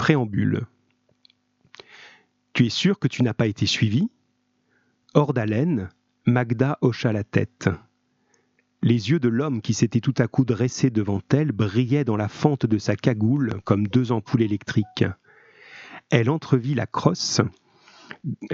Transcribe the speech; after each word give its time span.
Préambule. 0.00 0.62
Tu 2.54 2.64
es 2.64 2.70
sûr 2.70 2.98
que 2.98 3.06
tu 3.06 3.22
n'as 3.22 3.34
pas 3.34 3.46
été 3.46 3.66
suivi? 3.66 4.08
Hors 5.12 5.34
d'haleine, 5.34 5.90
Magda 6.24 6.78
hocha 6.80 7.12
la 7.12 7.22
tête. 7.22 7.68
Les 8.80 9.10
yeux 9.10 9.20
de 9.20 9.28
l'homme 9.28 9.60
qui 9.60 9.74
s'était 9.74 10.00
tout 10.00 10.14
à 10.16 10.26
coup 10.26 10.46
dressé 10.46 10.88
devant 10.88 11.20
elle 11.34 11.52
brillaient 11.52 12.04
dans 12.04 12.16
la 12.16 12.28
fente 12.28 12.64
de 12.64 12.78
sa 12.78 12.96
cagoule 12.96 13.60
comme 13.64 13.88
deux 13.88 14.10
ampoules 14.10 14.40
électriques. 14.40 15.04
Elle 16.08 16.30
entrevit 16.30 16.74
la 16.74 16.86
crosse. 16.86 17.42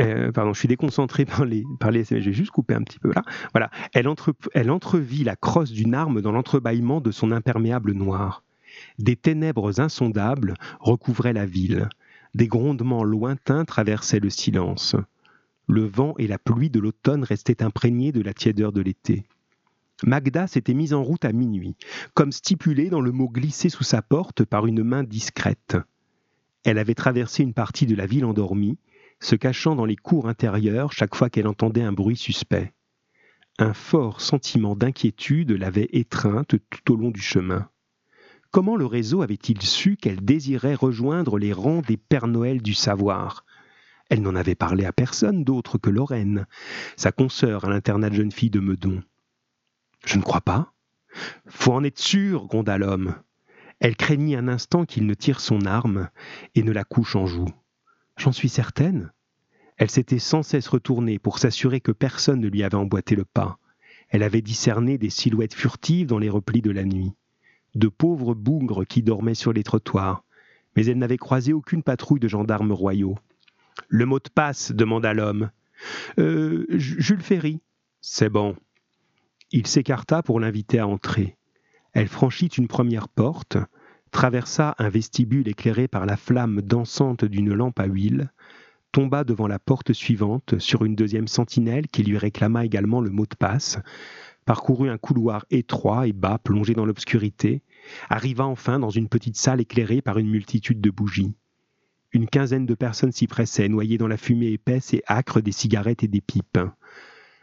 Euh, 0.00 0.32
pardon, 0.32 0.52
je 0.52 0.58
suis 0.58 0.68
déconcentré 0.68 1.24
par 1.26 1.44
les, 1.44 1.62
par 1.78 1.92
les 1.92 2.02
j'ai 2.02 2.32
juste 2.32 2.50
coupé 2.50 2.74
un 2.74 2.82
petit 2.82 2.98
peu 2.98 3.12
là. 3.14 3.22
Voilà, 3.52 3.70
elle, 3.94 4.12
elle 4.52 4.70
entrevit 4.72 5.22
la 5.22 5.36
crosse 5.36 5.70
d'une 5.70 5.94
arme 5.94 6.22
dans 6.22 6.32
l'entrebâillement 6.32 7.00
de 7.00 7.12
son 7.12 7.30
imperméable 7.30 7.92
noir. 7.92 8.42
Des 8.98 9.16
ténèbres 9.16 9.80
insondables 9.80 10.54
recouvraient 10.80 11.32
la 11.32 11.46
ville. 11.46 11.88
Des 12.34 12.48
grondements 12.48 13.04
lointains 13.04 13.64
traversaient 13.64 14.20
le 14.20 14.30
silence. 14.30 14.96
Le 15.68 15.84
vent 15.84 16.14
et 16.18 16.26
la 16.26 16.38
pluie 16.38 16.70
de 16.70 16.80
l'automne 16.80 17.24
restaient 17.24 17.62
imprégnés 17.62 18.12
de 18.12 18.22
la 18.22 18.34
tiédeur 18.34 18.72
de 18.72 18.80
l'été. 18.80 19.26
Magda 20.04 20.46
s'était 20.46 20.74
mise 20.74 20.92
en 20.92 21.02
route 21.02 21.24
à 21.24 21.32
minuit, 21.32 21.76
comme 22.14 22.32
stipulé 22.32 22.90
dans 22.90 23.00
le 23.00 23.12
mot 23.12 23.28
glissé 23.28 23.68
sous 23.68 23.84
sa 23.84 24.02
porte 24.02 24.44
par 24.44 24.66
une 24.66 24.84
main 24.84 25.02
discrète. 25.02 25.76
Elle 26.64 26.78
avait 26.78 26.94
traversé 26.94 27.42
une 27.42 27.54
partie 27.54 27.86
de 27.86 27.94
la 27.94 28.06
ville 28.06 28.24
endormie, 28.24 28.78
se 29.20 29.36
cachant 29.36 29.74
dans 29.74 29.86
les 29.86 29.96
cours 29.96 30.28
intérieures 30.28 30.92
chaque 30.92 31.14
fois 31.14 31.30
qu'elle 31.30 31.46
entendait 31.46 31.82
un 31.82 31.92
bruit 31.92 32.16
suspect. 32.16 32.74
Un 33.58 33.72
fort 33.72 34.20
sentiment 34.20 34.76
d'inquiétude 34.76 35.52
l'avait 35.52 35.88
étreinte 35.92 36.56
tout 36.68 36.92
au 36.92 36.96
long 36.96 37.10
du 37.10 37.22
chemin. 37.22 37.70
Comment 38.56 38.76
le 38.76 38.86
réseau 38.86 39.20
avait-il 39.20 39.60
su 39.60 39.98
qu'elle 39.98 40.24
désirait 40.24 40.74
rejoindre 40.74 41.38
les 41.38 41.52
rangs 41.52 41.82
des 41.82 41.98
Pères 41.98 42.26
Noël 42.26 42.62
du 42.62 42.72
savoir? 42.72 43.44
Elle 44.08 44.22
n'en 44.22 44.34
avait 44.34 44.54
parlé 44.54 44.86
à 44.86 44.94
personne 44.94 45.44
d'autre 45.44 45.76
que 45.76 45.90
Lorraine, 45.90 46.46
sa 46.96 47.12
consoeur 47.12 47.66
à 47.66 47.68
l'internat 47.68 48.08
de 48.08 48.14
jeune 48.14 48.32
fille 48.32 48.48
de 48.48 48.60
Meudon. 48.60 49.02
Je 50.06 50.16
ne 50.16 50.22
crois 50.22 50.40
pas. 50.40 50.72
Faut 51.46 51.74
en 51.74 51.84
être 51.84 51.98
sûr, 51.98 52.46
gronda 52.46 52.78
l'homme. 52.78 53.16
Elle 53.78 53.94
craignit 53.94 54.36
un 54.38 54.48
instant 54.48 54.86
qu'il 54.86 55.04
ne 55.04 55.12
tire 55.12 55.40
son 55.40 55.66
arme 55.66 56.08
et 56.54 56.62
ne 56.62 56.72
la 56.72 56.84
couche 56.84 57.14
en 57.14 57.26
joue. 57.26 57.52
J'en 58.16 58.32
suis 58.32 58.48
certaine. 58.48 59.12
Elle 59.76 59.90
s'était 59.90 60.18
sans 60.18 60.42
cesse 60.42 60.68
retournée 60.68 61.18
pour 61.18 61.40
s'assurer 61.40 61.82
que 61.82 61.92
personne 61.92 62.40
ne 62.40 62.48
lui 62.48 62.62
avait 62.62 62.76
emboîté 62.76 63.16
le 63.16 63.26
pas. 63.26 63.58
Elle 64.08 64.22
avait 64.22 64.40
discerné 64.40 64.96
des 64.96 65.10
silhouettes 65.10 65.52
furtives 65.52 66.06
dans 66.06 66.18
les 66.18 66.30
replis 66.30 66.62
de 66.62 66.70
la 66.70 66.84
nuit, 66.84 67.12
de 67.76 67.88
pauvres 67.88 68.34
bougres 68.34 68.84
qui 68.84 69.02
dormaient 69.02 69.34
sur 69.34 69.52
les 69.52 69.62
trottoirs, 69.62 70.24
mais 70.74 70.86
elle 70.86 70.98
n'avait 70.98 71.16
croisé 71.16 71.52
aucune 71.52 71.82
patrouille 71.82 72.20
de 72.20 72.28
gendarmes 72.28 72.72
royaux. 72.72 73.16
Le 73.88 74.06
mot 74.06 74.18
de 74.18 74.30
passe 74.34 74.72
demanda 74.72 75.12
l'homme. 75.12 75.50
Euh, 76.18 76.66
Jules 76.70 77.22
Ferry. 77.22 77.60
C'est 78.00 78.30
bon. 78.30 78.56
Il 79.52 79.66
s'écarta 79.66 80.22
pour 80.22 80.40
l'inviter 80.40 80.78
à 80.78 80.86
entrer. 80.86 81.36
Elle 81.92 82.08
franchit 82.08 82.46
une 82.46 82.68
première 82.68 83.08
porte, 83.08 83.58
traversa 84.10 84.74
un 84.78 84.88
vestibule 84.88 85.48
éclairé 85.48 85.88
par 85.88 86.06
la 86.06 86.16
flamme 86.16 86.62
dansante 86.62 87.24
d'une 87.24 87.52
lampe 87.52 87.78
à 87.80 87.86
huile, 87.86 88.30
tomba 88.92 89.24
devant 89.24 89.46
la 89.46 89.58
porte 89.58 89.92
suivante 89.92 90.58
sur 90.58 90.84
une 90.84 90.94
deuxième 90.94 91.28
sentinelle 91.28 91.88
qui 91.88 92.02
lui 92.02 92.16
réclama 92.16 92.64
également 92.64 93.00
le 93.00 93.10
mot 93.10 93.26
de 93.26 93.36
passe, 93.38 93.78
parcourut 94.46 94.88
un 94.88 94.96
couloir 94.96 95.44
étroit 95.50 96.06
et 96.06 96.14
bas 96.14 96.38
plongé 96.38 96.72
dans 96.72 96.86
l'obscurité, 96.86 97.62
arriva 98.08 98.46
enfin 98.46 98.78
dans 98.78 98.90
une 98.90 99.08
petite 99.08 99.36
salle 99.36 99.60
éclairée 99.60 100.00
par 100.00 100.16
une 100.16 100.30
multitude 100.30 100.80
de 100.80 100.90
bougies. 100.90 101.34
Une 102.12 102.28
quinzaine 102.28 102.64
de 102.64 102.74
personnes 102.74 103.12
s'y 103.12 103.26
pressaient, 103.26 103.68
noyées 103.68 103.98
dans 103.98 104.08
la 104.08 104.16
fumée 104.16 104.52
épaisse 104.52 104.94
et 104.94 105.02
âcre 105.06 105.42
des 105.42 105.52
cigarettes 105.52 106.02
et 106.02 106.08
des 106.08 106.22
pipes 106.22 106.58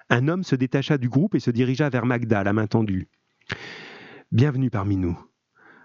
un 0.10 0.28
homme 0.28 0.44
se 0.44 0.56
détacha 0.56 0.98
du 0.98 1.10
groupe 1.10 1.36
et 1.36 1.40
se 1.40 1.52
dirigea 1.52 1.90
vers 1.90 2.06
Magda, 2.06 2.44
la 2.44 2.54
main 2.54 2.68
tendue. 2.68 3.08
Bienvenue 4.32 4.70
parmi 4.70 4.96
nous. 4.96 5.20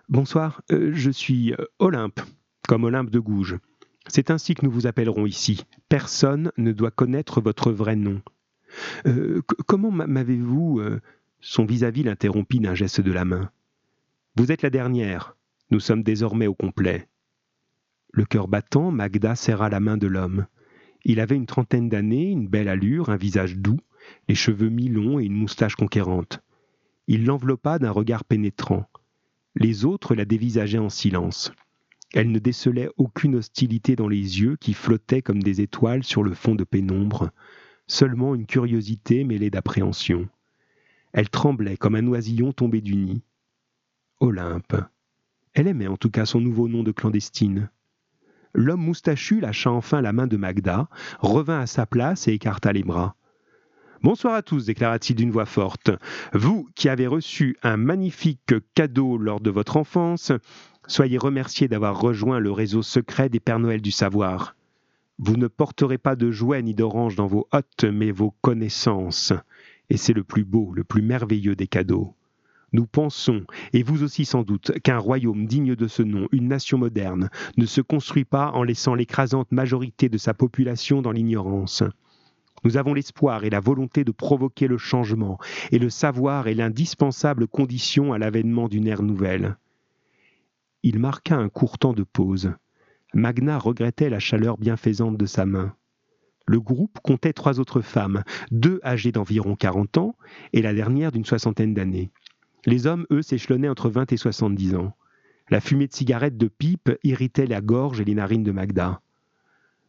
Bonsoir, 0.08 0.62
euh, 0.70 0.90
je 0.92 1.10
suis 1.10 1.52
euh, 1.54 1.64
Olympe, 1.78 2.20
comme 2.66 2.84
Olympe 2.84 3.10
de 3.10 3.20
Gouges. 3.20 3.58
C'est 4.06 4.30
ainsi 4.30 4.54
que 4.54 4.64
nous 4.64 4.70
vous 4.70 4.86
appellerons 4.86 5.26
ici. 5.26 5.64
Personne 5.88 6.50
ne 6.56 6.72
doit 6.72 6.90
connaître 6.90 7.40
votre 7.40 7.72
vrai 7.72 7.96
nom. 7.96 8.20
Euh, 9.06 9.42
comment 9.66 9.90
m'avez-vous 9.90 10.80
Son 11.40 11.64
vis-à-vis 11.64 12.02
l'interrompit 12.02 12.60
d'un 12.60 12.74
geste 12.74 13.00
de 13.00 13.12
la 13.12 13.24
main? 13.24 13.50
Vous 14.36 14.52
êtes 14.52 14.62
la 14.62 14.70
dernière. 14.70 15.36
Nous 15.70 15.80
sommes 15.80 16.02
désormais 16.02 16.46
au 16.46 16.54
complet. 16.54 17.08
Le 18.12 18.24
cœur 18.24 18.48
battant, 18.48 18.90
Magda 18.90 19.34
serra 19.34 19.68
la 19.68 19.80
main 19.80 19.96
de 19.96 20.06
l'homme. 20.06 20.46
Il 21.04 21.20
avait 21.20 21.36
une 21.36 21.46
trentaine 21.46 21.88
d'années, 21.88 22.30
une 22.30 22.48
belle 22.48 22.68
allure, 22.68 23.10
un 23.10 23.16
visage 23.16 23.56
doux, 23.56 23.78
les 24.28 24.34
cheveux 24.34 24.68
mi-longs 24.68 25.18
et 25.20 25.24
une 25.24 25.34
moustache 25.34 25.76
conquérante. 25.76 26.40
Il 27.06 27.24
l'enveloppa 27.24 27.78
d'un 27.78 27.90
regard 27.90 28.24
pénétrant. 28.24 28.88
Les 29.54 29.84
autres 29.84 30.14
la 30.14 30.24
dévisageaient 30.24 30.78
en 30.78 30.88
silence. 30.88 31.52
Elle 32.14 32.30
ne 32.30 32.38
décelait 32.38 32.88
aucune 32.96 33.34
hostilité 33.34 33.96
dans 33.96 34.08
les 34.08 34.40
yeux 34.40 34.56
qui 34.56 34.72
flottaient 34.72 35.22
comme 35.22 35.42
des 35.42 35.60
étoiles 35.60 36.04
sur 36.04 36.22
le 36.22 36.32
fond 36.32 36.54
de 36.54 36.64
pénombre, 36.64 37.30
seulement 37.88 38.37
une 38.37 38.47
curiosité 38.47 39.25
mêlée 39.25 39.50
d'appréhension. 39.50 40.28
Elle 41.12 41.31
tremblait 41.31 41.76
comme 41.76 41.97
un 41.97 42.06
oisillon 42.06 42.53
tombé 42.53 42.81
du 42.81 42.94
nid. 42.94 43.22
Olympe. 44.21 44.76
Elle 45.54 45.66
aimait 45.66 45.88
en 45.88 45.97
tout 45.97 46.10
cas 46.10 46.26
son 46.26 46.41
nouveau 46.41 46.69
nom 46.69 46.84
de 46.84 46.93
clandestine. 46.93 47.71
L'homme 48.54 48.82
moustachu 48.82 49.41
lâcha 49.41 49.71
enfin 49.71 50.00
la 50.00 50.12
main 50.12 50.26
de 50.26 50.37
Magda, 50.37 50.88
revint 51.21 51.60
à 51.60 51.66
sa 51.66 51.87
place 51.87 52.28
et 52.28 52.32
écarta 52.32 52.72
les 52.72 52.82
bras. 52.82 53.16
Bonsoir 54.03 54.34
à 54.34 54.43
tous, 54.43 54.66
déclara-t-il 54.66 55.16
d'une 55.16 55.31
voix 55.31 55.44
forte. 55.44 55.91
Vous 56.32 56.69
qui 56.76 56.88
avez 56.88 57.06
reçu 57.06 57.56
un 57.62 57.76
magnifique 57.76 58.55
cadeau 58.75 59.19
lors 59.19 59.41
de 59.41 59.50
votre 59.50 59.76
enfance, 59.76 60.31
soyez 60.87 61.19
remerciés 61.19 61.66
d'avoir 61.66 62.00
rejoint 62.00 62.38
le 62.38 62.53
réseau 62.53 62.82
secret 62.82 63.28
des 63.28 63.41
Pères 63.41 63.59
Noël 63.59 63.82
du 63.82 63.91
savoir. 63.91 64.55
Vous 65.20 65.36
ne 65.36 65.48
porterez 65.48 65.98
pas 65.98 66.14
de 66.14 66.30
jouets 66.30 66.62
ni 66.62 66.74
d'oranges 66.74 67.16
dans 67.16 67.26
vos 67.26 67.48
hottes, 67.50 67.84
mais 67.84 68.12
vos 68.12 68.34
connaissances. 68.40 69.32
Et 69.90 69.96
c'est 69.96 70.12
le 70.12 70.22
plus 70.22 70.44
beau, 70.44 70.72
le 70.72 70.84
plus 70.84 71.02
merveilleux 71.02 71.56
des 71.56 71.66
cadeaux. 71.66 72.14
Nous 72.72 72.86
pensons, 72.86 73.44
et 73.72 73.82
vous 73.82 74.04
aussi 74.04 74.24
sans 74.24 74.42
doute, 74.42 74.72
qu'un 74.84 74.98
royaume 74.98 75.46
digne 75.46 75.74
de 75.74 75.88
ce 75.88 76.02
nom, 76.02 76.28
une 76.30 76.48
nation 76.48 76.78
moderne, 76.78 77.30
ne 77.56 77.66
se 77.66 77.80
construit 77.80 78.26
pas 78.26 78.52
en 78.52 78.62
laissant 78.62 78.94
l'écrasante 78.94 79.50
majorité 79.50 80.08
de 80.08 80.18
sa 80.18 80.34
population 80.34 81.02
dans 81.02 81.12
l'ignorance. 81.12 81.82
Nous 82.64 82.76
avons 82.76 82.94
l'espoir 82.94 83.44
et 83.44 83.50
la 83.50 83.60
volonté 83.60 84.04
de 84.04 84.12
provoquer 84.12 84.68
le 84.68 84.78
changement, 84.78 85.38
et 85.72 85.78
le 85.78 85.90
savoir 85.90 86.46
est 86.46 86.54
l'indispensable 86.54 87.48
condition 87.48 88.12
à 88.12 88.18
l'avènement 88.18 88.68
d'une 88.68 88.86
ère 88.86 89.02
nouvelle. 89.02 89.56
Il 90.82 90.98
marqua 90.98 91.36
un 91.36 91.48
court 91.48 91.78
temps 91.78 91.94
de 91.94 92.04
pause. 92.04 92.52
Magna 93.14 93.58
regrettait 93.58 94.10
la 94.10 94.19
chaleur 94.19 94.58
bienfaisante 94.58 95.16
de 95.16 95.26
sa 95.26 95.46
main. 95.46 95.74
Le 96.46 96.60
groupe 96.60 96.98
comptait 97.02 97.32
trois 97.32 97.58
autres 97.58 97.80
femmes, 97.80 98.22
deux 98.50 98.80
âgées 98.84 99.12
d'environ 99.12 99.56
quarante 99.56 99.96
ans 99.96 100.14
et 100.52 100.62
la 100.62 100.74
dernière 100.74 101.12
d'une 101.12 101.24
soixantaine 101.24 101.74
d'années. 101.74 102.10
Les 102.66 102.86
hommes, 102.86 103.06
eux, 103.10 103.22
s'échelonnaient 103.22 103.69
entre 103.69 103.88
vingt 103.88 104.10
et 104.12 104.16
soixante-dix 104.16 104.74
ans. 104.74 104.94
La 105.50 105.60
fumée 105.60 105.86
de 105.86 105.94
cigarettes 105.94 106.36
de 106.36 106.48
pipe 106.48 106.91
irritait 107.02 107.46
la 107.46 107.62
gorge 107.62 108.00
et 108.00 108.04
les 108.04 108.14
narines 108.14 108.42
de 108.42 108.52
Magda. 108.52 109.00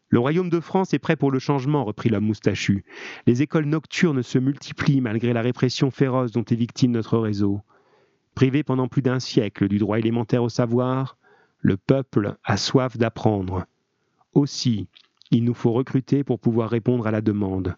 Le 0.08 0.20
royaume 0.20 0.50
de 0.50 0.60
France 0.60 0.94
est 0.94 1.00
prêt 1.00 1.18
pour 1.18 1.30
le 1.30 1.40
changement, 1.40 1.84
reprit 1.84 2.10
l'homme 2.10 2.26
moustachu. 2.26 2.84
Les 3.28 3.42
écoles 3.42 3.66
nocturnes 3.66 4.24
se 4.24 4.40
multiplient 4.40 5.02
malgré 5.02 5.34
la 5.34 5.42
répression 5.42 5.92
féroce 5.92 6.32
dont 6.32 6.44
est 6.44 6.56
victime 6.56 6.92
notre 6.92 7.18
réseau. 7.20 7.62
Privé 8.34 8.64
pendant 8.64 8.88
plus 8.88 9.02
d'un 9.02 9.20
siècle 9.20 9.68
du 9.68 9.78
droit 9.78 10.00
élémentaire 10.00 10.44
au 10.44 10.50
savoir, 10.50 11.19
le 11.60 11.78
peuple 11.78 12.38
a 12.44 12.58
soif 12.58 12.98
d'apprendre. 12.98 13.66
Aussi, 14.34 14.88
il 15.32 15.44
nous 15.44 15.54
faut 15.54 15.74
recruter 15.74 16.24
pour 16.24 16.40
pouvoir 16.40 16.70
répondre 16.70 17.06
à 17.06 17.12
la 17.12 17.22
demande. 17.22 17.76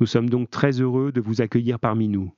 Nous 0.00 0.06
sommes 0.06 0.28
donc 0.28 0.50
très 0.50 0.80
heureux 0.80 1.12
de 1.12 1.20
vous 1.20 1.40
accueillir 1.40 1.78
parmi 1.78 2.08
nous. 2.08 2.34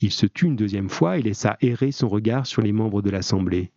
Il 0.00 0.10
se 0.10 0.26
tut 0.26 0.46
une 0.46 0.56
deuxième 0.56 0.88
fois 0.88 1.18
et 1.18 1.22
laissa 1.22 1.56
errer 1.60 1.92
son 1.92 2.08
regard 2.08 2.46
sur 2.46 2.62
les 2.62 2.72
membres 2.72 3.02
de 3.02 3.10
l'Assemblée. 3.10 3.70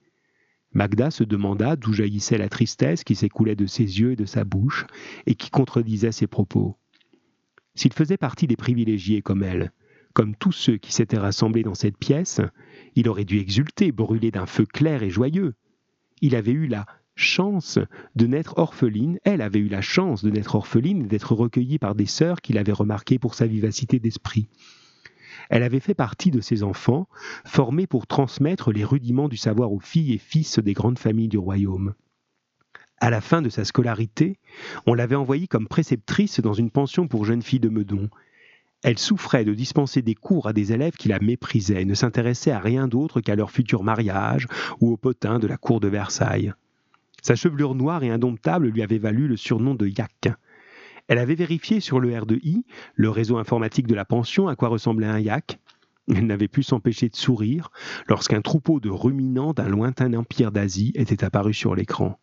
Magda 0.73 1.11
se 1.11 1.23
demanda 1.23 1.75
d'où 1.75 1.93
jaillissait 1.93 2.37
la 2.37 2.49
tristesse 2.49 3.03
qui 3.03 3.15
s'écoulait 3.15 3.55
de 3.55 3.65
ses 3.65 3.99
yeux 3.99 4.13
et 4.13 4.15
de 4.15 4.25
sa 4.25 4.43
bouche, 4.43 4.85
et 5.25 5.35
qui 5.35 5.49
contredisait 5.49 6.11
ses 6.11 6.27
propos. 6.27 6.77
S'il 7.75 7.93
faisait 7.93 8.17
partie 8.17 8.47
des 8.47 8.55
privilégiés 8.55 9.21
comme 9.21 9.43
elle, 9.43 9.71
comme 10.13 10.35
tous 10.35 10.53
ceux 10.53 10.77
qui 10.77 10.93
s'étaient 10.93 11.17
rassemblés 11.17 11.63
dans 11.63 11.75
cette 11.75 11.97
pièce, 11.97 12.41
il 12.95 13.07
aurait 13.09 13.25
dû 13.25 13.37
exulter, 13.39 13.91
brûler 13.91 14.31
d'un 14.31 14.45
feu 14.45 14.65
clair 14.65 15.03
et 15.03 15.09
joyeux. 15.09 15.53
Il 16.21 16.35
avait 16.35 16.51
eu 16.51 16.67
la 16.67 16.85
chance 17.15 17.79
de 18.15 18.27
naître 18.27 18.57
orpheline, 18.57 19.19
elle 19.23 19.41
avait 19.41 19.59
eu 19.59 19.69
la 19.69 19.81
chance 19.81 20.23
de 20.23 20.29
naître 20.29 20.55
orpheline 20.55 21.03
et 21.03 21.07
d'être 21.07 21.33
recueillie 21.33 21.79
par 21.79 21.95
des 21.95 22.05
sœurs 22.05 22.41
qu'il 22.41 22.57
avait 22.57 22.71
remarquées 22.71 23.19
pour 23.19 23.35
sa 23.35 23.47
vivacité 23.47 23.99
d'esprit. 23.99 24.47
Elle 25.49 25.63
avait 25.63 25.79
fait 25.79 25.93
partie 25.93 26.31
de 26.31 26.41
ces 26.41 26.63
enfants, 26.63 27.07
formés 27.45 27.87
pour 27.87 28.07
transmettre 28.07 28.71
les 28.71 28.83
rudiments 28.83 29.29
du 29.29 29.37
savoir 29.37 29.71
aux 29.71 29.79
filles 29.79 30.13
et 30.13 30.17
fils 30.17 30.59
des 30.59 30.73
grandes 30.73 30.99
familles 30.99 31.27
du 31.27 31.37
royaume. 31.37 31.93
À 32.97 33.09
la 33.09 33.21
fin 33.21 33.41
de 33.41 33.49
sa 33.49 33.65
scolarité, 33.65 34.39
on 34.87 34.93
l'avait 34.93 35.15
envoyée 35.15 35.47
comme 35.47 35.67
préceptrice 35.67 36.39
dans 36.39 36.53
une 36.53 36.71
pension 36.71 37.07
pour 37.07 37.25
jeunes 37.25 37.41
filles 37.41 37.59
de 37.59 37.69
Meudon. 37.69 38.09
Elle 38.85 38.99
souffrait 38.99 39.45
de 39.45 39.55
dispenser 39.55 40.03
des 40.03 40.13
cours 40.13 40.47
à 40.47 40.53
des 40.53 40.71
élèves 40.71 40.93
qui 40.93 41.07
la 41.07 41.19
méprisaient 41.19 41.81
et 41.81 41.85
ne 41.85 41.95
s'intéressaient 41.95 42.51
à 42.51 42.59
rien 42.59 42.87
d'autre 42.87 43.19
qu'à 43.19 43.35
leur 43.35 43.49
futur 43.49 43.81
mariage 43.81 44.45
ou 44.79 44.91
au 44.91 44.95
potin 44.95 45.39
de 45.39 45.47
la 45.47 45.57
cour 45.57 45.79
de 45.79 45.87
Versailles. 45.87 46.53
Sa 47.23 47.33
chevelure 47.33 47.73
noire 47.73 48.03
et 48.03 48.11
indomptable 48.11 48.67
lui 48.67 48.83
avait 48.83 48.99
valu 48.99 49.27
le 49.27 49.37
surnom 49.37 49.73
de 49.73 49.87
Yak. 49.87 50.29
Elle 51.07 51.17
avait 51.17 51.33
vérifié 51.33 51.79
sur 51.79 51.99
le 51.99 52.11
R2I, 52.11 52.61
le 52.93 53.09
réseau 53.09 53.37
informatique 53.37 53.87
de 53.87 53.95
la 53.95 54.05
pension, 54.05 54.47
à 54.49 54.55
quoi 54.55 54.69
ressemblait 54.69 55.07
un 55.07 55.17
yak. 55.17 55.57
Elle 56.07 56.27
n'avait 56.27 56.47
pu 56.47 56.61
s'empêcher 56.61 57.09
de 57.09 57.15
sourire 57.15 57.71
lorsqu'un 58.07 58.41
troupeau 58.41 58.79
de 58.79 58.91
ruminants 58.91 59.53
d'un 59.53 59.67
lointain 59.67 60.13
empire 60.13 60.51
d'Asie 60.51 60.91
était 60.93 61.23
apparu 61.23 61.55
sur 61.55 61.73
l'écran. 61.73 62.19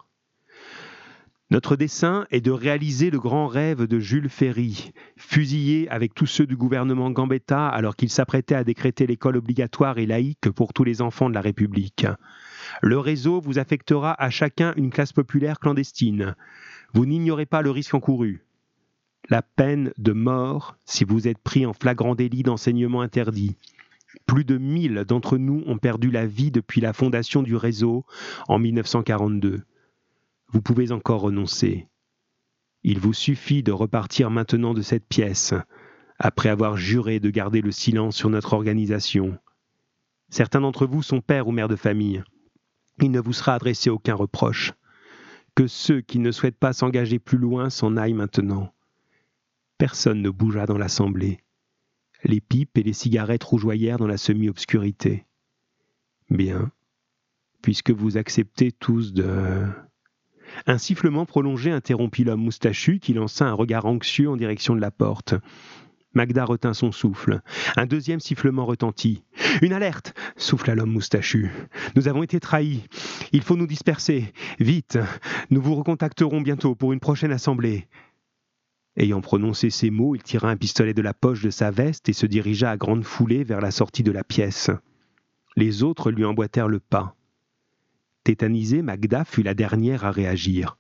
Notre 1.52 1.76
dessein 1.76 2.26
est 2.30 2.40
de 2.40 2.50
réaliser 2.50 3.10
le 3.10 3.20
grand 3.20 3.46
rêve 3.46 3.86
de 3.86 3.98
Jules 3.98 4.30
Ferry, 4.30 4.92
fusillé 5.18 5.86
avec 5.90 6.14
tous 6.14 6.24
ceux 6.24 6.46
du 6.46 6.56
gouvernement 6.56 7.10
Gambetta 7.10 7.68
alors 7.68 7.94
qu'il 7.94 8.08
s'apprêtait 8.08 8.54
à 8.54 8.64
décréter 8.64 9.06
l'école 9.06 9.36
obligatoire 9.36 9.98
et 9.98 10.06
laïque 10.06 10.48
pour 10.48 10.72
tous 10.72 10.82
les 10.82 11.02
enfants 11.02 11.28
de 11.28 11.34
la 11.34 11.42
République. 11.42 12.06
Le 12.80 12.98
réseau 12.98 13.38
vous 13.38 13.58
affectera 13.58 14.14
à 14.14 14.30
chacun 14.30 14.72
une 14.78 14.88
classe 14.88 15.12
populaire 15.12 15.58
clandestine. 15.58 16.36
Vous 16.94 17.04
n'ignorez 17.04 17.44
pas 17.44 17.60
le 17.60 17.70
risque 17.70 17.92
encouru. 17.92 18.46
La 19.28 19.42
peine 19.42 19.92
de 19.98 20.12
mort 20.12 20.78
si 20.86 21.04
vous 21.04 21.28
êtes 21.28 21.36
pris 21.36 21.66
en 21.66 21.74
flagrant 21.74 22.14
délit 22.14 22.44
d'enseignement 22.44 23.02
interdit. 23.02 23.58
Plus 24.24 24.46
de 24.46 24.56
1000 24.56 25.04
d'entre 25.06 25.36
nous 25.36 25.62
ont 25.66 25.76
perdu 25.76 26.10
la 26.10 26.24
vie 26.24 26.50
depuis 26.50 26.80
la 26.80 26.94
fondation 26.94 27.42
du 27.42 27.56
réseau 27.56 28.06
en 28.48 28.58
1942 28.58 29.64
vous 30.52 30.60
pouvez 30.62 30.92
encore 30.92 31.22
renoncer. 31.22 31.88
Il 32.84 32.98
vous 32.98 33.14
suffit 33.14 33.62
de 33.62 33.72
repartir 33.72 34.30
maintenant 34.30 34.74
de 34.74 34.82
cette 34.82 35.06
pièce, 35.06 35.54
après 36.18 36.50
avoir 36.50 36.76
juré 36.76 37.20
de 37.20 37.30
garder 37.30 37.62
le 37.62 37.72
silence 37.72 38.16
sur 38.16 38.28
notre 38.28 38.52
organisation. 38.52 39.38
Certains 40.28 40.60
d'entre 40.60 40.86
vous 40.86 41.02
sont 41.02 41.20
pères 41.20 41.48
ou 41.48 41.52
mères 41.52 41.68
de 41.68 41.76
famille. 41.76 42.22
Il 43.00 43.10
ne 43.10 43.20
vous 43.20 43.32
sera 43.32 43.54
adressé 43.54 43.90
aucun 43.90 44.14
reproche. 44.14 44.72
Que 45.54 45.66
ceux 45.66 46.00
qui 46.00 46.18
ne 46.18 46.32
souhaitent 46.32 46.58
pas 46.58 46.72
s'engager 46.72 47.18
plus 47.18 47.38
loin 47.38 47.70
s'en 47.70 47.96
aillent 47.96 48.12
maintenant. 48.12 48.72
Personne 49.78 50.22
ne 50.22 50.30
bougea 50.30 50.66
dans 50.66 50.78
l'assemblée. 50.78 51.40
Les 52.24 52.40
pipes 52.40 52.78
et 52.78 52.82
les 52.82 52.92
cigarettes 52.92 53.44
rougeoyèrent 53.44 53.98
dans 53.98 54.06
la 54.06 54.16
semi-obscurité. 54.16 55.26
Bien, 56.30 56.70
puisque 57.62 57.90
vous 57.90 58.16
acceptez 58.16 58.72
tous 58.72 59.12
de... 59.12 59.66
Un 60.66 60.78
sifflement 60.78 61.26
prolongé 61.26 61.70
interrompit 61.70 62.24
l'homme 62.24 62.42
moustachu 62.42 62.98
qui 62.98 63.14
lança 63.14 63.46
un 63.46 63.52
regard 63.52 63.86
anxieux 63.86 64.30
en 64.30 64.36
direction 64.36 64.74
de 64.74 64.80
la 64.80 64.90
porte. 64.90 65.34
Magda 66.14 66.44
retint 66.44 66.74
son 66.74 66.92
souffle. 66.92 67.40
Un 67.76 67.86
deuxième 67.86 68.20
sifflement 68.20 68.66
retentit. 68.66 69.24
Une 69.62 69.72
alerte 69.72 70.14
souffla 70.36 70.74
l'homme 70.74 70.92
moustachu. 70.92 71.50
Nous 71.96 72.06
avons 72.06 72.22
été 72.22 72.38
trahis. 72.38 72.84
Il 73.32 73.42
faut 73.42 73.56
nous 73.56 73.66
disperser. 73.66 74.32
Vite. 74.58 74.98
Nous 75.50 75.62
vous 75.62 75.74
recontacterons 75.74 76.42
bientôt 76.42 76.74
pour 76.74 76.92
une 76.92 77.00
prochaine 77.00 77.32
assemblée. 77.32 77.88
Ayant 78.96 79.22
prononcé 79.22 79.70
ces 79.70 79.90
mots, 79.90 80.14
il 80.14 80.22
tira 80.22 80.50
un 80.50 80.56
pistolet 80.56 80.92
de 80.92 81.00
la 81.00 81.14
poche 81.14 81.42
de 81.42 81.50
sa 81.50 81.70
veste 81.70 82.10
et 82.10 82.12
se 82.12 82.26
dirigea 82.26 82.70
à 82.70 82.76
grande 82.76 83.04
foulée 83.04 83.42
vers 83.42 83.62
la 83.62 83.70
sortie 83.70 84.02
de 84.02 84.12
la 84.12 84.22
pièce. 84.22 84.70
Les 85.56 85.82
autres 85.82 86.10
lui 86.10 86.26
emboîtèrent 86.26 86.68
le 86.68 86.80
pas. 86.80 87.16
Tétanisée, 88.24 88.82
Magda 88.82 89.24
fut 89.24 89.42
la 89.42 89.54
dernière 89.54 90.04
à 90.04 90.12
réagir. 90.12 90.78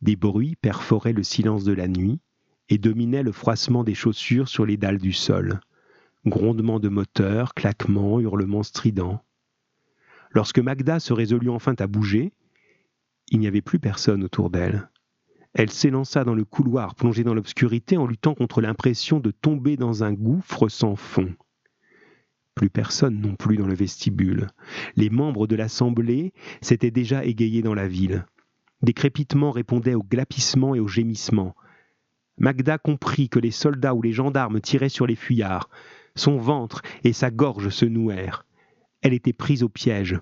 Des 0.00 0.14
bruits 0.14 0.56
perforaient 0.56 1.12
le 1.12 1.24
silence 1.24 1.64
de 1.64 1.72
la 1.72 1.88
nuit 1.88 2.20
et 2.68 2.78
dominaient 2.78 3.24
le 3.24 3.32
froissement 3.32 3.82
des 3.82 3.94
chaussures 3.94 4.48
sur 4.48 4.64
les 4.64 4.76
dalles 4.76 4.98
du 4.98 5.12
sol. 5.12 5.60
Grondements 6.24 6.78
de 6.78 6.88
moteur, 6.88 7.54
claquements, 7.54 8.20
hurlements 8.20 8.62
stridents. 8.62 9.24
Lorsque 10.30 10.60
Magda 10.60 11.00
se 11.00 11.12
résolut 11.12 11.50
enfin 11.50 11.74
à 11.78 11.86
bouger, 11.88 12.32
il 13.30 13.40
n'y 13.40 13.48
avait 13.48 13.62
plus 13.62 13.80
personne 13.80 14.22
autour 14.22 14.50
d'elle. 14.50 14.88
Elle 15.54 15.70
s'élança 15.70 16.22
dans 16.22 16.34
le 16.34 16.44
couloir 16.44 16.94
plongé 16.94 17.24
dans 17.24 17.34
l'obscurité 17.34 17.96
en 17.96 18.06
luttant 18.06 18.34
contre 18.34 18.60
l'impression 18.60 19.18
de 19.18 19.32
tomber 19.32 19.76
dans 19.76 20.04
un 20.04 20.12
gouffre 20.12 20.68
sans 20.68 20.94
fond. 20.94 21.34
Plus 22.58 22.70
personne 22.70 23.20
non 23.20 23.36
plus 23.36 23.56
dans 23.56 23.68
le 23.68 23.74
vestibule. 23.74 24.48
Les 24.96 25.10
membres 25.10 25.46
de 25.46 25.54
l'assemblée 25.54 26.32
s'étaient 26.60 26.90
déjà 26.90 27.24
égayés 27.24 27.62
dans 27.62 27.72
la 27.72 27.86
ville. 27.86 28.26
Des 28.82 28.94
crépitements 28.94 29.52
répondaient 29.52 29.94
aux 29.94 30.02
glapissements 30.02 30.74
et 30.74 30.80
aux 30.80 30.88
gémissements. 30.88 31.54
Magda 32.36 32.76
comprit 32.76 33.28
que 33.28 33.38
les 33.38 33.52
soldats 33.52 33.94
ou 33.94 34.02
les 34.02 34.10
gendarmes 34.10 34.60
tiraient 34.60 34.88
sur 34.88 35.06
les 35.06 35.14
fuyards. 35.14 35.70
Son 36.16 36.36
ventre 36.38 36.82
et 37.04 37.12
sa 37.12 37.30
gorge 37.30 37.68
se 37.68 37.84
nouèrent. 37.84 38.44
Elle 39.02 39.14
était 39.14 39.32
prise 39.32 39.62
au 39.62 39.68
piège. 39.68 40.18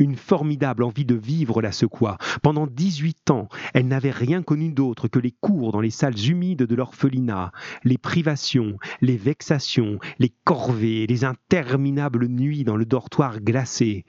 Une 0.00 0.14
formidable 0.14 0.84
envie 0.84 1.04
de 1.04 1.16
vivre 1.16 1.60
la 1.60 1.72
secoua. 1.72 2.18
Pendant 2.42 2.68
dix-huit 2.68 3.30
ans, 3.30 3.48
elle 3.74 3.88
n'avait 3.88 4.12
rien 4.12 4.42
connu 4.42 4.70
d'autre 4.70 5.08
que 5.08 5.18
les 5.18 5.32
cours 5.32 5.72
dans 5.72 5.80
les 5.80 5.90
salles 5.90 6.18
humides 6.28 6.62
de 6.62 6.74
l'orphelinat, 6.74 7.50
les 7.82 7.98
privations, 7.98 8.78
les 9.00 9.16
vexations, 9.16 9.98
les 10.20 10.32
corvées, 10.44 11.06
les 11.08 11.24
interminables 11.24 12.28
nuits 12.28 12.62
dans 12.62 12.76
le 12.76 12.84
dortoir 12.84 13.40
glacé. 13.40 14.04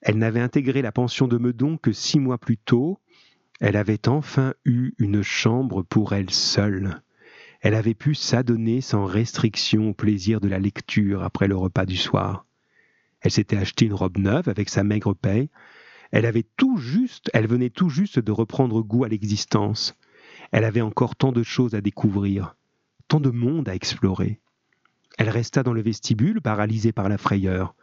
Elle 0.00 0.18
n'avait 0.18 0.40
intégré 0.40 0.82
la 0.82 0.92
pension 0.92 1.28
de 1.28 1.38
Meudon 1.38 1.76
que 1.76 1.92
six 1.92 2.18
mois 2.18 2.38
plus 2.38 2.58
tôt. 2.58 2.98
Elle 3.60 3.76
avait 3.76 4.08
enfin 4.08 4.54
eu 4.64 4.92
une 4.98 5.22
chambre 5.22 5.82
pour 5.82 6.14
elle 6.14 6.30
seule. 6.30 7.00
Elle 7.60 7.74
avait 7.74 7.94
pu 7.94 8.14
s'adonner 8.14 8.80
sans 8.80 9.04
restriction 9.04 9.90
au 9.90 9.94
plaisir 9.94 10.40
de 10.40 10.48
la 10.48 10.58
lecture 10.58 11.22
après 11.22 11.48
le 11.48 11.56
repas 11.56 11.86
du 11.86 11.96
soir. 11.96 12.45
Elle 13.26 13.32
s'était 13.32 13.56
acheté 13.56 13.86
une 13.86 13.92
robe 13.92 14.18
neuve 14.18 14.48
avec 14.48 14.68
sa 14.68 14.84
maigre 14.84 15.12
paye. 15.12 15.50
Elle 16.12 16.26
avait 16.26 16.46
tout 16.56 16.76
juste, 16.76 17.28
elle 17.34 17.48
venait 17.48 17.70
tout 17.70 17.88
juste 17.88 18.20
de 18.20 18.30
reprendre 18.30 18.82
goût 18.82 19.02
à 19.02 19.08
l'existence. 19.08 19.96
Elle 20.52 20.62
avait 20.62 20.80
encore 20.80 21.16
tant 21.16 21.32
de 21.32 21.42
choses 21.42 21.74
à 21.74 21.80
découvrir, 21.80 22.54
tant 23.08 23.18
de 23.18 23.30
monde 23.30 23.68
à 23.68 23.74
explorer. 23.74 24.38
Elle 25.18 25.28
resta 25.28 25.64
dans 25.64 25.72
le 25.72 25.82
vestibule, 25.82 26.40
paralysée 26.40 26.92
par 26.92 27.08
la 27.08 27.18
frayeur. 27.18 27.74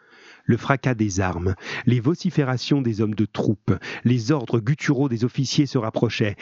Le 0.46 0.56
fracas 0.56 0.96
des 0.96 1.20
armes, 1.20 1.56
les 1.86 2.00
vociférations 2.00 2.82
des 2.82 3.02
hommes 3.02 3.16
de 3.16 3.26
troupe, 3.26 3.78
les 4.06 4.32
ordres 4.32 4.62
gutturaux 4.62 5.10
des 5.10 5.26
officiers 5.26 5.66
se 5.66 5.78
rapprochaient. 5.78 6.38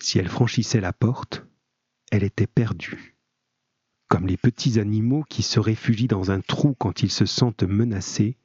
Si 0.00 0.18
elle 0.18 0.28
franchissait 0.28 0.80
la 0.80 0.92
porte, 0.92 1.46
elle 2.10 2.24
était 2.24 2.48
perdue 2.48 3.11
comme 4.12 4.26
les 4.26 4.36
petits 4.36 4.78
animaux 4.78 5.24
qui 5.26 5.42
se 5.42 5.58
réfugient 5.58 6.06
dans 6.06 6.30
un 6.30 6.40
trou 6.40 6.74
quand 6.78 7.02
ils 7.02 7.10
se 7.10 7.24
sentent 7.24 7.62
menacés, 7.62 8.36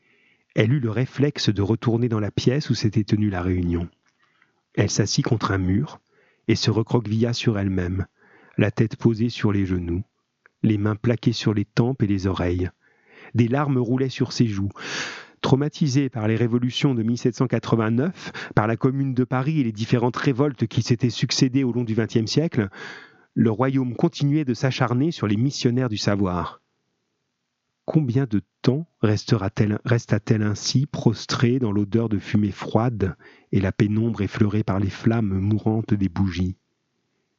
elle 0.56 0.72
eut 0.72 0.80
le 0.80 0.90
réflexe 0.90 1.50
de 1.50 1.62
retourner 1.62 2.08
dans 2.08 2.22
la 2.22 2.32
pièce 2.32 2.70
où 2.70 2.74
s'était 2.74 3.04
tenue 3.04 3.30
la 3.30 3.42
réunion. 3.42 3.90
Elle 4.76 4.90
s'assit 4.90 5.26
contre 5.26 5.52
un 5.52 5.58
mur 5.58 6.00
et 6.48 6.56
se 6.56 6.72
recroquevilla 6.72 7.34
sur 7.34 7.60
elle-même, 7.60 8.06
la 8.58 8.72
tête 8.72 8.96
posée 8.96 9.28
sur 9.28 9.52
les 9.52 9.66
genoux, 9.66 10.04
les 10.64 10.78
mains 10.78 10.96
plaquées 10.96 11.34
sur 11.34 11.54
les 11.54 11.66
tempes 11.66 12.02
et 12.02 12.08
les 12.08 12.28
oreilles. 12.28 12.70
Des 13.36 13.50
larmes 13.50 13.78
roulaient 13.78 14.08
sur 14.08 14.32
ses 14.32 14.48
joues. 14.48 14.72
Traumatisée 15.42 16.08
par 16.08 16.30
les 16.30 16.38
révolutions 16.38 16.96
de 16.96 17.04
1789, 17.04 18.52
par 18.56 18.68
la 18.68 18.78
Commune 18.78 19.14
de 19.14 19.26
Paris 19.26 19.60
et 19.60 19.66
les 19.66 19.74
différentes 19.74 20.16
révoltes 20.16 20.66
qui 20.66 20.82
s'étaient 20.82 21.10
succédées 21.10 21.66
au 21.66 21.74
long 21.74 21.84
du 21.84 21.94
XXe 21.94 22.26
siècle, 22.26 22.70
le 23.38 23.52
royaume 23.52 23.96
continuait 23.96 24.46
de 24.46 24.56
s'acharner 24.56 25.12
sur 25.12 25.28
les 25.28 25.38
missionnaires 25.38 25.90
du 25.90 25.98
savoir. 25.98 26.60
Combien 27.86 28.26
de 28.26 28.42
temps 28.64 28.88
resta-t-elle 29.00 30.42
ainsi 30.42 30.88
prostrée 30.88 31.60
dans 31.60 31.72
l'odeur 31.72 32.10
de 32.10 32.18
fumée 32.18 32.50
froide 32.50 33.16
et 33.52 33.60
la 33.60 33.72
pénombre 33.72 34.24
effleurée 34.24 34.64
par 34.64 34.80
les 34.80 34.90
flammes 34.90 35.38
mourantes 35.38 35.94
des 35.94 36.10
bougies? 36.10 36.58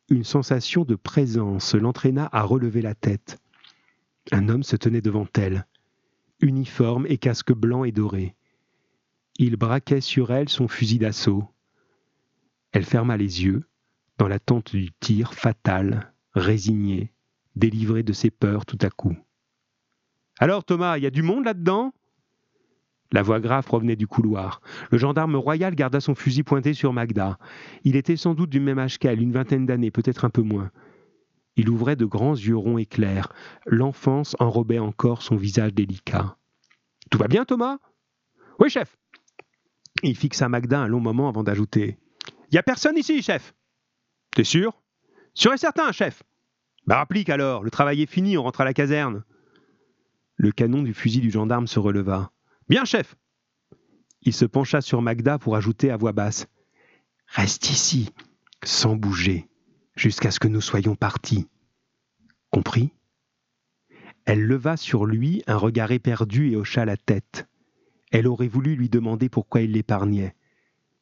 Une 0.08 0.22
sensation 0.22 0.84
de 0.84 0.94
présence 0.94 1.74
l'entraîna 1.74 2.28
à 2.30 2.44
relever 2.44 2.80
la 2.80 2.94
tête. 2.94 3.40
Un 4.30 4.48
homme 4.48 4.62
se 4.62 4.76
tenait 4.76 5.02
devant 5.02 5.26
elle, 5.36 5.66
uniforme 6.38 7.06
et 7.08 7.18
casque 7.18 7.52
blanc 7.52 7.82
et 7.82 7.90
doré. 7.90 8.36
Il 9.36 9.56
braquait 9.56 10.00
sur 10.00 10.30
elle 10.30 10.48
son 10.48 10.68
fusil 10.68 10.98
d'assaut. 10.98 11.48
Elle 12.70 12.84
ferma 12.84 13.16
les 13.16 13.42
yeux, 13.42 13.64
dans 14.18 14.28
l'attente 14.28 14.74
du 14.74 14.90
tir 15.00 15.32
fatal, 15.32 16.12
résigné, 16.34 17.12
délivré 17.56 18.02
de 18.02 18.12
ses 18.12 18.30
peurs 18.30 18.66
tout 18.66 18.78
à 18.82 18.90
coup. 18.90 19.16
Alors 20.38 20.64
Thomas, 20.64 20.98
il 20.98 21.04
y 21.04 21.06
a 21.06 21.10
du 21.10 21.22
monde 21.22 21.44
là-dedans? 21.44 21.92
La 23.10 23.22
voix 23.22 23.40
grave 23.40 23.64
provenait 23.64 23.96
du 23.96 24.06
couloir. 24.06 24.60
Le 24.90 24.98
gendarme 24.98 25.36
royal 25.36 25.74
garda 25.74 25.98
son 26.00 26.14
fusil 26.14 26.42
pointé 26.42 26.74
sur 26.74 26.92
Magda. 26.92 27.38
Il 27.84 27.96
était 27.96 28.16
sans 28.16 28.34
doute 28.34 28.50
du 28.50 28.60
même 28.60 28.78
âge 28.78 28.98
qu'elle, 28.98 29.22
une 29.22 29.32
vingtaine 29.32 29.64
d'années, 29.64 29.90
peut-être 29.90 30.26
un 30.26 30.30
peu 30.30 30.42
moins. 30.42 30.70
Il 31.56 31.70
ouvrait 31.70 31.96
de 31.96 32.04
grands 32.04 32.36
yeux 32.36 32.56
ronds 32.56 32.78
et 32.78 32.86
clairs. 32.86 33.32
L'enfance 33.66 34.36
enrobait 34.38 34.78
encore 34.78 35.22
son 35.22 35.36
visage 35.36 35.72
délicat. 35.72 36.36
Tout 37.10 37.18
va 37.18 37.28
bien, 37.28 37.46
Thomas 37.46 37.78
Oui, 38.58 38.68
chef 38.68 38.98
Il 40.02 40.16
fixa 40.16 40.48
Magda 40.48 40.80
un 40.80 40.88
long 40.88 41.00
moment 41.00 41.28
avant 41.28 41.42
d'ajouter 41.42 41.98
Y 42.52 42.58
a 42.58 42.62
personne 42.62 42.98
ici, 42.98 43.22
chef 43.22 43.54
T'es 44.38 44.44
sûr? 44.44 44.80
Sûr 45.34 45.52
et 45.52 45.58
certain, 45.58 45.90
chef 45.90 46.22
Bah 46.86 47.00
applique 47.00 47.28
alors, 47.28 47.64
le 47.64 47.72
travail 47.72 48.02
est 48.02 48.06
fini, 48.08 48.38
on 48.38 48.44
rentre 48.44 48.60
à 48.60 48.64
la 48.64 48.72
caserne. 48.72 49.24
Le 50.36 50.52
canon 50.52 50.84
du 50.84 50.94
fusil 50.94 51.18
du 51.18 51.32
gendarme 51.32 51.66
se 51.66 51.80
releva. 51.80 52.30
Bien, 52.68 52.84
chef 52.84 53.16
Il 54.22 54.32
se 54.32 54.44
pencha 54.44 54.80
sur 54.80 55.02
Magda 55.02 55.40
pour 55.40 55.56
ajouter 55.56 55.90
à 55.90 55.96
voix 55.96 56.12
basse 56.12 56.46
Reste 57.26 57.68
ici, 57.70 58.10
sans 58.62 58.94
bouger, 58.94 59.48
jusqu'à 59.96 60.30
ce 60.30 60.38
que 60.38 60.46
nous 60.46 60.60
soyons 60.60 60.94
partis. 60.94 61.48
Compris? 62.50 62.92
Elle 64.24 64.44
leva 64.44 64.76
sur 64.76 65.04
lui 65.04 65.42
un 65.48 65.56
regard 65.56 65.90
éperdu 65.90 66.52
et 66.52 66.56
hocha 66.56 66.84
la 66.84 66.96
tête. 66.96 67.48
Elle 68.12 68.28
aurait 68.28 68.46
voulu 68.46 68.76
lui 68.76 68.88
demander 68.88 69.28
pourquoi 69.28 69.62
il 69.62 69.72
l'épargnait, 69.72 70.36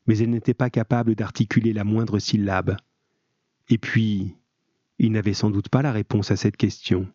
mais 0.06 0.16
elle 0.16 0.30
n'était 0.30 0.54
pas 0.54 0.70
capable 0.70 1.14
d'articuler 1.14 1.74
la 1.74 1.84
moindre 1.84 2.18
syllabe. 2.18 2.78
Et 3.68 3.78
puis, 3.78 4.36
il 4.98 5.12
n'avait 5.12 5.34
sans 5.34 5.50
doute 5.50 5.68
pas 5.68 5.82
la 5.82 5.92
réponse 5.92 6.30
à 6.30 6.36
cette 6.36 6.56
question. 6.56 7.08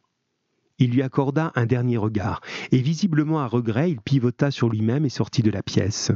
Il 0.77 0.91
lui 0.91 1.01
accorda 1.01 1.51
un 1.55 1.65
dernier 1.65 1.97
regard, 1.97 2.41
et 2.71 2.81
visiblement 2.81 3.39
à 3.39 3.47
regret, 3.47 3.91
il 3.91 4.01
pivota 4.01 4.51
sur 4.51 4.69
lui-même 4.69 5.05
et 5.05 5.09
sortit 5.09 5.43
de 5.43 5.51
la 5.51 5.63
pièce. 5.63 6.11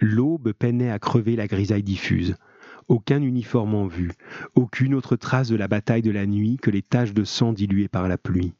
L'aube 0.00 0.52
peinait 0.52 0.90
à 0.90 0.98
crever 0.98 1.36
la 1.36 1.46
grisaille 1.46 1.82
diffuse. 1.82 2.36
Aucun 2.88 3.22
uniforme 3.22 3.74
en 3.74 3.86
vue, 3.86 4.12
aucune 4.54 4.94
autre 4.94 5.16
trace 5.16 5.48
de 5.48 5.56
la 5.56 5.68
bataille 5.68 6.02
de 6.02 6.10
la 6.10 6.26
nuit 6.26 6.56
que 6.56 6.70
les 6.70 6.82
taches 6.82 7.12
de 7.12 7.24
sang 7.24 7.52
diluées 7.52 7.88
par 7.88 8.08
la 8.08 8.18
pluie. 8.18 8.54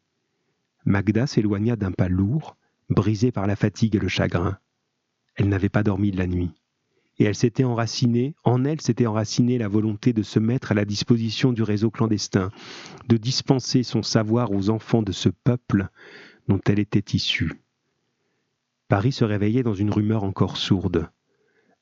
Magda 0.85 1.26
s'éloigna 1.26 1.76
d'un 1.76 1.93
pas 1.93 2.09
lourd, 2.09 2.57
brisée 2.90 3.33
par 3.33 3.47
la 3.47 3.57
fatigue 3.57 3.97
et 3.97 4.00
le 4.00 4.09
chagrin. 4.09 4.59
Elle 5.35 5.49
n'avait 5.49 5.69
pas 5.69 5.83
dormi 5.83 6.11
de 6.11 6.19
la 6.19 6.26
nuit. 6.26 6.52
Et 7.21 7.25
elle 7.25 7.35
s'était 7.35 7.65
enracinée, 7.65 8.35
en 8.45 8.65
elle 8.65 8.81
s'était 8.81 9.07
enracinée 9.07 9.59
la 9.59 9.69
volonté 9.69 10.15
de 10.15 10.23
se 10.23 10.39
mettre 10.39 10.73
à 10.73 10.75
la 10.75 10.87
disposition 10.87 11.53
du 11.53 11.62
réseau 11.62 11.91
clandestin, 11.91 12.50
de 13.09 13.19
dispenser 13.19 13.83
son 13.83 14.03
savoir 14.03 14.53
aux 14.53 14.71
enfants 14.71 15.03
de 15.03 15.12
ce 15.12 15.29
peuple 15.29 15.89
dont 16.49 16.61
elle 16.67 16.79
était 16.79 17.15
issue. 17.15 17.53
Paris 18.89 19.12
se 19.12 19.27
réveillait 19.27 19.62
dans 19.62 19.75
une 19.75 19.91
rumeur 19.91 20.25
encore 20.25 20.57
sourde. 20.57 21.11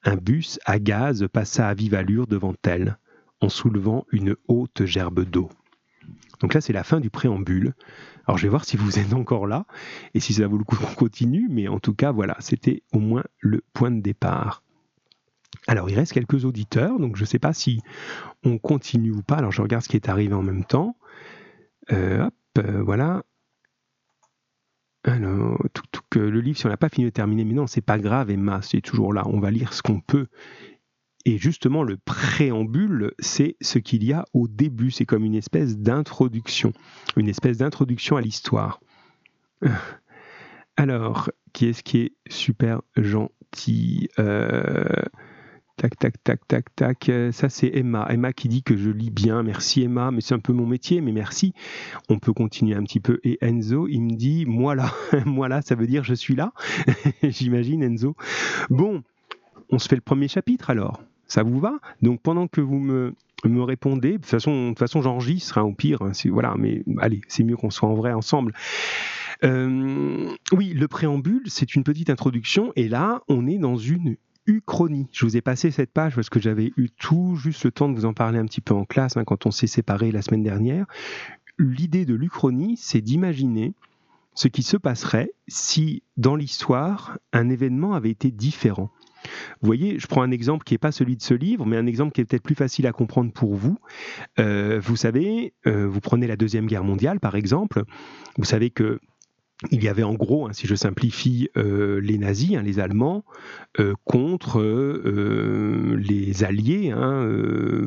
Un 0.02 0.16
bus 0.16 0.58
à 0.64 0.80
gaz 0.80 1.28
passa 1.32 1.68
à 1.68 1.74
vive 1.74 1.94
allure 1.94 2.26
devant 2.26 2.54
elle, 2.64 2.98
en 3.40 3.48
soulevant 3.48 4.06
une 4.10 4.34
haute 4.48 4.86
gerbe 4.86 5.24
d'eau. 5.24 5.50
Donc 6.40 6.52
là, 6.52 6.60
c'est 6.60 6.72
la 6.72 6.82
fin 6.82 6.98
du 6.98 7.10
préambule. 7.10 7.74
Alors 8.26 8.38
je 8.38 8.42
vais 8.42 8.48
voir 8.48 8.64
si 8.64 8.76
vous 8.76 8.98
êtes 8.98 9.14
encore 9.14 9.46
là 9.46 9.66
et 10.14 10.20
si 10.20 10.34
ça 10.34 10.48
vaut 10.48 10.58
le 10.58 10.64
coup 10.64 10.76
qu'on 10.76 10.94
continue, 10.94 11.46
mais 11.48 11.68
en 11.68 11.78
tout 11.78 11.94
cas, 11.94 12.10
voilà, 12.10 12.36
c'était 12.40 12.82
au 12.92 12.98
moins 12.98 13.24
le 13.38 13.62
point 13.72 13.92
de 13.92 14.00
départ. 14.00 14.64
Alors 15.66 15.90
il 15.90 15.96
reste 15.96 16.12
quelques 16.12 16.44
auditeurs, 16.44 16.98
donc 16.98 17.16
je 17.16 17.22
ne 17.22 17.26
sais 17.26 17.38
pas 17.38 17.52
si 17.52 17.80
on 18.44 18.58
continue 18.58 19.12
ou 19.12 19.22
pas. 19.22 19.36
Alors 19.36 19.52
je 19.52 19.62
regarde 19.62 19.82
ce 19.82 19.88
qui 19.88 19.96
est 19.96 20.08
arrivé 20.08 20.34
en 20.34 20.42
même 20.42 20.64
temps. 20.64 20.96
Euh, 21.92 22.26
hop, 22.26 22.34
euh, 22.58 22.82
voilà. 22.82 23.22
Alors, 25.04 25.62
le 26.14 26.40
livre, 26.40 26.58
si 26.58 26.66
on 26.66 26.68
n'a 26.68 26.76
pas 26.76 26.88
fini 26.88 27.06
de 27.06 27.10
terminer, 27.10 27.44
mais 27.44 27.54
non, 27.54 27.66
c'est 27.66 27.80
pas 27.80 27.98
grave, 27.98 28.30
Emma, 28.30 28.60
c'est 28.62 28.80
toujours 28.80 29.12
là. 29.14 29.22
On 29.26 29.40
va 29.40 29.50
lire 29.50 29.72
ce 29.72 29.80
qu'on 29.80 30.00
peut. 30.00 30.26
Et 31.24 31.38
justement, 31.38 31.82
le 31.82 31.96
préambule, 31.96 33.12
c'est 33.18 33.56
ce 33.60 33.78
qu'il 33.78 34.04
y 34.04 34.12
a 34.12 34.24
au 34.34 34.48
début. 34.48 34.90
C'est 34.90 35.06
comme 35.06 35.24
une 35.24 35.34
espèce 35.34 35.78
d'introduction, 35.78 36.72
une 37.16 37.28
espèce 37.28 37.58
d'introduction 37.58 38.16
à 38.16 38.20
l'histoire. 38.20 38.80
Alors, 40.76 41.30
qui 41.52 41.66
est-ce 41.66 41.82
qui 41.82 41.98
est 41.98 42.12
super 42.28 42.82
gentil? 42.96 44.08
Euh, 44.18 44.84
Tac, 45.78 45.96
tac, 45.96 46.14
tac, 46.24 46.40
tac, 46.48 46.74
tac. 46.74 47.10
Ça, 47.30 47.48
c'est 47.48 47.70
Emma. 47.72 48.04
Emma 48.10 48.32
qui 48.32 48.48
dit 48.48 48.64
que 48.64 48.76
je 48.76 48.90
lis 48.90 49.10
bien. 49.10 49.44
Merci, 49.44 49.84
Emma. 49.84 50.10
Mais 50.10 50.20
c'est 50.20 50.34
un 50.34 50.40
peu 50.40 50.52
mon 50.52 50.66
métier, 50.66 51.00
mais 51.00 51.12
merci. 51.12 51.54
On 52.08 52.18
peut 52.18 52.32
continuer 52.32 52.74
un 52.74 52.82
petit 52.82 52.98
peu. 52.98 53.20
Et 53.22 53.38
Enzo, 53.42 53.86
il 53.86 54.00
me 54.00 54.16
dit 54.16 54.44
Moi 54.44 54.74
là. 54.74 54.92
Moi 55.24 55.48
là, 55.48 55.62
ça 55.62 55.76
veut 55.76 55.86
dire 55.86 56.02
je 56.02 56.14
suis 56.14 56.34
là. 56.34 56.52
J'imagine, 57.22 57.84
Enzo. 57.84 58.16
Bon, 58.70 59.04
on 59.70 59.78
se 59.78 59.86
fait 59.86 59.94
le 59.94 60.00
premier 60.00 60.26
chapitre 60.26 60.70
alors. 60.70 61.00
Ça 61.28 61.44
vous 61.44 61.60
va? 61.60 61.78
Donc 62.02 62.22
pendant 62.22 62.48
que 62.48 62.60
vous 62.60 62.80
me, 62.80 63.14
me 63.44 63.62
répondez, 63.62 64.12
de 64.12 64.16
toute 64.16 64.26
façon, 64.26 64.74
façon 64.76 65.00
j'enregistre, 65.00 65.58
hein, 65.58 65.62
au 65.62 65.74
pire. 65.74 66.02
Hein, 66.02 66.10
voilà, 66.26 66.56
mais 66.58 66.82
allez, 66.98 67.20
c'est 67.28 67.44
mieux 67.44 67.56
qu'on 67.56 67.70
soit 67.70 67.88
en 67.88 67.94
vrai 67.94 68.12
ensemble. 68.12 68.52
Euh, 69.44 70.28
oui, 70.52 70.74
le 70.74 70.88
préambule, 70.88 71.42
c'est 71.46 71.76
une 71.76 71.84
petite 71.84 72.10
introduction, 72.10 72.72
et 72.74 72.88
là, 72.88 73.22
on 73.28 73.46
est 73.46 73.58
dans 73.58 73.76
une 73.76 74.16
uchronie. 74.48 75.06
Je 75.12 75.24
vous 75.24 75.36
ai 75.36 75.40
passé 75.40 75.70
cette 75.70 75.92
page 75.92 76.16
parce 76.16 76.30
que 76.30 76.40
j'avais 76.40 76.72
eu 76.76 76.88
tout 76.90 77.36
juste 77.36 77.64
le 77.64 77.70
temps 77.70 77.88
de 77.88 77.94
vous 77.94 78.06
en 78.06 78.14
parler 78.14 78.38
un 78.38 78.46
petit 78.46 78.60
peu 78.60 78.74
en 78.74 78.84
classe 78.84 79.16
hein, 79.16 79.24
quand 79.24 79.46
on 79.46 79.50
s'est 79.52 79.68
séparés 79.68 80.10
la 80.10 80.22
semaine 80.22 80.42
dernière. 80.42 80.86
L'idée 81.58 82.04
de 82.04 82.14
l'uchronie, 82.14 82.76
c'est 82.76 83.00
d'imaginer 83.00 83.74
ce 84.34 84.48
qui 84.48 84.62
se 84.62 84.76
passerait 84.76 85.32
si, 85.48 86.02
dans 86.16 86.36
l'histoire, 86.36 87.18
un 87.32 87.50
événement 87.50 87.94
avait 87.94 88.10
été 88.10 88.30
différent. 88.30 88.90
Vous 89.60 89.66
voyez, 89.66 89.98
je 89.98 90.06
prends 90.06 90.22
un 90.22 90.30
exemple 90.30 90.64
qui 90.64 90.74
n'est 90.74 90.78
pas 90.78 90.92
celui 90.92 91.16
de 91.16 91.22
ce 91.22 91.34
livre, 91.34 91.66
mais 91.66 91.76
un 91.76 91.86
exemple 91.86 92.12
qui 92.12 92.20
est 92.20 92.24
peut-être 92.24 92.42
plus 92.42 92.54
facile 92.54 92.86
à 92.86 92.92
comprendre 92.92 93.32
pour 93.32 93.54
vous. 93.54 93.78
Euh, 94.38 94.80
vous 94.80 94.96
savez, 94.96 95.54
euh, 95.66 95.88
vous 95.88 96.00
prenez 96.00 96.26
la 96.26 96.36
Deuxième 96.36 96.66
Guerre 96.66 96.84
mondiale, 96.84 97.18
par 97.18 97.34
exemple. 97.34 97.82
Vous 98.36 98.44
savez 98.44 98.70
que 98.70 99.00
il 99.72 99.82
y 99.82 99.88
avait 99.88 100.04
en 100.04 100.14
gros, 100.14 100.46
hein, 100.46 100.52
si 100.52 100.66
je 100.66 100.74
simplifie, 100.76 101.48
euh, 101.56 102.00
les 102.00 102.16
nazis, 102.16 102.56
hein, 102.56 102.62
les 102.62 102.78
Allemands, 102.78 103.24
euh, 103.80 103.94
contre 104.04 104.60
euh, 104.60 105.96
les 105.98 106.44
Alliés, 106.44 106.92
hein, 106.92 107.28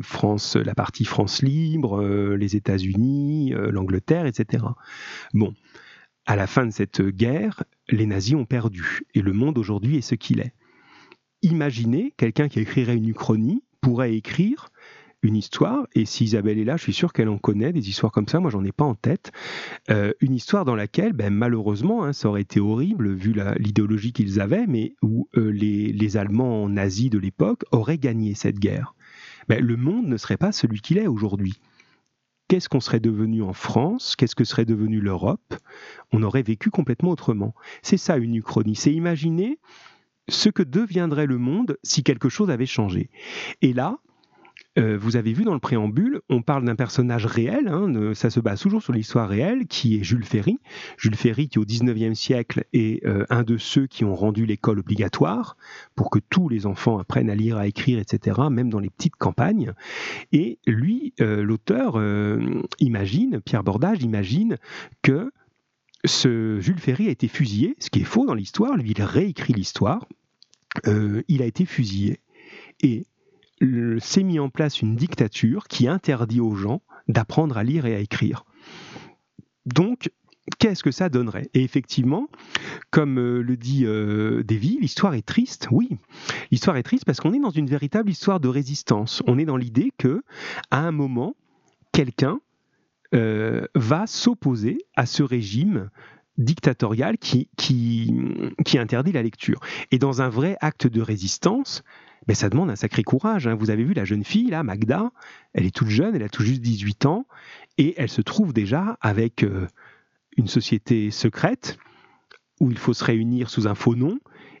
France, 0.02 0.56
la 0.56 0.74
partie 0.74 1.06
France 1.06 1.42
libre, 1.42 2.02
les 2.34 2.56
États-Unis, 2.56 3.54
l'Angleterre, 3.70 4.26
etc. 4.26 4.64
Bon, 5.32 5.54
à 6.26 6.36
la 6.36 6.46
fin 6.46 6.66
de 6.66 6.72
cette 6.72 7.02
guerre, 7.02 7.64
les 7.88 8.06
nazis 8.06 8.34
ont 8.34 8.44
perdu 8.44 9.00
et 9.14 9.22
le 9.22 9.32
monde 9.32 9.56
aujourd'hui 9.56 9.96
est 9.96 10.02
ce 10.02 10.14
qu'il 10.14 10.40
est. 10.40 10.52
Imaginez 11.40 12.12
quelqu'un 12.16 12.48
qui 12.48 12.60
écrirait 12.60 12.96
une 12.96 13.08
uchronie 13.08 13.64
pourrait 13.80 14.14
écrire 14.14 14.68
une 15.22 15.36
histoire, 15.36 15.86
et 15.94 16.04
si 16.04 16.24
Isabelle 16.24 16.58
est 16.58 16.64
là, 16.64 16.76
je 16.76 16.82
suis 16.82 16.92
sûr 16.92 17.12
qu'elle 17.12 17.28
en 17.28 17.38
connaît 17.38 17.72
des 17.72 17.88
histoires 17.88 18.10
comme 18.10 18.26
ça, 18.26 18.40
moi 18.40 18.50
j'en 18.50 18.64
ai 18.64 18.72
pas 18.72 18.84
en 18.84 18.94
tête, 18.94 19.32
euh, 19.90 20.12
une 20.20 20.34
histoire 20.34 20.64
dans 20.64 20.74
laquelle, 20.74 21.12
ben, 21.12 21.32
malheureusement, 21.32 22.04
hein, 22.04 22.12
ça 22.12 22.28
aurait 22.28 22.42
été 22.42 22.58
horrible 22.60 23.12
vu 23.12 23.34
l'idéologie 23.58 24.12
qu'ils 24.12 24.40
avaient, 24.40 24.66
mais 24.66 24.94
où 25.02 25.28
euh, 25.36 25.50
les, 25.50 26.16
Allemands 26.16 26.68
nazis 26.68 27.08
de 27.08 27.18
l'époque 27.18 27.64
auraient 27.70 27.96
gagné 27.96 28.34
cette 28.34 28.58
guerre. 28.58 28.94
Ben, 29.48 29.64
le 29.64 29.76
monde 29.76 30.06
ne 30.06 30.16
serait 30.16 30.36
pas 30.36 30.52
celui 30.52 30.80
qu'il 30.80 30.98
est 30.98 31.06
aujourd'hui. 31.06 31.54
Qu'est-ce 32.48 32.68
qu'on 32.68 32.80
serait 32.80 33.00
devenu 33.00 33.42
en 33.42 33.54
France? 33.54 34.14
Qu'est-ce 34.14 34.34
que 34.34 34.44
serait 34.44 34.66
devenu 34.66 35.00
l'Europe? 35.00 35.54
On 36.12 36.22
aurait 36.22 36.42
vécu 36.42 36.68
complètement 36.68 37.10
autrement. 37.10 37.54
C'est 37.80 37.96
ça 37.96 38.18
une 38.18 38.34
uchronie, 38.34 38.76
c'est 38.76 38.92
imaginer 38.92 39.58
ce 40.28 40.50
que 40.50 40.62
deviendrait 40.62 41.26
le 41.26 41.38
monde 41.38 41.78
si 41.82 42.02
quelque 42.02 42.28
chose 42.28 42.50
avait 42.50 42.66
changé. 42.66 43.08
Et 43.62 43.72
là, 43.72 43.98
euh, 44.78 44.96
vous 44.96 45.16
avez 45.16 45.34
vu 45.34 45.44
dans 45.44 45.52
le 45.52 45.60
préambule, 45.60 46.22
on 46.30 46.40
parle 46.40 46.64
d'un 46.64 46.76
personnage 46.76 47.26
réel, 47.26 47.68
hein, 47.68 48.14
ça 48.14 48.30
se 48.30 48.40
base 48.40 48.60
toujours 48.62 48.82
sur 48.82 48.94
l'histoire 48.94 49.28
réelle, 49.28 49.66
qui 49.66 49.96
est 49.96 50.02
Jules 50.02 50.24
Ferry. 50.24 50.58
Jules 50.96 51.14
Ferry 51.14 51.48
qui 51.48 51.58
au 51.58 51.64
XIXe 51.64 52.18
siècle 52.18 52.64
est 52.72 53.04
euh, 53.04 53.26
un 53.28 53.42
de 53.42 53.58
ceux 53.58 53.86
qui 53.86 54.04
ont 54.04 54.14
rendu 54.14 54.46
l'école 54.46 54.78
obligatoire 54.78 55.58
pour 55.94 56.08
que 56.08 56.18
tous 56.18 56.48
les 56.48 56.64
enfants 56.64 56.98
apprennent 56.98 57.28
à 57.28 57.34
lire, 57.34 57.58
à 57.58 57.66
écrire, 57.66 57.98
etc., 57.98 58.40
même 58.50 58.70
dans 58.70 58.78
les 58.78 58.88
petites 58.88 59.16
campagnes. 59.16 59.74
Et 60.32 60.58
lui, 60.66 61.12
euh, 61.20 61.42
l'auteur, 61.42 62.00
imagine, 62.78 63.40
Pierre 63.40 63.64
Bordage 63.64 64.02
imagine 64.02 64.56
que 65.02 65.30
ce 66.04 66.58
Jules 66.60 66.80
Ferry 66.80 67.08
a 67.08 67.10
été 67.10 67.28
fusillé, 67.28 67.76
ce 67.78 67.90
qui 67.90 68.00
est 68.00 68.04
faux 68.04 68.26
dans 68.26 68.34
l'histoire, 68.34 68.76
lui 68.76 68.90
il 68.90 69.02
réécrit 69.02 69.52
l'histoire, 69.52 70.06
il 70.86 71.42
a 71.42 71.46
été 71.46 71.64
fusillé. 71.64 72.20
Et 72.82 73.06
s'est 74.00 74.22
mis 74.22 74.38
en 74.38 74.50
place 74.50 74.82
une 74.82 74.96
dictature 74.96 75.68
qui 75.68 75.88
interdit 75.88 76.40
aux 76.40 76.54
gens 76.54 76.82
d'apprendre 77.08 77.56
à 77.56 77.64
lire 77.64 77.86
et 77.86 77.94
à 77.94 78.00
écrire. 78.00 78.44
Donc, 79.66 80.10
qu'est-ce 80.58 80.82
que 80.82 80.90
ça 80.90 81.08
donnerait? 81.08 81.48
Et 81.54 81.62
effectivement, 81.62 82.28
comme 82.90 83.18
euh, 83.18 83.42
le 83.42 83.56
dit 83.56 83.84
euh, 83.84 84.42
Davy, 84.42 84.78
l'histoire 84.80 85.14
est 85.14 85.26
triste. 85.26 85.68
Oui, 85.70 85.90
l'histoire 86.50 86.76
est 86.76 86.82
triste 86.82 87.04
parce 87.04 87.20
qu'on 87.20 87.32
est 87.32 87.40
dans 87.40 87.50
une 87.50 87.68
véritable 87.68 88.10
histoire 88.10 88.40
de 88.40 88.48
résistance. 88.48 89.22
On 89.26 89.38
est 89.38 89.44
dans 89.44 89.56
l'idée 89.56 89.92
que, 89.98 90.22
à 90.70 90.80
un 90.80 90.92
moment, 90.92 91.36
quelqu'un 91.92 92.40
euh, 93.14 93.66
va 93.74 94.06
s'opposer 94.06 94.78
à 94.96 95.06
ce 95.06 95.22
régime 95.22 95.90
dictatorial 96.38 97.18
qui, 97.18 97.48
interdit 98.74 99.12
la 99.12 99.22
lecture. 99.22 99.60
Et 99.90 99.98
dans 99.98 100.22
un 100.22 100.30
vrai 100.30 100.56
acte 100.60 100.86
de 100.86 101.02
résistance, 101.02 101.82
mais 102.28 102.34
ça 102.34 102.48
demande 102.48 102.70
un 102.70 102.76
sacré 102.76 103.02
courage. 103.02 103.46
Hein. 103.46 103.54
Vous 103.54 103.70
avez 103.70 103.84
vu 103.84 103.94
la 103.94 104.04
jeune 104.04 104.24
fille, 104.24 104.50
là, 104.50 104.62
Magda, 104.62 105.10
elle 105.54 105.66
est 105.66 105.74
toute 105.74 105.88
jeune, 105.88 106.14
elle 106.14 106.22
a 106.22 106.28
tout 106.28 106.42
juste 106.42 106.60
18 106.60 107.06
ans, 107.06 107.26
et 107.78 107.94
elle 107.96 108.08
se 108.08 108.22
trouve 108.22 108.52
déjà 108.52 108.96
avec 109.00 109.42
euh, 109.44 109.66
une 110.36 110.48
société 110.48 111.10
secrète 111.10 111.78
où 112.60 112.70
il 112.70 112.78
faut 112.78 112.94
se 112.94 113.04
réunir 113.04 113.50
sous 113.50 113.66
un 113.66 113.74
faux 113.74 113.96
nom, 113.96 114.18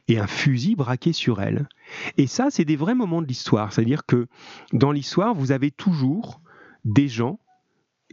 et 0.08 0.18
un 0.18 0.26
fusil 0.26 0.74
braqué 0.74 1.12
sur 1.12 1.40
elle. 1.40 1.68
Et 2.16 2.26
ça, 2.26 2.48
c'est 2.50 2.64
des 2.64 2.76
vrais 2.76 2.94
moments 2.94 3.22
de 3.22 3.26
l'histoire. 3.26 3.72
C'est-à-dire 3.72 4.04
que 4.04 4.26
dans 4.72 4.90
l'histoire, 4.90 5.34
vous 5.34 5.52
avez 5.52 5.70
toujours 5.70 6.40
des 6.84 7.08
gens 7.08 7.38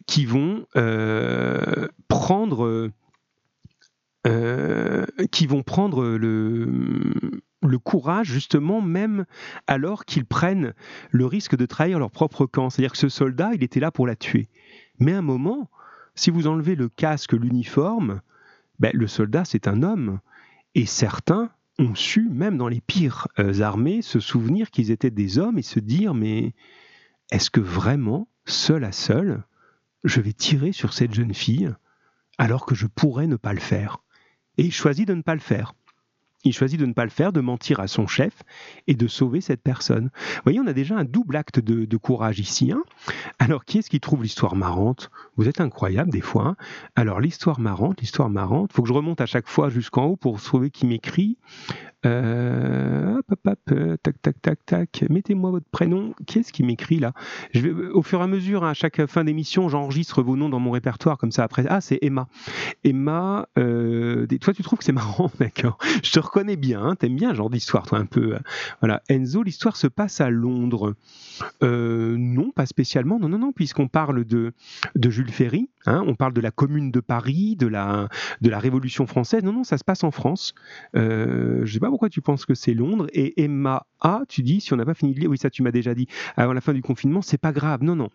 qui 0.05 0.25
vont 0.25 0.65
euh, 0.75 1.87
prendre, 2.07 2.91
euh, 4.27 5.05
qui 5.31 5.47
vont 5.47 5.63
prendre 5.63 6.05
le, 6.05 7.13
courage, 7.83 8.27
justement, 8.27 8.81
même 8.81 9.25
alors 9.65 10.03
qu'ils 10.03 10.25
prennent 10.25 10.73
le 11.11 11.25
risque 11.25 11.55
de 11.55 11.65
trahir 11.65 11.99
leur 11.99 12.11
propre 12.11 12.45
camp. 12.45 12.69
C'est-à-dire 12.69 12.91
que 12.91 12.97
ce 12.97 13.09
soldat, 13.09 13.51
il 13.53 13.63
était 13.63 13.79
là 13.79 13.91
pour 13.91 14.05
la 14.05 14.15
tuer. 14.15 14.49
Mais 14.99 15.13
à 15.13 15.19
un 15.19 15.23
moment, 15.23 15.69
si 16.15 16.31
vous 16.31 16.47
enlevez 16.47 16.75
le 16.75 16.89
casque, 16.89 17.33
l'uniforme, 17.33 18.21
ben, 18.79 18.91
le 18.93 19.07
soldat, 19.07 19.45
c'est 19.45 19.67
un 19.67 19.83
homme. 19.83 20.19
Et 20.75 20.85
certains 20.85 21.49
ont 21.79 21.95
su, 21.95 22.27
même 22.29 22.57
dans 22.57 22.67
les 22.67 22.81
pires 22.81 23.27
euh, 23.39 23.61
armées, 23.61 24.01
se 24.01 24.19
souvenir 24.19 24.69
qu'ils 24.69 24.91
étaient 24.91 25.11
des 25.11 25.39
hommes 25.39 25.57
et 25.57 25.63
se 25.63 25.79
dire, 25.79 26.13
mais 26.13 26.53
est-ce 27.31 27.49
que 27.49 27.61
vraiment, 27.61 28.27
seul 28.45 28.83
à 28.83 28.91
seul, 28.91 29.43
je 30.03 30.19
vais 30.19 30.33
tirer 30.33 30.71
sur 30.71 30.93
cette 30.93 31.13
jeune 31.13 31.33
fille 31.33 31.73
alors 32.37 32.65
que 32.65 32.75
je 32.75 32.87
pourrais 32.87 33.27
ne 33.27 33.37
pas 33.37 33.53
le 33.53 33.59
faire? 33.59 33.99
Et 34.59 34.63
il 34.63 34.73
choisit 34.73 35.07
de 35.07 35.13
ne 35.13 35.21
pas 35.21 35.35
le 35.35 35.39
faire. 35.39 35.73
Il 36.43 36.51
choisit 36.51 36.77
de 36.77 36.85
ne 36.85 36.91
pas 36.91 37.05
le 37.05 37.09
faire, 37.09 37.31
de 37.31 37.39
mentir 37.39 37.79
à 37.79 37.87
son 37.87 38.07
chef 38.07 38.43
et 38.87 38.93
de 38.93 39.07
sauver 39.07 39.39
cette 39.39 39.63
personne. 39.63 40.09
Vous 40.13 40.41
voyez, 40.43 40.59
on 40.59 40.67
a 40.67 40.73
déjà 40.73 40.97
un 40.97 41.05
double 41.05 41.37
acte 41.37 41.61
de, 41.61 41.97
courage 41.97 42.41
ici. 42.41 42.73
Hein. 42.73 42.83
Alors, 43.39 43.63
qui 43.63 43.77
est-ce 43.77 43.89
qui 43.89 44.01
trouve 44.01 44.21
l'histoire 44.21 44.57
marrante? 44.57 45.11
Vous 45.37 45.47
êtes 45.47 45.61
incroyable 45.61 46.11
des 46.11 46.19
fois. 46.19 46.45
Hein. 46.45 46.55
Alors, 46.97 47.21
l'histoire 47.21 47.61
marrante, 47.61 48.01
l'histoire 48.01 48.29
marrante, 48.29 48.71
il 48.73 48.75
faut 48.75 48.81
que 48.81 48.89
je 48.89 48.93
remonte 48.93 49.21
à 49.21 49.25
chaque 49.25 49.47
fois 49.47 49.69
jusqu'en 49.69 50.07
haut 50.07 50.17
pour 50.17 50.41
trouver 50.41 50.71
qui 50.71 50.85
m'écrit. 50.85 51.37
Euh, 52.05 53.17
hop, 53.17 53.25
hop, 53.31 53.39
hop, 53.45 53.59
euh, 53.71 53.97
tac, 54.01 54.21
tac, 54.21 54.41
tac, 54.41 54.65
tac. 54.65 55.03
Mettez-moi 55.09 55.51
votre 55.51 55.67
prénom. 55.69 56.13
Qui 56.25 56.39
est-ce 56.39 56.53
qui 56.53 56.63
m'écrit 56.63 56.99
là? 56.99 57.13
Je 57.53 57.61
vais, 57.61 57.87
Au 57.89 58.01
fur 58.01 58.21
et 58.21 58.23
à 58.23 58.27
mesure, 58.27 58.63
à 58.63 58.73
chaque 58.73 59.05
fin 59.07 59.23
d'émission, 59.23 59.67
j'enregistre 59.69 60.21
vos 60.23 60.37
noms 60.37 60.49
dans 60.49 60.59
mon 60.59 60.71
répertoire 60.71 61.17
comme 61.17 61.31
ça. 61.31 61.43
Après, 61.43 61.65
ah, 61.67 61.81
c'est 61.81 61.99
Emma. 62.01 62.27
Emma, 62.83 63.47
euh, 63.57 64.25
toi, 64.39 64.53
tu 64.53 64.63
trouves 64.63 64.79
que 64.79 64.85
c'est 64.85 64.91
marrant, 64.91 65.29
d'accord 65.39 65.77
Je 66.03 66.11
te 66.11 66.19
reconnais 66.19 66.55
bien. 66.55 66.81
Hein, 66.81 66.95
T'aimes 66.95 67.15
bien 67.15 67.33
genre 67.33 67.49
d'histoire, 67.49 67.85
toi, 67.85 67.97
un 67.97 68.05
peu. 68.05 68.37
Voilà. 68.79 69.01
Enzo, 69.09 69.43
l'histoire 69.43 69.75
se 69.75 69.87
passe 69.87 70.21
à 70.21 70.29
Londres. 70.29 70.95
non, 71.61 72.51
pas 72.51 72.65
spécialement. 72.65 73.19
Non, 73.19 73.29
non, 73.29 73.39
non, 73.39 73.51
puisqu'on 73.51 73.87
parle 73.87 74.23
de, 74.23 74.53
de 74.95 75.09
Jules 75.09 75.31
Ferry. 75.31 75.69
Hein, 75.85 76.03
on 76.05 76.15
parle 76.15 76.33
de 76.33 76.41
la 76.41 76.51
Commune 76.51 76.91
de 76.91 76.99
Paris, 76.99 77.55
de 77.55 77.67
la, 77.67 78.09
de 78.41 78.49
la 78.49 78.59
Révolution 78.59 79.07
française. 79.07 79.43
Non, 79.43 79.53
non, 79.53 79.63
ça 79.63 79.77
se 79.77 79.83
passe 79.83 80.03
en 80.03 80.11
France. 80.11 80.53
je 80.93 81.65
sais 81.71 81.79
pas 81.79 81.89
pourquoi 81.89 82.09
tu 82.09 82.21
penses 82.21 82.45
que 82.45 82.53
c'est 82.53 82.73
Londres. 82.73 83.07
Et 83.13 83.41
Emma 83.41 83.85
A, 84.01 84.21
tu 84.27 84.43
dis, 84.43 84.61
si 84.61 84.73
on 84.73 84.77
n'a 84.77 84.85
pas 84.85 84.93
fini 84.93 85.13
de 85.13 85.19
lire, 85.19 85.29
oui, 85.29 85.37
ça 85.37 85.49
tu 85.49 85.63
m'as 85.63 85.71
déjà 85.71 85.93
dit, 85.93 86.07
avant 86.37 86.53
la 86.53 86.61
fin 86.61 86.73
du 86.73 86.81
confinement, 86.81 87.21
c'est 87.21 87.37
pas 87.37 87.51
grave. 87.51 87.83
Non, 87.83 87.95
non. 87.95 88.09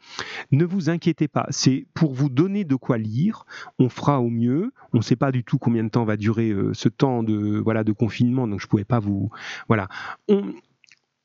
Ne 0.52 0.64
vous 0.64 0.90
inquiétez 0.90 1.28
pas. 1.28 1.47
C'est 1.50 1.87
pour 1.94 2.12
vous 2.12 2.28
donner 2.28 2.64
de 2.64 2.75
quoi 2.75 2.99
lire. 2.99 3.47
On 3.78 3.88
fera 3.88 4.21
au 4.21 4.30
mieux. 4.30 4.73
On 4.92 4.99
ne 4.99 5.02
sait 5.02 5.16
pas 5.16 5.33
du 5.33 5.44
tout 5.44 5.59
combien 5.59 5.85
de 5.85 5.88
temps 5.88 6.04
va 6.04 6.16
durer 6.16 6.50
euh, 6.50 6.73
ce 6.75 6.88
temps 6.88 7.23
de, 7.23 7.59
voilà, 7.59 7.85
de 7.85 7.92
confinement, 7.92 8.47
donc 8.47 8.61
je 8.61 8.66
ne 8.66 8.71
pouvais 8.71 8.85
pas 8.85 9.00
vous. 9.00 9.30
Voilà. 9.68 9.88
On, 10.28 10.52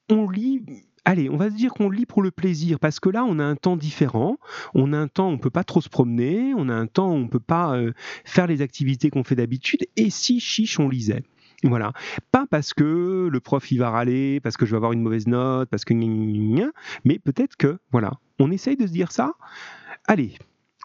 on 0.10 0.30
lit 0.30 0.64
allez, 1.10 1.28
on 1.28 1.38
va 1.38 1.50
se 1.50 1.56
dire 1.56 1.74
qu'on 1.74 1.90
lit 1.90 2.06
pour 2.06 2.22
le 2.22 2.30
plaisir, 2.30 2.80
parce 2.80 3.00
que 3.00 3.10
là, 3.10 3.26
on 3.26 3.40
a 3.40 3.44
un 3.44 3.56
temps 3.56 3.76
différent, 3.76 4.38
on 4.76 4.94
a 4.94 4.98
un 4.98 5.08
temps 5.08 5.30
où 5.30 5.34
on 5.34 5.38
peut 5.40 5.50
pas 5.50 5.64
trop 5.64 5.82
se 5.82 5.90
promener, 5.90 6.54
on 6.56 6.70
a 6.70 6.74
un 6.74 6.86
temps 6.86 7.10
où 7.10 7.16
on 7.16 7.28
peut 7.28 7.40
pas 7.40 7.76
euh, 7.76 7.94
faire 8.26 8.46
les 8.46 8.62
activités 8.62 9.10
qu'on 9.10 9.24
fait 9.24 9.36
d'habitude, 9.36 9.88
et 9.96 10.12
si 10.12 10.40
chiche, 10.40 10.80
on 10.80 10.88
lisait. 10.88 11.24
Voilà. 11.64 11.94
Pas 12.32 12.46
parce 12.50 12.74
que 12.74 13.28
le 13.30 13.40
prof 13.40 13.72
il 13.72 13.80
va 13.80 13.90
râler, 13.90 14.40
parce 14.40 14.56
que 14.56 14.66
je 14.68 14.72
vais 14.72 14.78
avoir 14.78 14.94
une 14.94 15.02
mauvaise 15.02 15.28
note, 15.28 15.68
parce 15.70 15.84
que 15.84 15.94
mais 17.04 17.18
peut-être 17.18 17.58
que, 17.58 17.80
voilà, 17.92 18.12
on 18.38 18.52
essaye 18.52 18.78
de 18.78 18.86
se 18.86 18.92
dire 18.92 19.12
ça. 19.12 19.34
Allez, 20.08 20.36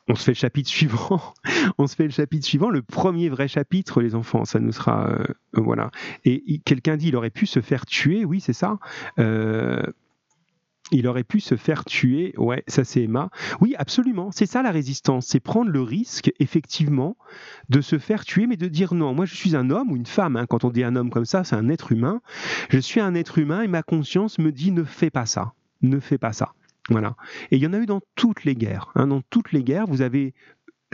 on 0.09 0.15
se 0.15 0.25
fait 0.25 0.33
le 0.33 0.37
chapitre 0.37 0.69
suivant. 0.71 1.35
on 1.77 1.87
se 1.87 1.97
fait 1.97 2.05
le 2.05 2.11
chapitre 2.11 2.47
suivant, 2.47 2.71
le 2.71 2.83
premier 2.83 3.29
vrai 3.29 3.47
chapitre, 3.47 4.01
les 4.01 4.15
enfants. 4.15 4.47
Ça 4.47 4.59
nous 4.59 4.73
sera, 4.73 5.11
euh, 5.11 5.25
voilà. 5.53 5.91
Et 6.25 6.61
quelqu'un 6.65 6.97
dit, 6.97 7.09
il 7.09 7.17
aurait 7.17 7.31
pu 7.31 7.45
se 7.45 7.61
faire 7.61 7.85
tuer. 7.85 8.25
Oui, 8.25 8.41
c'est 8.41 8.55
ça. 8.55 8.79
Euh, 9.19 9.83
il 10.91 11.07
aurait 11.07 11.25
pu 11.25 11.41
se 11.41 11.57
faire 11.57 11.85
tuer. 11.85 12.35
Ouais, 12.37 12.63
ça 12.67 12.85
c'est 12.85 13.03
Emma. 13.03 13.31
Oui, 13.61 13.75
absolument. 13.79 14.31
C'est 14.33 14.47
ça 14.47 14.63
la 14.63 14.71
résistance. 14.71 15.27
C'est 15.27 15.41
prendre 15.41 15.71
le 15.71 15.81
risque, 15.81 16.33
effectivement, 16.41 17.17
de 17.69 17.81
se 17.81 17.99
faire 17.99 18.25
tuer, 18.25 18.47
mais 18.47 18.57
de 18.57 18.69
dire 18.69 18.95
non. 18.95 19.15
Moi, 19.15 19.25
je 19.25 19.35
suis 19.35 19.57
un 19.57 19.71
homme 19.71 19.91
ou 19.91 19.97
une 19.97 20.07
femme. 20.07 20.37
Hein. 20.37 20.47
Quand 20.47 20.65
on 20.65 20.71
dit 20.71 20.85
un 20.85 20.97
homme 20.97 21.11
comme 21.11 21.25
ça, 21.25 21.45
c'est 21.45 21.57
un 21.57 21.69
être 21.69 21.93
humain. 21.93 22.21
Je 22.69 22.79
suis 22.79 23.01
un 23.01 23.15
être 23.15 23.39
humain 23.39 23.63
et 23.63 23.69
ma 23.69 23.83
conscience 23.83 24.39
me 24.39 24.53
dit 24.53 24.73
ne 24.73 24.85
fais 24.85 25.11
pas 25.11 25.27
ça. 25.27 25.55
Ne 25.83 26.01
fais 26.01 26.19
pas 26.19 26.33
ça. 26.33 26.53
Voilà. 26.91 27.17
Et 27.51 27.57
il 27.57 27.63
y 27.63 27.67
en 27.67 27.73
a 27.73 27.79
eu 27.79 27.87
dans 27.87 28.03
toutes 28.15 28.45
les 28.45 28.55
guerres. 28.55 28.93
Hein. 28.95 29.07
Dans 29.07 29.23
toutes 29.31 29.53
les 29.53 29.63
guerres, 29.63 29.87
vous 29.87 30.03
avez 30.03 30.35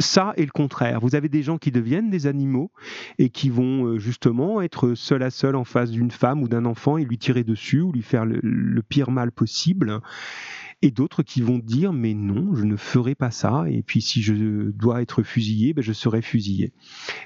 ça 0.01 0.33
est 0.37 0.45
le 0.45 0.51
contraire. 0.51 1.01
Vous 1.01 1.15
avez 1.15 1.29
des 1.29 1.43
gens 1.43 1.59
qui 1.59 1.71
deviennent 1.71 2.11
des 2.11 2.27
animaux 2.27 2.71
et 3.19 3.31
qui 3.31 3.51
vont 3.51 3.87
euh, 3.87 3.99
justement 3.99 4.61
être 4.61 4.95
seul 4.95 5.23
à 5.23 5.31
seul 5.31 5.57
en 5.57 5.65
face 5.65 5.91
d'une 5.91 6.11
femme 6.11 6.43
ou 6.43 6.49
d'un 6.49 6.65
enfant 6.65 6.99
et 6.99 7.05
lui 7.05 7.19
tirer 7.19 7.45
dessus 7.45 7.81
ou 7.81 7.93
lui 7.93 8.03
faire 8.03 8.25
le, 8.25 8.83
pire 8.83 9.11
mal 9.11 9.31
possible. 9.31 10.01
Et 10.83 10.91
d'autres 10.91 11.23
qui 11.23 11.43
vont 11.43 11.59
dire 11.59 11.93
mais 11.93 12.15
non, 12.15 12.55
je 12.55 12.65
ne 12.65 12.77
ferai 12.77 13.15
pas 13.15 13.31
ça. 13.31 13.65
Et 13.69 13.83
puis 13.83 14.01
si 14.01 14.23
je 14.23 14.35
dois 14.71 15.03
être 15.03 15.23
fusillé, 15.23 15.75
ben 15.75 15.83
je 15.83 15.93
serai 15.93 16.23
fusillé. 16.23 16.73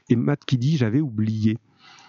Et 0.09 0.17
Matt 0.17 0.45
qui 0.45 0.59
dit 0.59 0.77
j'avais 0.77 1.01
oublié. 1.01 1.59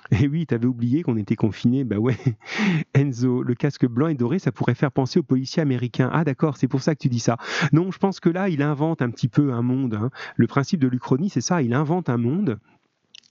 Et 0.12 0.28
oui, 0.28 0.46
t'avais 0.46 0.68
oublié 0.68 1.04
qu'on 1.04 1.18
était 1.18 1.36
confiné. 1.36 1.84
Bah 1.84 1.98
ouais, 1.98 2.18
Enzo, 2.94 3.42
le 3.42 3.56
casque 3.56 3.86
blanc 3.88 4.08
et 4.08 4.14
doré, 4.14 4.40
ça 4.40 4.52
pourrait 4.52 4.76
faire 4.76 4.92
penser 4.92 5.20
aux 5.20 5.24
policiers 5.24 5.62
américains. 5.62 6.10
Ah 6.14 6.24
d'accord, 6.24 6.58
c'est 6.58 6.68
pour 6.68 6.82
ça 6.82 6.94
que 6.96 7.00
tu 7.00 7.10
dis 7.10 7.20
ça. 7.20 7.38
Non, 7.72 7.92
je 7.92 7.98
pense 7.98 8.20
que 8.20 8.30
là, 8.30 8.50
il 8.50 8.62
invente 8.62 9.02
un 9.02 9.10
petit 9.10 9.28
peu 9.28 9.54
un 9.54 9.62
monde. 9.62 9.96
Hein. 9.96 10.10
Le 10.36 10.48
principe 10.48 10.80
de 10.80 10.88
l'Uchronie, 10.88 11.30
c'est 11.30 11.42
ça, 11.42 11.62
il 11.62 11.74
invente 11.74 12.10
un 12.10 12.18
monde. 12.18 12.60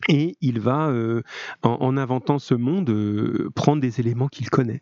Et 0.08 0.36
il 0.40 0.60
va, 0.60 0.88
euh, 0.88 1.22
en, 1.62 1.96
inventant 1.96 2.38
ce 2.38 2.54
monde, 2.54 2.90
euh, 2.90 3.50
prendre 3.54 3.80
des 3.80 4.00
éléments 4.00 4.28
qu'il 4.28 4.50
connaît. 4.50 4.80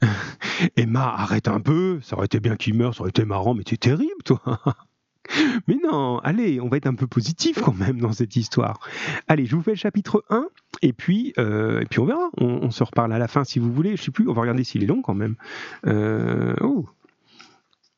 Emma, 0.76 1.14
arrête 1.16 1.46
un 1.46 1.60
peu, 1.60 2.00
ça 2.02 2.16
aurait 2.16 2.26
été 2.26 2.40
bien 2.40 2.56
qu'il 2.56 2.74
meure, 2.74 2.94
ça 2.94 3.02
aurait 3.02 3.10
été 3.10 3.24
marrant, 3.24 3.54
mais 3.54 3.62
tu 3.62 3.74
es 3.74 3.78
terrible, 3.78 4.22
toi. 4.24 4.60
Mais 5.68 5.76
non, 5.82 6.18
allez, 6.18 6.60
on 6.60 6.68
va 6.68 6.76
être 6.76 6.86
un 6.86 6.94
peu 6.94 7.06
positif 7.06 7.60
quand 7.62 7.74
même 7.74 8.00
dans 8.00 8.12
cette 8.12 8.36
histoire. 8.36 8.80
Allez, 9.28 9.46
je 9.46 9.56
vous 9.56 9.62
fais 9.62 9.72
le 9.72 9.76
chapitre 9.76 10.24
1 10.30 10.46
et 10.82 10.92
puis, 10.92 11.32
euh, 11.38 11.82
puis 11.88 12.00
on 12.00 12.06
verra. 12.06 12.30
On, 12.38 12.70
se 12.70 12.82
reparle 12.82 13.12
à 13.12 13.18
la 13.18 13.28
fin 13.28 13.44
si 13.44 13.58
vous 13.58 13.72
voulez. 13.72 13.96
Je 13.96 14.02
sais 14.02 14.10
plus, 14.10 14.28
on 14.28 14.32
va 14.32 14.42
regarder 14.42 14.64
s'il 14.64 14.82
est 14.82 14.86
long 14.86 15.02
quand 15.02 15.14
même. 15.14 15.36
Euh, 15.86 16.54
oh. 16.60 16.86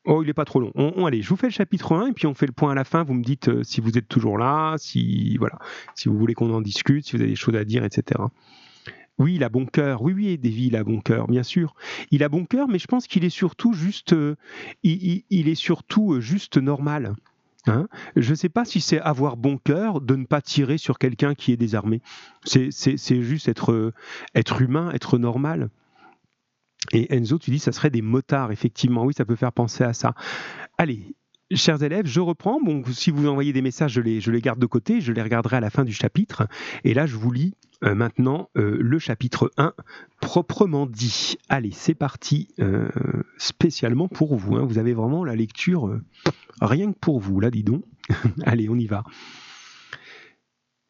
oh. 0.05 0.23
il 0.23 0.27
n'est 0.27 0.33
pas 0.33 0.45
trop 0.45 0.59
long. 0.59 0.71
On, 0.75 1.05
allez, 1.05 1.21
je 1.21 1.29
vous 1.29 1.35
fais 1.35 1.47
le 1.47 1.53
chapitre 1.53 1.93
1 1.93 2.07
et 2.07 2.13
puis 2.13 2.27
on 2.27 2.33
fait 2.33 2.47
le 2.47 2.51
point 2.51 2.71
à 2.71 2.75
la 2.75 2.83
fin. 2.83 3.03
Vous 3.03 3.13
me 3.13 3.23
dites 3.23 3.49
euh, 3.49 3.63
si 3.63 3.81
vous 3.81 3.97
êtes 3.97 4.07
toujours 4.07 4.37
là, 4.37 4.75
si 4.77 5.37
voilà, 5.37 5.59
si 5.95 6.09
vous 6.09 6.17
voulez 6.17 6.33
qu'on 6.33 6.53
en 6.53 6.61
discute, 6.61 7.05
si 7.05 7.15
vous 7.15 7.21
avez 7.21 7.31
des 7.31 7.35
choses 7.35 7.55
à 7.55 7.63
dire, 7.63 7.83
etc. 7.83 8.21
Oui, 9.19 9.35
il 9.35 9.43
a 9.43 9.49
bon 9.49 9.65
cœur. 9.65 10.01
Oui, 10.01 10.13
oui, 10.13 10.37
Davy, 10.37 10.67
il 10.67 10.75
a 10.75 10.83
bon 10.83 10.99
cœur, 10.99 11.27
bien 11.27 11.43
sûr. 11.43 11.75
Il 12.11 12.23
a 12.23 12.29
bon 12.29 12.45
cœur, 12.45 12.67
mais 12.67 12.79
je 12.79 12.87
pense 12.87 13.07
qu'il 13.07 13.23
est 13.23 13.29
surtout 13.29 13.73
juste, 13.73 14.15
il, 14.81 15.23
il, 15.29 15.47
est 15.49 15.55
surtout 15.55 16.19
juste 16.19 16.57
normal. 16.57 17.15
Hein 17.65 17.87
je 18.17 18.31
ne 18.31 18.35
sais 18.35 18.49
pas 18.49 18.65
si 18.65 18.81
c'est 18.81 18.99
avoir 18.99 19.37
bon 19.37 19.57
cœur 19.57 20.01
de 20.01 20.15
ne 20.15 20.25
pas 20.25 20.41
tirer 20.41 20.77
sur 20.77 20.97
quelqu'un 20.97 21.33
qui 21.35 21.51
est 21.53 21.57
désarmé. 21.57 22.01
C'est 22.43 23.21
juste 23.21 23.47
être, 23.47 23.93
être 24.35 24.61
humain, 24.61 24.91
être 24.93 25.17
normal. 25.17 25.69
Et 26.91 27.15
Enzo, 27.15 27.39
tu 27.39 27.51
dis, 27.51 27.59
ça 27.59 27.71
serait 27.71 27.89
des 27.89 28.01
motards, 28.01 28.51
effectivement. 28.51 29.05
Oui, 29.05 29.13
ça 29.13 29.23
peut 29.23 29.37
faire 29.37 29.53
penser 29.53 29.83
à 29.83 29.93
ça. 29.93 30.13
Allez, 30.77 31.15
chers 31.55 31.81
élèves, 31.83 32.05
je 32.05 32.19
reprends. 32.19 32.59
Bon, 32.61 32.83
si 32.91 33.11
vous 33.11 33.27
envoyez 33.27 33.53
des 33.53 33.61
messages, 33.61 33.93
je 33.93 34.01
les, 34.01 34.41
garde 34.41 34.59
de 34.59 34.65
côté. 34.65 35.01
Je 35.01 35.11
les 35.11 35.21
regarderai 35.21 35.57
à 35.57 35.59
la 35.59 35.69
fin 35.69 35.83
du 35.83 35.93
chapitre. 35.93 36.47
Et 36.83 36.93
là, 36.93 37.05
je 37.05 37.15
vous 37.15 37.31
lis 37.31 37.53
euh, 37.83 37.95
maintenant 37.95 38.49
euh, 38.57 38.77
le 38.79 38.99
chapitre 38.99 39.51
1 39.57 39.73
proprement 40.21 40.85
dit. 40.85 41.35
Allez, 41.49 41.71
c'est 41.71 41.93
parti 41.93 42.47
euh, 42.59 42.89
spécialement 43.37 44.07
pour 44.07 44.35
vous. 44.35 44.55
Hein. 44.55 44.65
Vous 44.65 44.77
avez 44.77 44.93
vraiment 44.93 45.23
la 45.23 45.35
lecture 45.35 45.99
rien 46.61 46.91
que 46.91 46.99
pour 46.99 47.19
vous, 47.19 47.39
là, 47.39 47.51
dis 47.51 47.63
donc. 47.63 47.83
Allez, 48.43 48.69
on 48.69 48.75
y 48.75 48.87
va. 48.87 49.03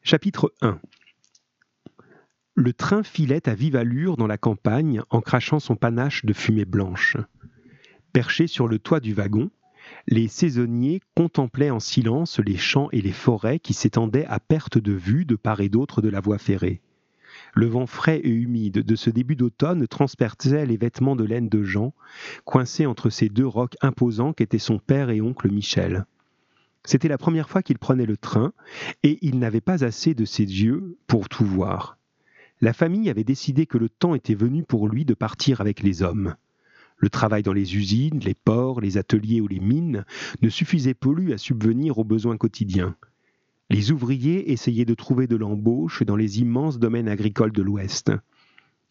Chapitre 0.01 0.53
1 0.61 0.79
Le 2.55 2.73
train 2.73 3.03
filait 3.03 3.47
à 3.47 3.55
vive 3.55 3.75
allure 3.75 4.17
dans 4.17 4.27
la 4.27 4.37
campagne 4.37 5.01
en 5.09 5.21
crachant 5.21 5.59
son 5.59 5.75
panache 5.75 6.25
de 6.25 6.33
fumée 6.33 6.65
blanche. 6.65 7.17
Perché 8.11 8.45
sur 8.45 8.67
le 8.67 8.77
toit 8.77 8.99
du 8.99 9.13
wagon, 9.13 9.49
les 10.07 10.27
saisonniers 10.27 11.01
contemplaient 11.15 11.71
en 11.71 11.79
silence 11.79 12.39
les 12.39 12.57
champs 12.57 12.89
et 12.91 13.01
les 13.01 13.13
forêts 13.13 13.59
qui 13.59 13.73
s'étendaient 13.73 14.25
à 14.25 14.39
perte 14.39 14.77
de 14.77 14.91
vue 14.91 15.25
de 15.25 15.35
part 15.35 15.61
et 15.61 15.69
d'autre 15.69 16.01
de 16.01 16.09
la 16.09 16.19
voie 16.19 16.37
ferrée. 16.37 16.81
Le 17.55 17.67
vent 17.67 17.87
frais 17.87 18.19
et 18.19 18.29
humide 18.29 18.79
de 18.79 18.95
ce 18.95 19.09
début 19.09 19.35
d'automne 19.35 19.87
transperçait 19.87 20.65
les 20.65 20.77
vêtements 20.77 21.15
de 21.15 21.23
laine 21.23 21.49
de 21.49 21.63
Jean, 21.63 21.93
coincés 22.45 22.85
entre 22.85 23.09
ces 23.09 23.29
deux 23.29 23.47
rocs 23.47 23.77
imposants 23.81 24.33
qu'étaient 24.33 24.59
son 24.59 24.77
père 24.77 25.09
et 25.09 25.21
oncle 25.21 25.51
Michel. 25.51 26.05
C'était 26.83 27.07
la 27.07 27.17
première 27.17 27.49
fois 27.49 27.63
qu'il 27.63 27.77
prenait 27.77 28.05
le 28.05 28.17
train, 28.17 28.51
et 29.03 29.19
il 29.21 29.39
n'avait 29.39 29.61
pas 29.61 29.85
assez 29.85 30.13
de 30.13 30.25
ses 30.25 30.43
yeux 30.43 30.97
pour 31.07 31.29
tout 31.29 31.45
voir. 31.45 31.97
la 32.59 32.73
famille 32.73 33.09
avait 33.09 33.23
décidé 33.23 33.65
que 33.65 33.77
le 33.77 33.89
temps 33.89 34.15
était 34.15 34.35
venu 34.35 34.63
pour 34.63 34.87
lui 34.87 35.05
de 35.05 35.13
partir 35.13 35.59
avec 35.61 35.81
les 35.81 36.01
hommes. 36.01 36.35
Le 37.03 37.09
travail 37.09 37.43
dans 37.43 37.51
les 37.51 37.75
usines, 37.75 38.21
les 38.23 38.33
ports, 38.33 38.79
les 38.79 38.97
ateliers 38.97 39.41
ou 39.41 39.47
les 39.49 39.59
mines 39.59 40.05
ne 40.41 40.47
suffisait 40.47 40.93
plus 40.93 41.33
à 41.33 41.37
subvenir 41.37 41.97
aux 41.97 42.05
besoins 42.05 42.37
quotidiens. 42.37 42.95
Les 43.69 43.91
ouvriers 43.91 44.53
essayaient 44.53 44.85
de 44.85 44.93
trouver 44.93 45.27
de 45.27 45.35
l'embauche 45.35 46.03
dans 46.03 46.15
les 46.15 46.39
immenses 46.39 46.79
domaines 46.79 47.09
agricoles 47.09 47.51
de 47.51 47.61
l'Ouest. 47.61 48.13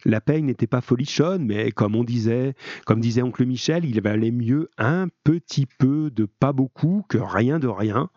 La 0.04 0.20
paye 0.20 0.42
n'était 0.42 0.66
pas 0.66 0.82
folichonne, 0.82 1.46
mais 1.46 1.70
comme 1.70 1.96
on 1.96 2.04
disait, 2.04 2.52
comme 2.84 3.00
disait 3.00 3.22
oncle 3.22 3.46
Michel, 3.46 3.86
il 3.86 4.02
valait 4.02 4.30
mieux 4.30 4.68
un 4.76 5.08
petit 5.24 5.64
peu 5.64 6.10
de 6.10 6.26
pas 6.26 6.52
beaucoup 6.52 7.06
que 7.08 7.16
rien 7.16 7.58
de 7.58 7.68
rien. 7.68 8.10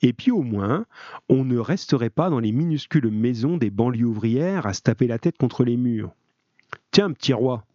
Et 0.00 0.14
puis 0.14 0.30
au 0.30 0.40
moins, 0.40 0.86
on 1.28 1.44
ne 1.44 1.58
resterait 1.58 2.08
pas 2.08 2.30
dans 2.30 2.40
les 2.40 2.52
minuscules 2.52 3.10
maisons 3.10 3.58
des 3.58 3.68
banlieues 3.68 4.06
ouvrières 4.06 4.64
à 4.64 4.72
se 4.72 4.80
taper 4.80 5.06
la 5.06 5.18
tête 5.18 5.36
contre 5.36 5.64
les 5.64 5.76
murs. 5.76 6.14
Tiens, 6.92 7.12
petit 7.12 7.34
roi. 7.34 7.66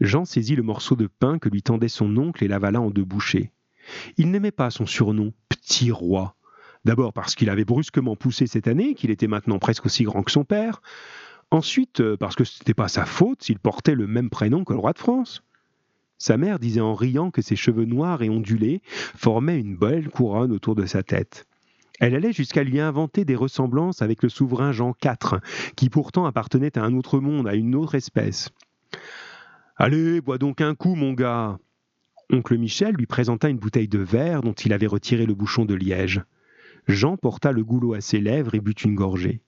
Jean 0.00 0.24
saisit 0.24 0.56
le 0.56 0.62
morceau 0.62 0.96
de 0.96 1.06
pain 1.06 1.38
que 1.38 1.48
lui 1.48 1.62
tendait 1.62 1.88
son 1.88 2.16
oncle 2.16 2.42
et 2.42 2.48
l'avala 2.48 2.80
en 2.80 2.90
deux 2.90 3.04
bouchées. 3.04 3.52
Il 4.16 4.30
n'aimait 4.30 4.50
pas 4.50 4.70
son 4.70 4.86
surnom, 4.86 5.32
petit 5.48 5.90
roi. 5.90 6.36
D'abord 6.84 7.12
parce 7.12 7.34
qu'il 7.34 7.50
avait 7.50 7.64
brusquement 7.64 8.16
poussé 8.16 8.46
cette 8.46 8.68
année, 8.68 8.94
qu'il 8.94 9.10
était 9.10 9.26
maintenant 9.26 9.58
presque 9.58 9.86
aussi 9.86 10.04
grand 10.04 10.22
que 10.22 10.30
son 10.30 10.44
père. 10.44 10.80
Ensuite, 11.50 12.00
euh, 12.00 12.16
parce 12.16 12.36
que 12.36 12.44
ce 12.44 12.60
n'était 12.60 12.74
pas 12.74 12.88
sa 12.88 13.04
faute 13.04 13.42
s'il 13.42 13.58
portait 13.58 13.94
le 13.94 14.06
même 14.06 14.30
prénom 14.30 14.64
que 14.64 14.72
le 14.72 14.78
roi 14.78 14.92
de 14.92 14.98
France. 14.98 15.42
Sa 16.16 16.36
mère 16.36 16.58
disait 16.58 16.80
en 16.80 16.94
riant 16.94 17.30
que 17.30 17.42
ses 17.42 17.56
cheveux 17.56 17.84
noirs 17.84 18.22
et 18.22 18.30
ondulés 18.30 18.82
formaient 19.16 19.58
une 19.58 19.76
belle 19.76 20.08
couronne 20.08 20.52
autour 20.52 20.74
de 20.74 20.86
sa 20.86 21.02
tête. 21.02 21.46
Elle 21.98 22.14
allait 22.14 22.32
jusqu'à 22.32 22.62
lui 22.62 22.80
inventer 22.80 23.26
des 23.26 23.36
ressemblances 23.36 24.00
avec 24.00 24.22
le 24.22 24.30
souverain 24.30 24.72
Jean 24.72 24.94
IV, 25.04 25.40
qui 25.76 25.90
pourtant 25.90 26.24
appartenait 26.24 26.78
à 26.78 26.82
un 26.82 26.94
autre 26.96 27.20
monde, 27.20 27.46
à 27.46 27.54
une 27.54 27.74
autre 27.74 27.94
espèce. 27.94 28.50
Allez, 29.82 30.20
bois 30.20 30.36
donc 30.36 30.60
un 30.60 30.74
coup, 30.74 30.94
mon 30.94 31.14
gars. 31.14 31.58
Oncle 32.30 32.58
Michel 32.58 32.94
lui 32.96 33.06
présenta 33.06 33.48
une 33.48 33.56
bouteille 33.56 33.88
de 33.88 33.98
verre 33.98 34.42
dont 34.42 34.52
il 34.52 34.74
avait 34.74 34.86
retiré 34.86 35.24
le 35.24 35.32
bouchon 35.32 35.64
de 35.64 35.72
liège. 35.72 36.22
Jean 36.86 37.16
porta 37.16 37.50
le 37.50 37.64
goulot 37.64 37.94
à 37.94 38.02
ses 38.02 38.20
lèvres 38.20 38.54
et 38.54 38.60
but 38.60 38.84
une 38.84 38.94
gorgée. 38.94 39.40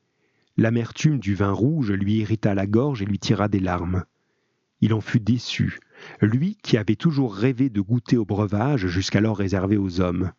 L'amertume 0.56 1.18
du 1.18 1.34
vin 1.34 1.52
rouge 1.52 1.92
lui 1.92 2.14
irrita 2.14 2.54
la 2.54 2.66
gorge 2.66 3.02
et 3.02 3.04
lui 3.04 3.18
tira 3.18 3.48
des 3.48 3.60
larmes. 3.60 4.04
Il 4.80 4.94
en 4.94 5.02
fut 5.02 5.20
déçu, 5.20 5.80
lui 6.22 6.56
qui 6.62 6.78
avait 6.78 6.96
toujours 6.96 7.34
rêvé 7.34 7.68
de 7.68 7.82
goûter 7.82 8.16
au 8.16 8.24
breuvage 8.24 8.86
jusqu'alors 8.86 9.36
réservé 9.36 9.76
aux 9.76 10.00
hommes. 10.00 10.32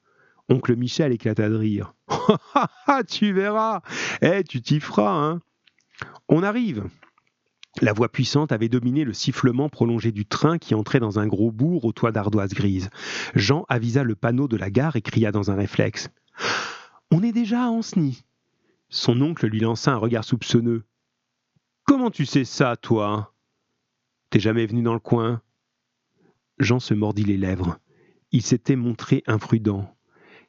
Oncle 0.49 0.75
Michel 0.75 1.11
éclata 1.11 1.49
de 1.49 1.55
rire. 1.55 1.93
tu 3.07 3.31
verras 3.31 3.81
Eh, 4.23 4.43
tu 4.43 4.59
t'y 4.59 4.79
feras, 4.79 5.23
hein 5.23 5.41
On 6.29 6.41
arrive 6.41 6.89
La 7.81 7.93
voix 7.93 8.09
puissante 8.09 8.51
avait 8.51 8.69
dominé 8.69 9.03
le 9.03 9.13
sifflement 9.13 9.67
prolongé 9.67 10.11
du 10.11 10.25
train 10.25 10.57
qui 10.59 10.75
entrait 10.75 10.99
dans 10.99 11.19
un 11.19 11.25
gros 11.25 11.51
bourg 11.51 11.85
au 11.85 11.91
toit 11.91 12.11
d'ardoise 12.11 12.53
grise. 12.53 12.89
Jean 13.33 13.65
avisa 13.67 14.03
le 14.03 14.15
panneau 14.15 14.47
de 14.47 14.57
la 14.57 14.69
gare 14.69 14.95
et 14.95 15.01
cria 15.01 15.31
dans 15.31 15.49
un 15.49 15.55
réflexe. 15.55 16.09
On 17.11 17.23
est 17.23 17.31
déjà 17.31 17.63
à 17.63 17.67
Anceny. 17.69 18.23
Son 18.89 19.19
oncle 19.21 19.47
lui 19.47 19.59
lança 19.59 19.91
un 19.91 19.97
regard 19.97 20.23
soupçonneux. 20.23 20.83
Comment 21.83 22.11
tu 22.11 22.25
sais 22.25 22.45
ça, 22.45 22.75
toi? 22.75 23.33
T'es 24.29 24.39
jamais 24.39 24.67
venu 24.67 24.83
dans 24.83 24.93
le 24.93 24.99
coin? 24.99 25.41
Jean 26.59 26.79
se 26.79 26.93
mordit 26.93 27.23
les 27.23 27.37
lèvres. 27.37 27.79
Il 28.31 28.43
s'était 28.43 28.75
montré 28.75 29.23
imprudent. 29.25 29.93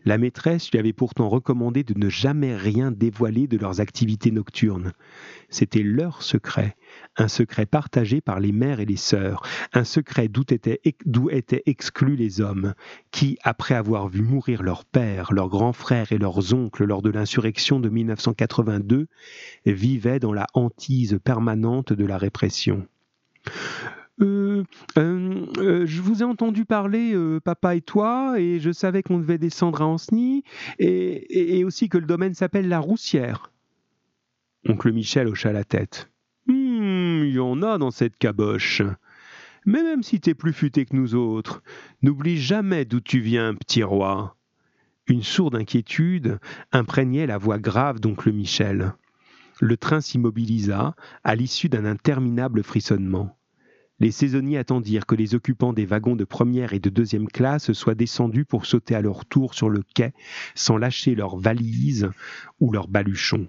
La 0.05 0.19
maîtresse 0.19 0.71
lui 0.71 0.79
avait 0.79 0.93
pourtant 0.93 1.29
recommandé 1.29 1.83
de 1.83 1.99
ne 1.99 2.11
jamais 2.11 2.55
rien 2.57 2.90
dévoiler 2.90 3.47
de 3.47 3.57
leurs 3.57 3.81
activités 3.81 4.31
nocturnes. 4.31 4.93
C'était 5.49 5.83
leur 5.83 6.23
secret, 6.23 6.77
un 7.17 7.29
secret 7.29 7.64
partagé 7.64 8.21
par 8.21 8.38
les 8.38 8.53
mères 8.53 8.81
et 8.81 8.85
les 8.85 8.97
sœurs, 8.97 9.43
un 9.73 9.85
secret 9.85 10.29
d'où 10.29 10.43
étaient, 11.31 11.62
exclus 11.67 12.17
les 12.17 12.40
hommes, 12.40 12.75
qui, 13.12 13.38
après 13.43 13.75
avoir 13.75 14.09
vu 14.09 14.23
mourir 14.23 14.62
leurs 14.62 14.85
pères, 14.85 15.33
leurs 15.33 15.49
grands 15.49 15.73
frères 15.73 16.12
et 16.12 16.19
leurs 16.19 16.53
oncles 16.53 16.85
lors 16.85 17.03
de 17.03 17.11
l'insurrection 17.11 17.81
de 17.81 17.88
1982, 17.88 19.07
vivaient 19.64 20.21
dans 20.21 20.33
la 20.33 20.47
hantise 20.55 21.19
permanente 21.25 21.93
de 21.93 22.05
la 22.05 22.19
répression. 22.19 22.87
Euh, 24.20 24.62
euh, 24.96 25.46
euh, 25.59 25.87
je 25.87 26.00
vous 26.00 26.22
ai 26.22 26.24
entendu 26.24 26.64
parler, 26.64 27.16
papa 27.44 27.77
et 27.77 27.81
toi, 27.81 28.38
et 28.38 28.61
je 28.61 28.70
savais 28.70 29.03
qu'on 29.03 29.18
devait 29.18 29.38
descendre 29.38 29.83
à 29.83 29.87
Anceny, 29.87 30.44
et, 30.79 31.64
aussi 31.64 31.88
que 31.88 31.98
le 31.98 32.07
domaine 32.07 32.35
s'appelle 32.35 32.68
la 32.68 32.79
Roussière. 32.79 33.50
Oncle 34.66 34.92
Michel 34.92 35.29
hocha 35.29 35.53
la 35.53 35.64
tête. 35.64 36.11
Hum, 36.48 37.24
il 37.24 37.35
y 37.35 37.38
en 37.38 37.62
a 37.62 37.79
dans 37.79 37.90
cette 37.90 38.16
caboche. 38.18 38.83
Mais 39.66 39.83
même 39.83 40.03
si 40.03 40.20
t'es 40.20 40.35
plus 40.35 40.53
futé 40.53 40.85
que 40.85 40.94
nous 40.94 41.14
autres, 41.14 41.62
n'oublie 42.03 42.38
jamais 42.38 42.85
d'où 42.85 43.00
tu 43.00 43.20
viens, 43.20 43.55
petit 43.55 43.83
roi. 43.83 44.37
Une 45.07 45.22
sourde 45.22 45.55
inquiétude 45.55 46.38
imprégnait 46.72 47.27
la 47.27 47.38
voix 47.38 47.59
grave 47.59 48.00
d'oncle 48.00 48.33
Michel. 48.33 48.94
Le 49.61 49.77
train 49.77 50.00
s'immobilisa 50.00 50.94
à 51.24 51.35
l'issue 51.35 51.68
d'un 51.68 51.85
interminable 51.85 52.62
frissonnement 52.62 53.37
les 54.05 54.11
saisonniers 54.11 54.59
attendirent 54.59 55.07
que 55.07 55.14
les 55.14 55.35
occupants 55.35 55.73
des 55.73 55.87
wagons 55.87 56.14
de 56.14 56.25
première 56.25 56.75
et 56.75 56.79
de 56.79 56.90
deuxième 56.90 57.27
classe 57.27 57.73
soient 57.73 57.95
descendus 57.95 58.45
pour 58.45 58.67
sauter 58.67 58.95
à 58.95 59.01
leur 59.01 59.25
tour 59.25 59.55
sur 59.55 59.71
le 59.71 59.83
quai 59.95 60.12
sans 60.55 60.77
lâcher 60.77 61.14
leurs 61.14 61.38
valises 61.38 62.11
ou 62.61 62.71
leurs 62.71 62.87
baluchons. 62.87 63.49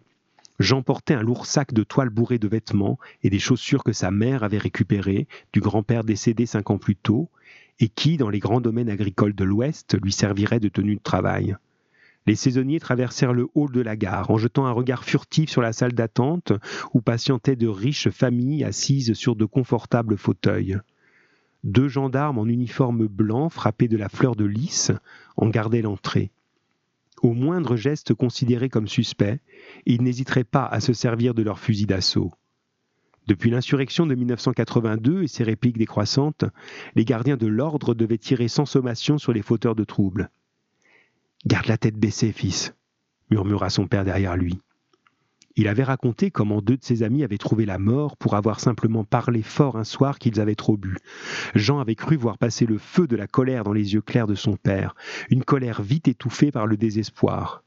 Jean 0.57 0.81
portait 0.81 1.15
un 1.15 1.21
lourd 1.21 1.45
sac 1.45 1.73
de 1.73 1.83
toile 1.83 2.09
bourré 2.09 2.39
de 2.39 2.47
vêtements 2.47 2.97
et 3.21 3.29
des 3.29 3.37
chaussures 3.37 3.83
que 3.83 3.91
sa 3.91 4.11
mère 4.11 4.43
avait 4.43 4.57
récupérées 4.57 5.27
du 5.51 5.59
grand-père 5.59 6.05
décédé 6.05 6.45
cinq 6.45 6.69
ans 6.69 6.77
plus 6.77 6.95
tôt, 6.95 7.27
et 7.81 7.89
qui, 7.89 8.15
dans 8.15 8.29
les 8.29 8.39
grands 8.39 8.61
domaines 8.61 8.89
agricoles 8.89 9.35
de 9.35 9.43
l'Ouest, 9.43 10.01
lui 10.01 10.13
serviraient 10.13 10.61
de 10.61 10.69
tenue 10.69 10.95
de 10.95 11.03
travail. 11.03 11.57
Les 12.27 12.35
saisonniers 12.35 12.79
traversèrent 12.79 13.33
le 13.33 13.47
hall 13.53 13.71
de 13.71 13.81
la 13.81 13.95
gare 13.95 14.31
en 14.31 14.37
jetant 14.37 14.65
un 14.65 14.71
regard 14.71 15.03
furtif 15.03 15.49
sur 15.49 15.61
la 15.61 15.73
salle 15.73 15.93
d'attente 15.93 16.53
où 16.93 17.01
patientaient 17.01 17.55
de 17.55 17.67
riches 17.67 18.09
familles 18.09 18.63
assises 18.63 19.13
sur 19.13 19.35
de 19.35 19.45
confortables 19.45 20.17
fauteuils. 20.17 20.79
Deux 21.63 21.87
gendarmes 21.87 22.39
en 22.39 22.47
uniforme 22.47 23.07
blanc 23.07 23.49
frappés 23.49 23.87
de 23.87 23.97
la 23.97 24.09
fleur 24.09 24.35
de 24.35 24.45
lys 24.45 24.91
en 25.37 25.49
gardaient 25.49 25.83
l'entrée. 25.83 26.31
Au 27.21 27.33
moindre 27.33 27.75
geste 27.75 28.13
considéré 28.13 28.69
comme 28.69 28.87
suspect, 28.87 29.39
ils 29.85 30.01
n'hésiteraient 30.01 30.43
pas 30.43 30.65
à 30.65 30.79
se 30.79 30.93
servir 30.93 31.33
de 31.33 31.43
leurs 31.43 31.59
fusils 31.59 31.87
d'assaut. 31.87 32.31
Depuis 33.27 33.49
l'insurrection 33.49 34.05
de 34.05 34.13
1982 34.13 35.23
et 35.23 35.27
ses 35.27 35.43
répliques 35.43 35.77
décroissantes, 35.77 36.45
les 36.95 37.05
gardiens 37.05 37.37
de 37.37 37.47
l'ordre 37.47 37.95
devaient 37.95 38.17
tirer 38.17 38.47
sans 38.47 38.65
sommation 38.65 39.17
sur 39.17 39.33
les 39.33 39.41
fauteurs 39.41 39.75
de 39.75 39.83
troubles. 39.83 40.29
Garde 41.47 41.67
la 41.67 41.77
tête 41.77 41.97
baissée, 41.97 42.31
fils, 42.31 42.73
murmura 43.29 43.69
son 43.69 43.85
père 43.85 44.03
derrière 44.03 44.35
lui. 44.35 44.59
Il 45.55 45.67
avait 45.67 45.83
raconté 45.83 46.31
comment 46.31 46.59
deux 46.59 46.75
de 46.75 46.83
ses 46.83 47.03
amis 47.03 47.23
avaient 47.23 47.37
trouvé 47.37 47.67
la 47.67 47.77
mort 47.77 48.17
pour 48.17 48.35
avoir 48.35 48.59
simplement 48.59 49.03
parlé 49.03 49.43
fort 49.43 49.77
un 49.77 49.83
soir 49.83 50.17
qu'ils 50.17 50.41
avaient 50.41 50.55
trop 50.55 50.75
bu. 50.75 50.97
Jean 51.53 51.79
avait 51.79 51.93
cru 51.93 52.17
voir 52.17 52.39
passer 52.39 52.65
le 52.65 52.79
feu 52.79 53.05
de 53.05 53.15
la 53.15 53.27
colère 53.27 53.63
dans 53.63 53.73
les 53.73 53.93
yeux 53.93 54.01
clairs 54.01 54.25
de 54.25 54.33
son 54.33 54.57
père, 54.57 54.95
une 55.29 55.43
colère 55.43 55.83
vite 55.83 56.07
étouffée 56.07 56.51
par 56.51 56.65
le 56.65 56.77
désespoir. 56.77 57.63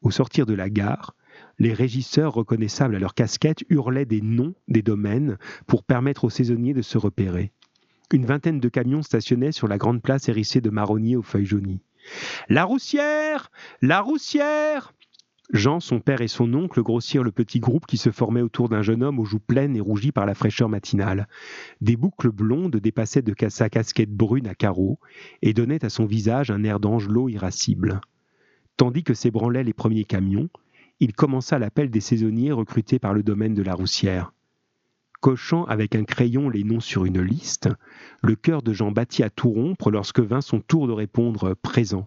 Au 0.00 0.10
sortir 0.10 0.46
de 0.46 0.54
la 0.54 0.70
gare, 0.70 1.14
les 1.58 1.74
régisseurs 1.74 2.32
reconnaissables 2.32 2.96
à 2.96 2.98
leur 2.98 3.12
casquette 3.12 3.62
hurlaient 3.68 4.06
des 4.06 4.22
noms 4.22 4.54
des 4.68 4.82
domaines 4.82 5.36
pour 5.66 5.84
permettre 5.84 6.24
aux 6.24 6.30
saisonniers 6.30 6.74
de 6.74 6.82
se 6.82 6.96
repérer. 6.96 7.52
Une 8.12 8.24
vingtaine 8.24 8.58
de 8.58 8.68
camions 8.70 9.02
stationnaient 9.02 9.52
sur 9.52 9.68
la 9.68 9.76
grande 9.76 10.00
place 10.00 10.30
hérissée 10.30 10.62
de 10.62 10.70
marronniers 10.70 11.16
aux 11.16 11.22
feuilles 11.22 11.44
jaunies. 11.44 11.82
La 12.48 12.64
roussière 12.64 13.50
La 13.82 14.00
roussière 14.00 14.92
Jean, 15.52 15.78
son 15.78 16.00
père 16.00 16.22
et 16.22 16.28
son 16.28 16.52
oncle 16.54 16.82
grossirent 16.82 17.22
le 17.22 17.30
petit 17.30 17.60
groupe 17.60 17.86
qui 17.86 17.98
se 17.98 18.10
formait 18.10 18.40
autour 18.40 18.68
d'un 18.68 18.82
jeune 18.82 19.04
homme 19.04 19.20
aux 19.20 19.24
joues 19.24 19.38
pleines 19.38 19.76
et 19.76 19.80
rougies 19.80 20.10
par 20.10 20.26
la 20.26 20.34
fraîcheur 20.34 20.68
matinale. 20.68 21.28
Des 21.80 21.96
boucles 21.96 22.32
blondes 22.32 22.76
dépassaient 22.76 23.22
de 23.22 23.34
sa 23.48 23.70
casquette 23.70 24.10
brune 24.10 24.48
à 24.48 24.56
carreaux 24.56 24.98
et 25.42 25.52
donnaient 25.52 25.84
à 25.84 25.88
son 25.88 26.04
visage 26.04 26.50
un 26.50 26.64
air 26.64 26.80
d'angelot 26.80 27.28
irascible. 27.28 28.00
Tandis 28.76 29.04
que 29.04 29.14
s'ébranlaient 29.14 29.62
les 29.62 29.72
premiers 29.72 30.04
camions, 30.04 30.48
il 30.98 31.12
commença 31.12 31.58
l'appel 31.58 31.90
des 31.90 32.00
saisonniers 32.00 32.52
recrutés 32.52 32.98
par 32.98 33.14
le 33.14 33.22
domaine 33.22 33.54
de 33.54 33.62
la 33.62 33.74
Roussière. 33.74 34.32
Cochant 35.26 35.64
avec 35.64 35.96
un 35.96 36.04
crayon 36.04 36.48
les 36.48 36.62
noms 36.62 36.78
sur 36.78 37.04
une 37.04 37.20
liste, 37.20 37.68
le 38.22 38.36
cœur 38.36 38.62
de 38.62 38.72
Jean 38.72 38.92
battit 38.92 39.24
à 39.24 39.28
tout 39.28 39.50
rompre 39.50 39.90
lorsque 39.90 40.20
vint 40.20 40.40
son 40.40 40.60
tour 40.60 40.86
de 40.86 40.92
répondre 40.92 41.54
présent. 41.54 42.06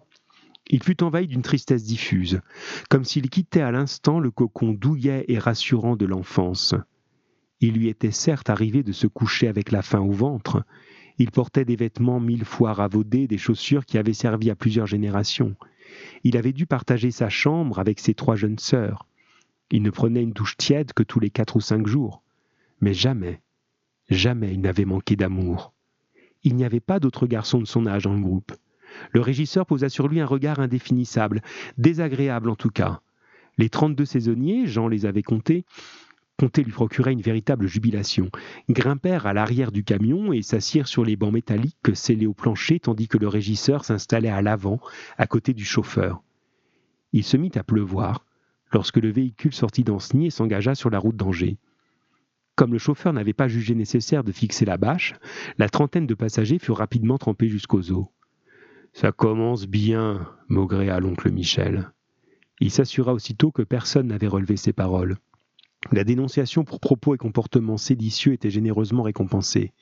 Il 0.70 0.82
fut 0.82 1.02
envahi 1.02 1.26
d'une 1.26 1.42
tristesse 1.42 1.84
diffuse, 1.84 2.40
comme 2.88 3.04
s'il 3.04 3.28
quittait 3.28 3.60
à 3.60 3.72
l'instant 3.72 4.20
le 4.20 4.30
cocon 4.30 4.72
douillet 4.72 5.26
et 5.28 5.38
rassurant 5.38 5.96
de 5.96 6.06
l'enfance. 6.06 6.74
Il 7.60 7.74
lui 7.74 7.88
était 7.88 8.10
certes 8.10 8.48
arrivé 8.48 8.82
de 8.82 8.92
se 8.92 9.06
coucher 9.06 9.48
avec 9.48 9.70
la 9.70 9.82
faim 9.82 10.00
au 10.00 10.12
ventre. 10.12 10.64
Il 11.18 11.30
portait 11.30 11.66
des 11.66 11.76
vêtements 11.76 12.20
mille 12.20 12.46
fois 12.46 12.72
ravaudés, 12.72 13.26
des 13.26 13.36
chaussures 13.36 13.84
qui 13.84 13.98
avaient 13.98 14.14
servi 14.14 14.48
à 14.48 14.56
plusieurs 14.56 14.86
générations. 14.86 15.56
Il 16.24 16.38
avait 16.38 16.54
dû 16.54 16.64
partager 16.64 17.10
sa 17.10 17.28
chambre 17.28 17.80
avec 17.80 18.00
ses 18.00 18.14
trois 18.14 18.36
jeunes 18.36 18.58
sœurs. 18.58 19.06
Il 19.70 19.82
ne 19.82 19.90
prenait 19.90 20.22
une 20.22 20.32
douche 20.32 20.56
tiède 20.56 20.94
que 20.94 21.02
tous 21.02 21.20
les 21.20 21.28
quatre 21.28 21.56
ou 21.56 21.60
cinq 21.60 21.86
jours. 21.86 22.22
Mais 22.80 22.94
jamais, 22.94 23.40
jamais 24.08 24.54
il 24.54 24.60
n'avait 24.60 24.84
manqué 24.84 25.16
d'amour. 25.16 25.72
Il 26.42 26.56
n'y 26.56 26.64
avait 26.64 26.80
pas 26.80 27.00
d'autre 27.00 27.26
garçon 27.26 27.58
de 27.58 27.66
son 27.66 27.86
âge 27.86 28.04
dans 28.04 28.14
le 28.14 28.20
groupe. 28.20 28.52
Le 29.12 29.20
régisseur 29.20 29.66
posa 29.66 29.88
sur 29.88 30.08
lui 30.08 30.20
un 30.20 30.26
regard 30.26 30.60
indéfinissable, 30.60 31.42
désagréable 31.78 32.48
en 32.48 32.56
tout 32.56 32.70
cas. 32.70 33.00
Les 33.58 33.68
trente-deux 33.68 34.04
saisonniers, 34.04 34.66
Jean 34.66 34.88
les 34.88 35.04
avait 35.04 35.22
comptés, 35.22 35.64
comptés 36.38 36.62
lui 36.62 36.72
procuraient 36.72 37.12
une 37.12 37.20
véritable 37.20 37.66
jubilation, 37.66 38.30
grimpèrent 38.70 39.26
à 39.26 39.34
l'arrière 39.34 39.72
du 39.72 39.84
camion 39.84 40.32
et 40.32 40.40
s'assirent 40.40 40.88
sur 40.88 41.04
les 41.04 41.16
bancs 41.16 41.32
métalliques 41.32 41.94
scellés 41.94 42.26
au 42.26 42.32
plancher 42.32 42.80
tandis 42.80 43.08
que 43.08 43.18
le 43.18 43.28
régisseur 43.28 43.84
s'installait 43.84 44.30
à 44.30 44.40
l'avant, 44.40 44.80
à 45.18 45.26
côté 45.26 45.52
du 45.52 45.64
chauffeur. 45.64 46.22
Il 47.12 47.24
se 47.24 47.36
mit 47.36 47.52
à 47.56 47.62
pleuvoir 47.62 48.24
lorsque 48.72 48.96
le 48.96 49.10
véhicule 49.10 49.52
sortit 49.52 49.84
d'Anceny 49.84 50.26
et 50.26 50.30
s'engagea 50.30 50.74
sur 50.74 50.88
la 50.88 50.98
route 50.98 51.16
d'Angers. 51.16 51.58
Comme 52.56 52.72
le 52.72 52.78
chauffeur 52.78 53.12
n'avait 53.12 53.32
pas 53.32 53.48
jugé 53.48 53.74
nécessaire 53.74 54.24
de 54.24 54.32
fixer 54.32 54.64
la 54.64 54.76
bâche, 54.76 55.14
la 55.58 55.68
trentaine 55.68 56.06
de 56.06 56.14
passagers 56.14 56.58
furent 56.58 56.78
rapidement 56.78 57.18
trempés 57.18 57.48
jusqu'aux 57.48 57.92
os. 57.92 58.06
Ça 58.92 59.12
commence 59.12 59.66
bien, 59.66 60.28
maugréa 60.48 61.00
l'oncle 61.00 61.30
Michel. 61.30 61.92
Il 62.60 62.70
s'assura 62.70 63.14
aussitôt 63.14 63.50
que 63.50 63.62
personne 63.62 64.08
n'avait 64.08 64.26
relevé 64.26 64.56
ses 64.56 64.72
paroles. 64.72 65.16
La 65.92 66.04
dénonciation 66.04 66.64
pour 66.64 66.80
propos 66.80 67.14
et 67.14 67.18
comportements 67.18 67.78
séditieux 67.78 68.34
était 68.34 68.50
généreusement 68.50 69.02
récompensée. 69.02 69.72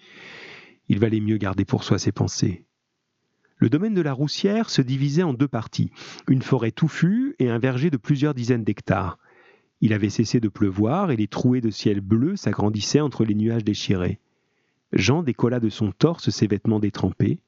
Il 0.88 1.00
valait 1.00 1.20
mieux 1.20 1.38
garder 1.38 1.64
pour 1.64 1.82
soi 1.82 1.98
ses 1.98 2.12
pensées. 2.12 2.64
Le 3.56 3.68
domaine 3.68 3.94
de 3.94 4.00
la 4.00 4.12
Roussière 4.12 4.70
se 4.70 4.82
divisait 4.82 5.24
en 5.24 5.34
deux 5.34 5.48
parties, 5.48 5.90
une 6.28 6.42
forêt 6.42 6.70
touffue 6.70 7.34
et 7.40 7.50
un 7.50 7.58
verger 7.58 7.90
de 7.90 7.96
plusieurs 7.96 8.34
dizaines 8.34 8.62
d'hectares. 8.62 9.18
Il 9.80 9.92
avait 9.92 10.10
cessé 10.10 10.40
de 10.40 10.48
pleuvoir 10.48 11.10
et 11.10 11.16
les 11.16 11.28
trouées 11.28 11.60
de 11.60 11.70
ciel 11.70 12.00
bleu 12.00 12.36
s'agrandissaient 12.36 13.00
entre 13.00 13.24
les 13.24 13.34
nuages 13.34 13.64
déchirés. 13.64 14.18
Jean 14.92 15.22
décolla 15.22 15.60
de 15.60 15.68
son 15.68 15.92
torse 15.92 16.30
ses 16.30 16.46
vêtements 16.46 16.80
détrempés. 16.80 17.38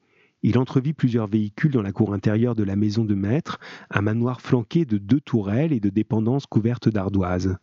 Il 0.43 0.57
entrevit 0.57 0.93
plusieurs 0.93 1.27
véhicules 1.27 1.71
dans 1.71 1.81
la 1.81 1.91
cour 1.91 2.13
intérieure 2.13 2.55
de 2.55 2.63
la 2.63 2.75
maison 2.75 3.03
de 3.03 3.15
maître, 3.15 3.59
un 3.89 4.01
manoir 4.01 4.41
flanqué 4.41 4.85
de 4.85 4.97
deux 4.97 5.19
tourelles 5.19 5.73
et 5.73 5.79
de 5.79 5.89
dépendances 5.89 6.45
couvertes 6.45 6.89
d'ardoises. 6.89 7.57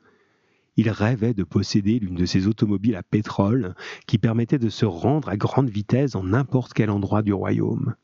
Il 0.76 0.90
rêvait 0.90 1.34
de 1.34 1.42
posséder 1.42 1.98
l'une 1.98 2.14
de 2.14 2.26
ces 2.26 2.46
automobiles 2.46 2.94
à 2.94 3.02
pétrole 3.02 3.74
qui 4.06 4.18
permettaient 4.18 4.60
de 4.60 4.68
se 4.68 4.84
rendre 4.84 5.28
à 5.28 5.36
grande 5.36 5.70
vitesse 5.70 6.14
en 6.14 6.24
n'importe 6.24 6.72
quel 6.72 6.90
endroit 6.90 7.22
du 7.22 7.32
royaume. 7.32 7.94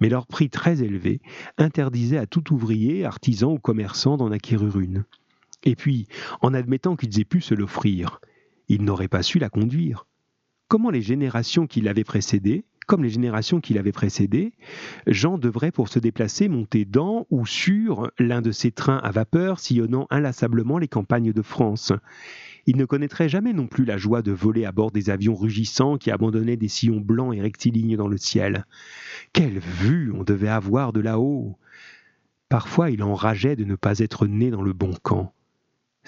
Mais 0.00 0.08
leur 0.08 0.26
prix 0.26 0.48
très 0.48 0.82
élevé 0.82 1.20
interdisait 1.58 2.16
à 2.18 2.26
tout 2.26 2.54
ouvrier, 2.54 3.04
artisan 3.04 3.52
ou 3.52 3.58
commerçant 3.58 4.16
d'en 4.16 4.30
acquérir 4.30 4.78
une. 4.78 5.04
Et 5.64 5.76
puis, 5.76 6.06
en 6.40 6.54
admettant 6.54 6.96
qu'ils 6.96 7.18
aient 7.20 7.24
pu 7.24 7.40
se 7.40 7.54
l'offrir, 7.54 8.20
ils 8.68 8.82
n'auraient 8.82 9.08
pas 9.08 9.22
su 9.22 9.38
la 9.38 9.48
conduire. 9.48 10.06
Comment 10.68 10.90
les 10.90 11.02
générations 11.02 11.66
qui 11.66 11.80
l'avaient 11.80 12.04
précédée, 12.04 12.64
comme 12.86 13.02
les 13.02 13.10
générations 13.10 13.60
qui 13.60 13.74
l'avaient 13.74 13.92
précédé, 13.92 14.52
Jean 15.06 15.36
devrait 15.36 15.72
pour 15.72 15.88
se 15.88 15.98
déplacer 15.98 16.48
monter 16.48 16.84
dans 16.84 17.26
ou 17.30 17.44
sur 17.44 18.10
l'un 18.18 18.40
de 18.40 18.52
ces 18.52 18.70
trains 18.70 18.98
à 18.98 19.10
vapeur 19.10 19.60
sillonnant 19.60 20.06
inlassablement 20.10 20.78
les 20.78 20.88
campagnes 20.88 21.32
de 21.32 21.42
France? 21.42 21.92
Il 22.66 22.76
ne 22.76 22.84
connaîtrait 22.84 23.30
jamais 23.30 23.54
non 23.54 23.66
plus 23.66 23.86
la 23.86 23.96
joie 23.96 24.20
de 24.20 24.32
voler 24.32 24.66
à 24.66 24.72
bord 24.72 24.90
des 24.90 25.08
avions 25.08 25.34
rugissants 25.34 25.96
qui 25.96 26.10
abandonnaient 26.10 26.58
des 26.58 26.68
sillons 26.68 27.00
blancs 27.00 27.34
et 27.34 27.40
rectilignes 27.40 27.96
dans 27.96 28.08
le 28.08 28.18
ciel. 28.18 28.66
Quelle 29.32 29.58
vue 29.58 30.12
on 30.12 30.22
devait 30.22 30.48
avoir 30.48 30.92
de 30.92 31.00
là-haut 31.00 31.58
Parfois 32.50 32.90
il 32.90 33.02
enrageait 33.02 33.56
de 33.56 33.64
ne 33.64 33.74
pas 33.74 33.98
être 33.98 34.26
né 34.26 34.50
dans 34.50 34.62
le 34.62 34.74
bon 34.74 34.92
camp. 35.02 35.32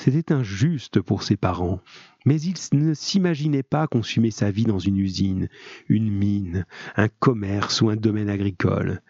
C'était 0.02 0.32
injuste 0.32 1.02
pour 1.02 1.22
ses 1.22 1.36
parents, 1.36 1.82
mais 2.24 2.40
il 2.40 2.54
ne 2.72 2.94
s'imaginait 2.94 3.62
pas 3.62 3.86
consumer 3.86 4.30
sa 4.30 4.50
vie 4.50 4.64
dans 4.64 4.78
une 4.78 4.96
usine, 4.96 5.50
une 5.90 6.10
mine, 6.10 6.64
un 6.96 7.08
commerce 7.08 7.82
ou 7.82 7.90
un 7.90 7.96
domaine 7.96 8.30
agricole. 8.30 9.02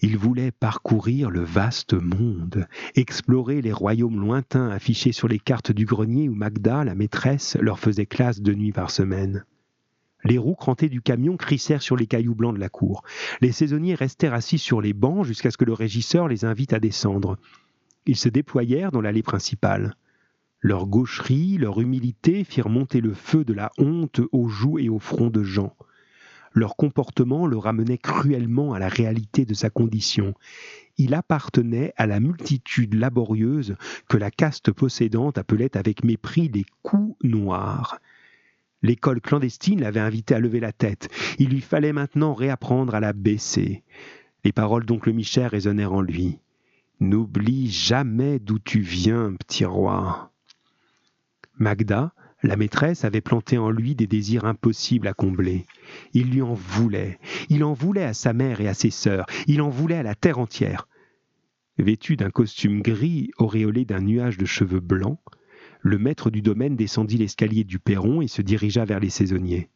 Il 0.00 0.16
voulait 0.16 0.52
parcourir 0.52 1.28
le 1.28 1.42
vaste 1.42 1.92
monde, 1.92 2.66
explorer 2.94 3.60
les 3.60 3.74
royaumes 3.74 4.18
lointains 4.18 4.70
affichés 4.70 5.12
sur 5.12 5.28
les 5.28 5.38
cartes 5.38 5.70
du 5.70 5.84
grenier 5.84 6.30
où 6.30 6.34
Magda, 6.34 6.82
la 6.82 6.94
maîtresse, 6.94 7.58
leur 7.60 7.78
faisait 7.78 8.06
classe 8.06 8.40
deux 8.40 8.54
nuits 8.54 8.72
par 8.72 8.90
semaine. 8.90 9.44
Les 10.24 10.38
roues 10.38 10.54
crantées 10.54 10.88
du 10.88 11.02
camion 11.02 11.36
crissèrent 11.36 11.82
sur 11.82 11.94
les 11.94 12.06
cailloux 12.06 12.34
blancs 12.34 12.54
de 12.54 12.60
la 12.60 12.70
cour. 12.70 13.02
Les 13.42 13.52
saisonniers 13.52 13.94
restèrent 13.94 14.32
assis 14.32 14.56
sur 14.56 14.80
les 14.80 14.94
bancs 14.94 15.26
jusqu'à 15.26 15.50
ce 15.50 15.58
que 15.58 15.66
le 15.66 15.74
régisseur 15.74 16.26
les 16.26 16.46
invite 16.46 16.72
à 16.72 16.80
descendre. 16.80 17.36
Ils 18.06 18.16
se 18.16 18.30
déployèrent 18.30 18.92
dans 18.92 19.02
l'allée 19.02 19.22
principale. 19.22 19.94
Leur 20.66 20.88
gaucherie, 20.88 21.58
leur 21.58 21.80
humilité 21.80 22.42
firent 22.42 22.68
monter 22.68 23.00
le 23.00 23.14
feu 23.14 23.44
de 23.44 23.52
la 23.52 23.70
honte 23.78 24.20
aux 24.32 24.48
joues 24.48 24.80
et 24.80 24.88
au 24.88 24.98
front 24.98 25.30
de 25.30 25.44
Jean. 25.44 25.76
Leur 26.54 26.74
comportement 26.74 27.46
le 27.46 27.56
ramenait 27.56 27.98
cruellement 27.98 28.72
à 28.72 28.80
la 28.80 28.88
réalité 28.88 29.44
de 29.44 29.54
sa 29.54 29.70
condition. 29.70 30.34
Il 30.98 31.14
appartenait 31.14 31.92
à 31.96 32.08
la 32.08 32.18
multitude 32.18 32.94
laborieuse 32.94 33.76
que 34.08 34.16
la 34.16 34.32
caste 34.32 34.72
possédante 34.72 35.38
appelait 35.38 35.76
avec 35.76 36.02
mépris 36.02 36.48
les 36.48 36.66
coups 36.82 37.16
noirs. 37.22 38.00
L'école 38.82 39.20
clandestine 39.20 39.82
l'avait 39.82 40.00
invité 40.00 40.34
à 40.34 40.40
lever 40.40 40.58
la 40.58 40.72
tête. 40.72 41.08
Il 41.38 41.50
lui 41.50 41.60
fallait 41.60 41.92
maintenant 41.92 42.34
réapprendre 42.34 42.96
à 42.96 42.98
la 42.98 43.12
baisser. 43.12 43.84
Les 44.42 44.50
paroles 44.50 44.84
d'oncle 44.84 45.12
Michel 45.12 45.46
résonnèrent 45.46 45.92
en 45.92 46.02
lui. 46.02 46.40
N'oublie 46.98 47.70
jamais 47.70 48.40
d'où 48.40 48.58
tu 48.58 48.80
viens, 48.80 49.32
petit 49.34 49.64
roi. 49.64 50.32
Magda, 51.58 52.12
la 52.42 52.56
maîtresse, 52.56 53.04
avait 53.04 53.20
planté 53.20 53.58
en 53.58 53.70
lui 53.70 53.94
des 53.94 54.06
désirs 54.06 54.44
impossibles 54.44 55.08
à 55.08 55.14
combler. 55.14 55.66
Il 56.12 56.30
lui 56.30 56.42
en 56.42 56.54
voulait. 56.54 57.18
Il 57.48 57.64
en 57.64 57.72
voulait 57.72 58.04
à 58.04 58.14
sa 58.14 58.32
mère 58.32 58.60
et 58.60 58.68
à 58.68 58.74
ses 58.74 58.90
sœurs. 58.90 59.26
Il 59.46 59.62
en 59.62 59.70
voulait 59.70 59.96
à 59.96 60.02
la 60.02 60.14
terre 60.14 60.38
entière. 60.38 60.86
Vêtu 61.78 62.16
d'un 62.16 62.30
costume 62.30 62.80
gris 62.82 63.30
auréolé 63.38 63.84
d'un 63.84 64.00
nuage 64.00 64.38
de 64.38 64.46
cheveux 64.46 64.80
blancs, 64.80 65.18
le 65.80 65.98
maître 65.98 66.30
du 66.30 66.42
domaine 66.42 66.74
descendit 66.74 67.18
l'escalier 67.18 67.64
du 67.64 67.78
perron 67.78 68.20
et 68.20 68.28
se 68.28 68.42
dirigea 68.42 68.84
vers 68.84 69.00
les 69.00 69.10
saisonniers. 69.10 69.70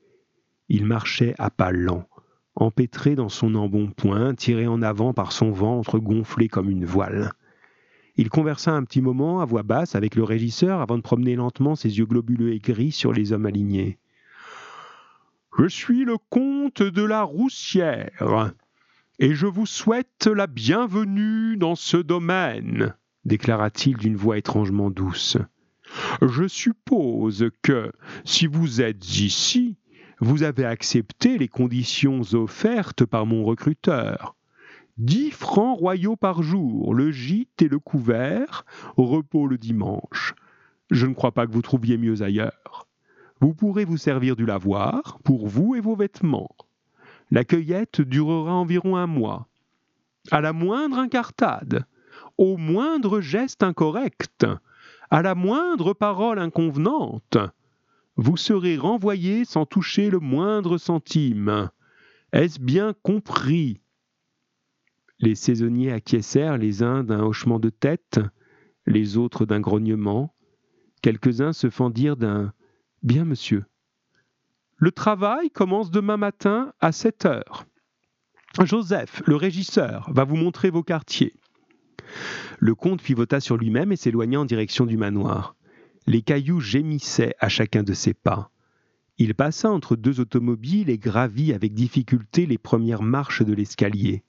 Il 0.69 0.87
marchait 0.87 1.35
à 1.39 1.51
pas 1.51 1.73
lents, 1.73 2.09
empêtré 2.55 3.15
dans 3.15 3.29
son 3.29 3.55
embonpoint, 3.55 4.35
tiré 4.35 4.67
en 4.67 4.83
avant 4.83 5.13
par 5.13 5.33
son 5.33 5.51
ventre 5.51 5.99
gonflé 5.99 6.49
comme 6.49 6.71
une 6.71 6.85
voile. 6.85 7.33
Il 8.21 8.29
conversa 8.29 8.73
un 8.73 8.85
petit 8.85 9.01
moment 9.01 9.41
à 9.41 9.47
voix 9.47 9.63
basse 9.63 9.95
avec 9.95 10.15
le 10.15 10.25
régisseur 10.25 10.83
avant 10.83 10.99
de 10.99 11.03
promener 11.03 11.37
lentement 11.37 11.75
ses 11.75 11.97
yeux 11.97 12.05
globuleux 12.05 12.53
et 12.53 12.59
gris 12.59 12.93
sur 12.93 13.15
les 13.15 13.33
hommes 13.33 13.47
alignés. 13.47 13.97
Je 15.57 15.67
suis 15.67 16.05
le 16.05 16.19
comte 16.29 16.83
de 16.83 17.03
la 17.03 17.23
Roussière, 17.23 18.53
et 19.19 19.35
je 19.35 19.47
vous 19.47 19.65
souhaite 19.65 20.27
la 20.27 20.47
bienvenue 20.47 21.57
dans 21.57 21.77
ce 21.77 21.97
domaine, 21.97 22.95
déclara-t-il 23.25 23.97
d'une 23.97 24.17
voix 24.17 24.37
étrangement 24.37 24.91
douce. 24.91 25.39
Je 26.21 26.47
suppose 26.47 27.49
que, 27.63 27.91
si 28.27 28.47
vous 28.47 28.83
êtes 28.83 29.19
ici, 29.19 29.79
vous 30.19 30.43
avez 30.43 30.67
accepté 30.67 31.39
les 31.39 31.49
conditions 31.49 32.21
offertes 32.35 33.07
par 33.07 33.25
mon 33.25 33.45
recruteur. 33.45 34.37
Dix 34.99 35.31
francs 35.31 35.79
royaux 35.79 36.17
par 36.17 36.43
jour, 36.43 36.95
le 36.95 37.11
gîte 37.11 37.63
et 37.63 37.69
le 37.69 37.79
couvert, 37.79 38.65
repos 38.97 39.47
le 39.47 39.59
dimanche. 39.59 40.35
Je 40.91 41.07
ne 41.07 41.15
crois 41.15 41.33
pas 41.33 41.47
que 41.47 41.53
vous 41.53 41.63
trouviez 41.63 41.97
mieux 41.97 42.23
ailleurs. 42.23 42.87
Vous 43.41 43.55
pourrez 43.55 43.85
vous 43.85 43.97
servir 43.97 44.37
du 44.37 44.45
lavoir 44.45 45.19
pour 45.25 45.47
vous 45.47 45.75
et 45.75 45.81
vos 45.81 45.97
vêtements. 45.97 46.55
La 47.31 47.45
cueillette 47.45 48.01
durera 48.01 48.53
environ 48.53 48.97
un 48.97 49.07
mois. 49.07 49.47
À 50.31 50.41
la 50.41 50.53
moindre 50.53 50.99
incartade, 50.99 51.87
au 52.37 52.57
moindre 52.57 53.21
geste 53.21 53.63
incorrect, 53.63 54.47
à 55.11 55.23
la 55.23 55.35
moindre 55.35 55.95
parole 55.95 56.39
inconvenante, 56.39 57.39
vous 58.17 58.37
serez 58.37 58.77
renvoyé 58.77 59.45
sans 59.45 59.65
toucher 59.65 60.11
le 60.11 60.19
moindre 60.19 60.77
centime. 60.77 61.71
Est-ce 62.33 62.61
bien 62.61 62.95
compris? 63.03 63.81
Les 65.21 65.35
saisonniers 65.35 65.93
acquiescèrent 65.93 66.57
les 66.57 66.83
uns 66.83 67.05
d'un 67.05 67.21
hochement 67.21 67.61
de 67.61 67.71
tête, 67.71 68.21
les 68.87 69.17
autres 69.17 69.45
d'un 69.45 69.61
grognement. 69.61 70.35
Quelques-uns 71.03 71.53
se 71.53 71.71
fendirent 71.71 72.17
d'un 72.17 72.53
Bien, 73.03 73.25
monsieur. 73.25 73.65
Le 74.77 74.93
travail 74.93 75.51
commence 75.51 75.91
demain 75.91 76.17
matin 76.17 76.73
à 76.81 76.93
sept 76.93 77.27
heures. 77.27 77.67
Joseph, 78.63 79.23
le 79.27 79.37
régisseur, 79.37 80.11
va 80.13 80.25
vous 80.25 80.37
montrer 80.37 80.71
vos 80.71 80.83
quartiers. 80.83 81.35
Le 82.59 82.75
comte 82.75 83.03
pivota 83.03 83.41
sur 83.41 83.57
lui-même 83.57 83.93
et 83.93 83.97
s'éloigna 83.97 84.41
en 84.41 84.45
direction 84.45 84.87
du 84.87 84.97
manoir. 84.97 85.55
Les 86.07 86.23
cailloux 86.23 86.61
gémissaient 86.61 87.35
à 87.39 87.49
chacun 87.49 87.83
de 87.83 87.93
ses 87.93 88.15
pas. 88.15 88.51
Il 89.19 89.35
passa 89.35 89.71
entre 89.71 89.97
deux 89.97 90.19
automobiles 90.19 90.89
et 90.89 90.99
gravit 90.99 91.53
avec 91.53 91.75
difficulté 91.75 92.47
les 92.47 92.59
premières 92.59 93.03
marches 93.03 93.43
de 93.43 93.53
l'escalier. 93.53 94.25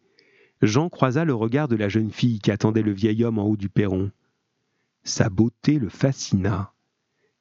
Jean 0.61 0.89
croisa 0.89 1.25
le 1.25 1.33
regard 1.33 1.67
de 1.67 1.75
la 1.75 1.89
jeune 1.89 2.11
fille 2.11 2.39
qui 2.39 2.51
attendait 2.51 2.83
le 2.83 2.91
vieil 2.91 3.23
homme 3.23 3.39
en 3.39 3.45
haut 3.45 3.57
du 3.57 3.69
perron. 3.69 4.11
Sa 5.03 5.29
beauté 5.29 5.79
le 5.79 5.89
fascina, 5.89 6.73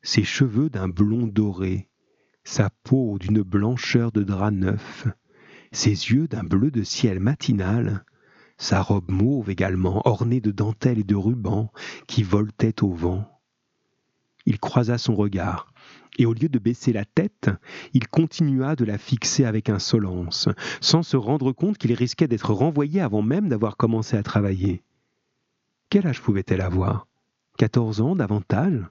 ses 0.02 0.24
cheveux 0.24 0.70
d'un 0.70 0.88
blond 0.88 1.26
doré, 1.26 1.88
sa 2.44 2.70
peau 2.83 3.18
d'une 3.18 3.42
blancheur 3.42 4.11
de 4.12 4.22
drap 4.22 4.50
neuf, 4.50 5.06
ses 5.72 5.90
yeux 5.90 6.28
d'un 6.28 6.42
bleu 6.42 6.70
de 6.70 6.83
ciel 6.83 7.20
matinal, 7.20 8.04
sa 8.56 8.80
robe 8.80 9.11
mauve 9.11 9.50
également, 9.50 10.00
ornée 10.06 10.40
de 10.40 10.50
dentelles 10.50 10.98
et 10.98 11.04
de 11.04 11.14
rubans 11.14 11.70
qui 12.06 12.22
voletaient 12.22 12.83
au 12.83 12.92
vent. 12.92 13.40
Il 14.46 14.59
croisa 14.59 14.96
son 14.96 15.14
regard, 15.14 15.69
et 16.20 16.26
au 16.26 16.35
lieu 16.35 16.50
de 16.50 16.59
baisser 16.59 16.92
la 16.92 17.06
tête, 17.06 17.48
il 17.94 18.06
continua 18.06 18.76
de 18.76 18.85
la 18.85 18.98
fixer 18.98 19.46
avec 19.46 19.70
insolence, 19.70 20.50
sans 20.83 21.02
se 21.02 21.16
rendre 21.16 21.52
compte 21.52 21.78
qu'il 21.78 21.94
risquait 21.94 22.28
d'être 22.28 22.52
renvoyé 22.52 23.00
avant 23.00 23.22
même 23.22 23.48
d'avoir 23.48 23.78
commencé 23.78 24.18
à 24.18 24.22
travailler. 24.22 24.83
Quel 25.88 26.06
âge 26.06 26.20
pouvait-elle 26.20 26.61
avoir? 26.61 27.06
Quatorze 27.56 28.02
ans 28.02 28.16
davantage? 28.16 28.85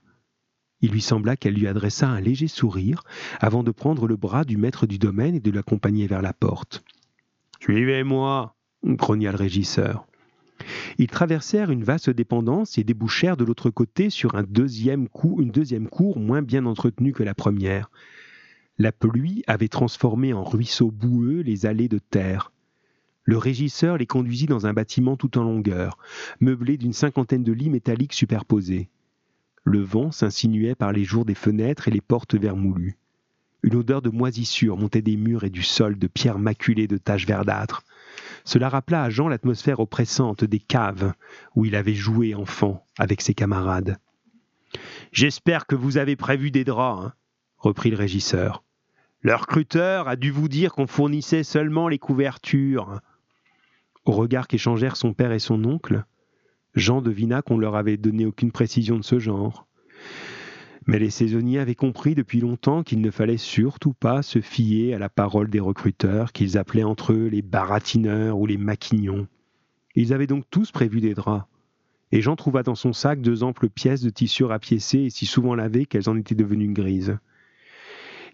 Il 0.82 0.90
lui 0.90 1.02
sembla 1.02 1.38
qu'elle 1.38 1.54
lui 1.54 1.68
adressa 1.68 2.10
un 2.10 2.20
léger 2.20 2.48
sourire 2.48 3.04
avant 3.40 3.62
de 3.62 3.70
prendre 3.70 4.08
le 4.08 4.16
bras 4.16 4.44
du 4.44 4.58
maître 4.58 4.88
du 4.88 4.98
domaine 4.98 5.36
et 5.36 5.40
de 5.40 5.52
l'accompagner 5.52 6.08
vers 6.08 6.24
la 6.24 6.34
porte. 6.34 6.84
Suivez-moi, 7.60 8.56
grogna 8.84 9.32
le 9.32 9.38
régisseur. 9.38 10.08
Ils 10.98 11.08
traversèrent 11.08 11.72
une 11.72 11.84
vaste 11.84 12.10
dépendance 12.10 12.78
et 12.78 12.84
débouchèrent 12.84 13.38
de 13.38 13.46
l'autre 13.46 13.70
côté 13.70 14.10
sur 14.10 14.36
une 14.36 14.46
deuxième 14.46 15.88
cour 15.88 16.20
moins 16.20 16.42
bien 16.42 16.66
entretenue 16.66 17.14
que 17.14 17.24
la 17.24 17.34
première. 17.34 17.90
La 18.78 18.92
pluie 18.92 19.44
avait 19.48 19.68
transformé 19.68 20.34
en 20.34 20.44
ruisseaux 20.44 20.92
boueux 20.92 21.42
les 21.42 21.66
allées 21.66 21.90
de 21.90 22.00
terre. 22.00 22.52
Le 23.24 23.38
régisseur 23.38 23.98
les 23.98 24.06
conduisit 24.06 24.48
dans 24.48 24.66
un 24.66 24.74
bâtiment 24.74 25.18
tout 25.18 25.38
en 25.38 25.44
longueur, 25.44 25.98
meublé 26.40 26.78
d'une 26.78 26.94
cinquantaine 26.94 27.44
de 27.44 27.52
lits 27.52 27.70
métalliques 27.70 28.14
superposés. 28.14 28.90
Le 29.64 29.82
vent 29.82 30.12
s'insinuait 30.12 30.76
par 30.76 30.94
les 30.94 31.04
jours 31.04 31.26
des 31.26 31.36
fenêtres 31.36 31.88
et 31.88 31.92
les 31.92 32.02
portes 32.02 32.36
vermoulues. 32.36 32.98
Une 33.62 33.76
odeur 33.76 34.02
de 34.02 34.10
moisissure 34.10 34.78
montait 34.78 35.02
des 35.02 35.18
murs 35.18 35.44
et 35.44 35.50
du 35.50 35.62
sol 35.62 36.00
de 36.00 36.08
pierres 36.08 36.40
maculées 36.40 36.88
de 36.88 36.98
taches 36.98 37.28
verdâtres. 37.28 37.84
Cela 38.50 38.68
rappela 38.68 39.04
à 39.04 39.12
Jean 39.12 39.28
l'atmosphère 39.28 39.80
oppressante 39.80 40.44
des 40.44 40.58
caves 40.58 41.14
où 41.54 41.66
il 41.66 41.76
avait 41.76 41.94
joué 41.94 42.34
enfant 42.34 42.84
avec 42.98 43.22
ses 43.22 43.36
camarades. 43.36 44.00
J'espère 45.12 45.68
que 45.68 45.76
vous 45.76 46.00
avez 46.00 46.16
prévu 46.16 46.50
des 46.50 46.64
draps, 46.64 47.06
hein, 47.06 47.14
reprit 47.60 47.92
le 47.92 47.98
régisseur. 47.98 48.64
Le 49.22 49.36
recruteur 49.36 50.08
a 50.08 50.16
dû 50.16 50.32
vous 50.32 50.48
dire 50.48 50.74
qu'on 50.74 50.88
fournissait 50.88 51.44
seulement 51.44 51.88
les 51.88 52.00
couvertures. 52.00 53.02
Au 54.06 54.14
regard 54.14 54.48
qu'échangèrent 54.48 54.98
son 54.98 55.14
père 55.14 55.32
et 55.32 55.38
son 55.38 55.64
oncle, 55.64 56.04
Jean 56.74 57.04
devina 57.04 57.44
qu'on 57.44 57.60
leur 57.60 57.76
avait 57.76 57.98
donné 57.98 58.26
aucune 58.26 58.52
précision 58.52 58.98
de 58.98 59.04
ce 59.04 59.20
genre. 59.20 59.68
Mais 60.90 60.98
les 60.98 61.12
saisonniers 61.12 61.60
avaient 61.60 61.76
compris 61.76 62.16
depuis 62.16 62.40
longtemps 62.40 62.82
qu'il 62.82 63.00
ne 63.00 63.12
fallait 63.12 63.38
surtout 63.38 63.94
pas 63.94 64.24
se 64.24 64.42
fier 64.42 64.96
à 64.96 64.98
la 64.98 65.08
parole 65.08 65.48
des 65.48 65.60
recruteurs 65.60 66.32
qu'ils 66.32 66.58
appelaient 66.58 66.82
entre 66.82 67.14
eux 67.14 67.28
les 67.28 67.44
baratineurs 67.44 68.40
ou 68.40 68.48
les 68.48 68.58
maquignons. 68.58 69.28
Ils 69.94 70.14
avaient 70.14 70.26
donc 70.26 70.46
tous 70.50 70.72
prévu 70.72 71.00
des 71.00 71.14
draps. 71.14 71.46
Et 72.12 72.24
Jean 72.24 72.36
trouva 72.36 72.64
dans 72.64 72.74
son 72.74 72.92
sac 72.92 73.22
deux 73.22 73.44
amples 73.44 73.70
pièces 73.70 74.02
de 74.02 74.10
tissu 74.10 74.46
rapiécées 74.46 75.02
et 75.02 75.10
si 75.12 75.28
souvent 75.28 75.54
lavées 75.54 75.86
qu'elles 75.86 76.10
en 76.10 76.18
étaient 76.18 76.34
devenues 76.34 76.74
grises. 76.74 77.20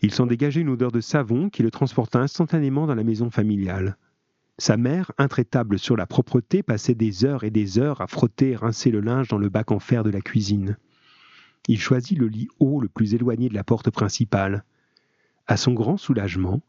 Il 0.02 0.14
s'en 0.14 0.26
dégageait 0.26 0.62
une 0.62 0.70
odeur 0.70 0.94
de 0.94 1.02
savon 1.02 1.50
qui 1.50 1.62
le 1.62 1.72
transporta 1.72 2.22
instantanément 2.22 2.88
dans 2.88 2.96
la 2.96 3.04
maison 3.04 3.30
familiale. 3.30 3.98
Sa 4.60 4.78
mère, 4.78 5.12
intraitable 5.18 5.78
sur 5.78 5.98
la 5.98 6.06
propreté, 6.06 6.64
passait 6.64 6.96
des 6.96 7.26
heures 7.26 7.44
et 7.44 7.52
des 7.52 7.80
heures 7.80 8.00
à 8.00 8.08
frotter 8.08 8.52
et 8.52 8.56
rincer 8.56 8.92
le 8.92 9.02
linge 9.02 9.28
dans 9.28 9.40
le 9.40 9.50
bac 9.50 9.72
en 9.72 9.80
fer 9.80 10.06
de 10.06 10.10
la 10.10 10.22
cuisine. 10.22 10.78
Il 11.68 11.80
choisit 11.80 12.18
le 12.18 12.28
lit 12.28 12.48
haut 12.60 12.80
le 12.80 12.88
plus 12.88 13.16
éloigné 13.16 13.50
de 13.50 13.56
la 13.56 13.64
porte 13.64 13.90
principale. 13.90 14.64
À 15.48 15.58
son 15.58 15.74
grand 15.74 15.98
soulagement, 15.98 16.62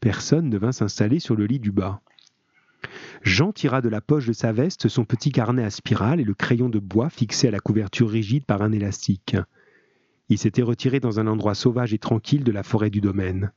personne 0.00 0.48
ne 0.48 0.58
vint 0.58 0.72
s'installer 0.72 1.20
sur 1.20 1.34
le 1.34 1.46
lit 1.46 1.60
du 1.60 1.72
bas. 1.72 2.00
Jean 3.22 3.52
tira 3.52 3.80
de 3.80 3.88
la 3.88 4.02
poche 4.02 4.26
de 4.26 4.34
sa 4.34 4.52
veste 4.52 4.88
son 4.88 5.04
petit 5.04 5.32
carnet 5.32 5.64
à 5.64 5.70
spirale 5.70 6.20
et 6.20 6.24
le 6.24 6.34
crayon 6.34 6.68
de 6.68 6.78
bois 6.78 7.08
fixé 7.08 7.48
à 7.48 7.50
la 7.50 7.60
couverture 7.60 8.10
rigide 8.10 8.44
par 8.44 8.60
un 8.60 8.72
élastique. 8.72 9.36
Il 10.28 10.38
s'était 10.38 10.62
retiré 10.62 11.00
dans 11.00 11.20
un 11.20 11.26
endroit 11.26 11.54
sauvage 11.54 11.94
et 11.94 11.98
tranquille 11.98 12.44
de 12.44 12.52
la 12.52 12.62
forêt 12.62 12.90
du 12.90 13.00
domaine. 13.00 13.52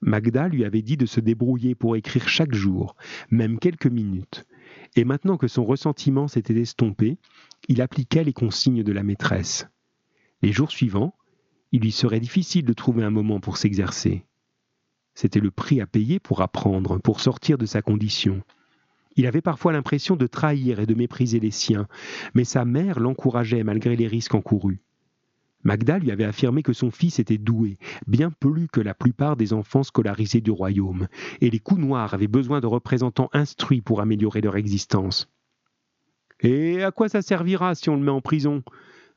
Magda 0.00 0.48
lui 0.48 0.64
avait 0.64 0.82
dit 0.82 0.96
de 0.96 1.06
se 1.06 1.20
débrouiller 1.20 1.74
pour 1.74 1.96
écrire 1.96 2.28
chaque 2.28 2.54
jour, 2.54 2.96
même 3.30 3.58
quelques 3.58 3.86
minutes, 3.86 4.44
et 4.94 5.04
maintenant 5.04 5.36
que 5.36 5.48
son 5.48 5.64
ressentiment 5.64 6.28
s'était 6.28 6.60
estompé, 6.60 7.18
il 7.68 7.80
appliquait 7.80 8.24
les 8.24 8.32
consignes 8.32 8.82
de 8.82 8.92
la 8.92 9.02
maîtresse. 9.02 9.66
Les 10.42 10.52
jours 10.52 10.70
suivants, 10.70 11.14
il 11.72 11.80
lui 11.80 11.92
serait 11.92 12.20
difficile 12.20 12.64
de 12.64 12.72
trouver 12.72 13.04
un 13.04 13.10
moment 13.10 13.40
pour 13.40 13.56
s'exercer. 13.56 14.24
C'était 15.14 15.40
le 15.40 15.50
prix 15.50 15.80
à 15.80 15.86
payer 15.86 16.20
pour 16.20 16.42
apprendre, 16.42 16.98
pour 16.98 17.20
sortir 17.20 17.58
de 17.58 17.66
sa 17.66 17.82
condition. 17.82 18.42
Il 19.16 19.26
avait 19.26 19.40
parfois 19.40 19.72
l'impression 19.72 20.14
de 20.14 20.26
trahir 20.26 20.78
et 20.78 20.86
de 20.86 20.94
mépriser 20.94 21.40
les 21.40 21.50
siens, 21.50 21.88
mais 22.34 22.44
sa 22.44 22.66
mère 22.66 23.00
l'encourageait 23.00 23.64
malgré 23.64 23.96
les 23.96 24.06
risques 24.06 24.34
encourus. 24.34 24.82
Magda 25.64 25.98
lui 25.98 26.12
avait 26.12 26.24
affirmé 26.24 26.62
que 26.62 26.74
son 26.74 26.90
fils 26.90 27.18
était 27.18 27.38
doué, 27.38 27.78
bien 28.06 28.30
plus 28.30 28.68
que 28.68 28.80
la 28.80 28.94
plupart 28.94 29.36
des 29.36 29.52
enfants 29.52 29.82
scolarisés 29.82 30.42
du 30.42 30.50
royaume, 30.50 31.08
et 31.40 31.50
les 31.50 31.58
coups 31.58 31.80
noirs 31.80 32.14
avaient 32.14 32.28
besoin 32.28 32.60
de 32.60 32.66
représentants 32.66 33.30
instruits 33.32 33.80
pour 33.80 34.00
améliorer 34.00 34.42
leur 34.42 34.56
existence. 34.56 35.28
Et 36.40 36.82
à 36.82 36.92
quoi 36.92 37.08
ça 37.08 37.22
servira 37.22 37.74
si 37.74 37.88
on 37.88 37.96
le 37.96 38.02
met 38.02 38.10
en 38.10 38.20
prison? 38.20 38.62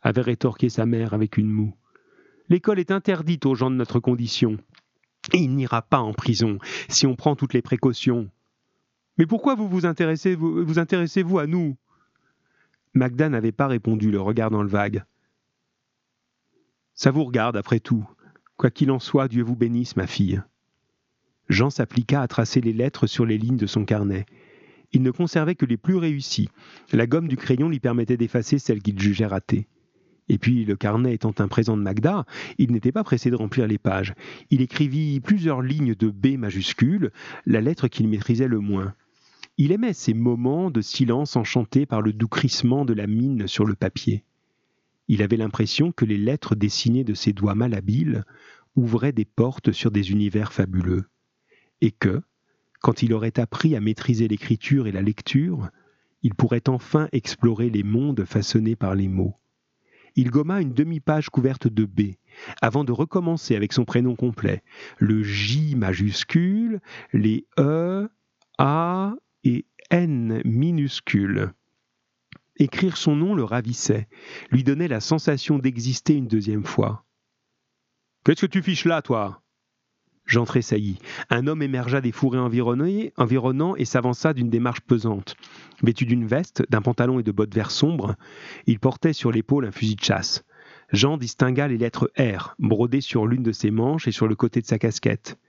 Avait 0.01 0.21
rétorqué 0.21 0.69
sa 0.69 0.85
mère 0.85 1.13
avec 1.13 1.37
une 1.37 1.49
moue. 1.49 1.75
L'école 2.49 2.79
est 2.79 2.91
interdite 2.91 3.45
aux 3.45 3.55
gens 3.55 3.69
de 3.69 3.75
notre 3.75 3.99
condition. 3.99 4.57
Et 5.33 5.37
il 5.37 5.55
n'ira 5.55 5.81
pas 5.81 5.99
en 5.99 6.13
prison 6.13 6.57
si 6.87 7.05
on 7.05 7.15
prend 7.15 7.35
toutes 7.35 7.53
les 7.53 7.61
précautions. 7.61 8.29
Mais 9.17 9.25
pourquoi 9.25 9.55
vous 9.55 9.67
vous 9.67 9.85
intéressez 9.85 10.35
vous, 10.35 10.65
vous 10.65 10.79
intéressez-vous 10.79 11.39
à 11.39 11.47
nous? 11.47 11.75
Magda 12.93 13.29
n'avait 13.29 13.51
pas 13.51 13.67
répondu, 13.67 14.09
le 14.11 14.21
regard 14.21 14.49
dans 14.49 14.63
le 14.63 14.69
vague. 14.69 15.03
Ça 16.95 17.11
vous 17.11 17.23
regarde, 17.23 17.55
après 17.55 17.79
tout. 17.79 18.09
Quoi 18.57 18.71
qu'il 18.71 18.91
en 18.91 18.99
soit, 18.99 19.27
Dieu 19.27 19.43
vous 19.43 19.55
bénisse, 19.55 19.95
ma 19.95 20.07
fille. 20.07 20.41
Jean 21.49 21.69
s'appliqua 21.69 22.21
à 22.21 22.27
tracer 22.27 22.61
les 22.61 22.73
lettres 22.73 23.07
sur 23.07 23.25
les 23.25 23.37
lignes 23.37 23.57
de 23.57 23.67
son 23.67 23.85
carnet. 23.85 24.25
Il 24.91 25.03
ne 25.03 25.11
conservait 25.11 25.55
que 25.55 25.65
les 25.65 25.77
plus 25.77 25.95
réussies. 25.95 26.49
La 26.91 27.05
gomme 27.05 27.27
du 27.27 27.37
crayon 27.37 27.69
lui 27.69 27.79
permettait 27.79 28.17
d'effacer 28.17 28.57
celles 28.57 28.81
qu'il 28.81 28.99
jugeait 28.99 29.25
ratées. 29.25 29.67
Et 30.29 30.37
puis, 30.37 30.63
le 30.63 30.75
carnet 30.75 31.15
étant 31.15 31.33
un 31.39 31.47
présent 31.47 31.75
de 31.75 31.81
Magda, 31.81 32.25
il 32.59 32.71
n'était 32.71 32.91
pas 32.91 33.03
pressé 33.03 33.31
de 33.31 33.35
remplir 33.35 33.67
les 33.67 33.79
pages. 33.79 34.13
Il 34.51 34.61
écrivit 34.61 35.19
plusieurs 35.19 35.61
lignes 35.61 35.95
de 35.95 36.09
B 36.09 36.37
majuscule, 36.37 37.11
la 37.45 37.61
lettre 37.61 37.87
qu'il 37.87 38.07
maîtrisait 38.07 38.47
le 38.47 38.59
moins. 38.59 38.93
Il 39.57 39.71
aimait 39.71 39.93
ces 39.93 40.13
moments 40.13 40.71
de 40.71 40.81
silence 40.81 41.35
enchantés 41.35 41.85
par 41.85 42.01
le 42.01 42.13
doux 42.13 42.27
crissement 42.27 42.85
de 42.85 42.93
la 42.93 43.07
mine 43.07 43.47
sur 43.47 43.65
le 43.65 43.73
papier. 43.75 44.23
Il 45.07 45.23
avait 45.23 45.37
l'impression 45.37 45.91
que 45.91 46.05
les 46.05 46.17
lettres 46.17 46.55
dessinées 46.55 47.03
de 47.03 47.15
ses 47.15 47.33
doigts 47.33 47.55
malhabiles 47.55 48.23
ouvraient 48.75 49.11
des 49.11 49.25
portes 49.25 49.71
sur 49.71 49.89
des 49.89 50.11
univers 50.11 50.53
fabuleux, 50.53 51.09
et 51.81 51.91
que, 51.91 52.21
quand 52.79 53.01
il 53.01 53.13
aurait 53.13 53.39
appris 53.39 53.75
à 53.75 53.81
maîtriser 53.81 54.27
l'écriture 54.27 54.85
et 54.85 54.91
la 54.91 55.01
lecture, 55.01 55.69
il 56.21 56.35
pourrait 56.35 56.69
enfin 56.69 57.09
explorer 57.11 57.69
les 57.69 57.83
mondes 57.83 58.23
façonnés 58.25 58.75
par 58.75 58.93
les 58.93 59.07
mots. 59.07 59.35
Il 60.15 60.31
gomma 60.31 60.61
une 60.61 60.73
demi-page 60.73 61.29
couverte 61.29 61.67
de 61.67 61.85
B, 61.85 62.15
avant 62.61 62.83
de 62.83 62.91
recommencer 62.91 63.55
avec 63.55 63.73
son 63.73 63.85
prénom 63.85 64.15
complet, 64.15 64.63
le 64.97 65.23
J 65.23 65.75
majuscule, 65.75 66.81
les 67.13 67.45
E, 67.57 68.09
A 68.57 69.15
et 69.43 69.65
N 69.89 70.41
minuscules. 70.45 71.53
Écrire 72.57 72.97
son 72.97 73.15
nom 73.15 73.35
le 73.35 73.43
ravissait, 73.43 74.07
lui 74.51 74.63
donnait 74.63 74.89
la 74.89 74.99
sensation 74.99 75.59
d'exister 75.59 76.15
une 76.15 76.27
deuxième 76.27 76.65
fois. 76.65 77.05
Qu'est-ce 78.25 78.41
que 78.41 78.51
tu 78.51 78.61
fiches 78.61 78.85
là, 78.85 79.01
toi? 79.01 79.41
Jean 80.29 80.45
tressaillit. 80.45 80.99
Un 81.31 81.47
homme 81.47 81.63
émergea 81.63 82.01
des 82.01 82.11
fourrés 82.11 82.37
environnants 82.37 83.75
et 83.75 83.85
s'avança 83.85 84.33
d'une 84.33 84.51
démarche 84.51 84.81
pesante. 84.81 85.35
Vêtu 85.81 86.05
d'une 86.05 86.27
veste, 86.27 86.63
d'un 86.69 86.83
pantalon 86.83 87.19
et 87.19 87.23
de 87.23 87.31
bottes 87.31 87.55
vert 87.55 87.71
sombre, 87.71 88.15
il 88.67 88.79
portait 88.79 89.13
sur 89.13 89.31
l'épaule 89.31 89.65
un 89.65 89.71
fusil 89.71 89.95
de 89.95 90.03
chasse. 90.03 90.45
Jean 90.91 91.17
distingua 91.17 91.67
les 91.67 91.79
lettres 91.79 92.11
R, 92.19 92.53
brodées 92.59 93.01
sur 93.01 93.25
l'une 93.25 93.41
de 93.41 93.51
ses 93.51 93.71
manches 93.71 94.07
et 94.07 94.11
sur 94.11 94.27
le 94.27 94.35
côté 94.35 94.61
de 94.61 94.67
sa 94.67 94.77
casquette. 94.77 95.39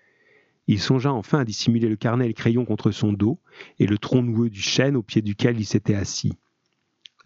Il 0.67 0.81
songea 0.81 1.13
enfin 1.13 1.41
à 1.41 1.45
dissimuler 1.45 1.89
le 1.89 1.97
carnet 1.97 2.25
et 2.25 2.29
le 2.29 2.35
crayon 2.35 2.65
contre 2.65 2.91
son 2.91 3.13
dos 3.13 3.39
et 3.79 3.87
le 3.87 3.99
tronc 3.99 4.23
noueux 4.23 4.49
du 4.49 4.63
chêne 4.63 4.97
au 4.97 5.03
pied 5.03 5.21
duquel 5.21 5.61
il 5.61 5.67
s'était 5.67 5.95
assis. 5.95 6.33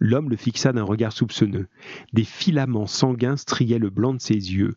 L'homme 0.01 0.29
le 0.29 0.35
fixa 0.35 0.73
d'un 0.73 0.83
regard 0.83 1.13
soupçonneux. 1.13 1.69
Des 2.11 2.25
filaments 2.25 2.87
sanguins 2.87 3.37
striaient 3.37 3.79
le 3.79 3.89
blanc 3.89 4.13
de 4.13 4.21
ses 4.21 4.33
yeux, 4.33 4.75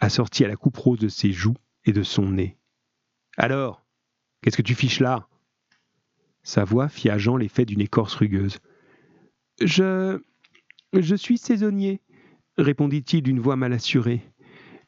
assortis 0.00 0.46
à 0.46 0.48
la 0.48 0.56
coupe 0.56 0.78
rose 0.78 1.00
de 1.00 1.08
ses 1.08 1.32
joues 1.32 1.56
et 1.88 1.92
de 1.92 2.02
son 2.02 2.30
nez. 2.30 2.56
Alors, 3.36 3.84
qu'est-ce 4.42 4.56
que 4.56 4.62
tu 4.62 4.74
fiches 4.74 5.00
là? 5.00 5.28
Sa 6.42 6.64
voix 6.64 6.88
fit 6.88 7.10
à 7.10 7.18
Jean 7.18 7.36
l'effet 7.36 7.64
d'une 7.64 7.80
écorce 7.80 8.14
rugueuse. 8.14 8.58
Je. 9.60 10.20
Je 10.94 11.14
suis 11.14 11.36
saisonnier, 11.36 12.00
répondit-il 12.56 13.22
d'une 13.22 13.40
voix 13.40 13.56
mal 13.56 13.74
assurée. 13.74 14.22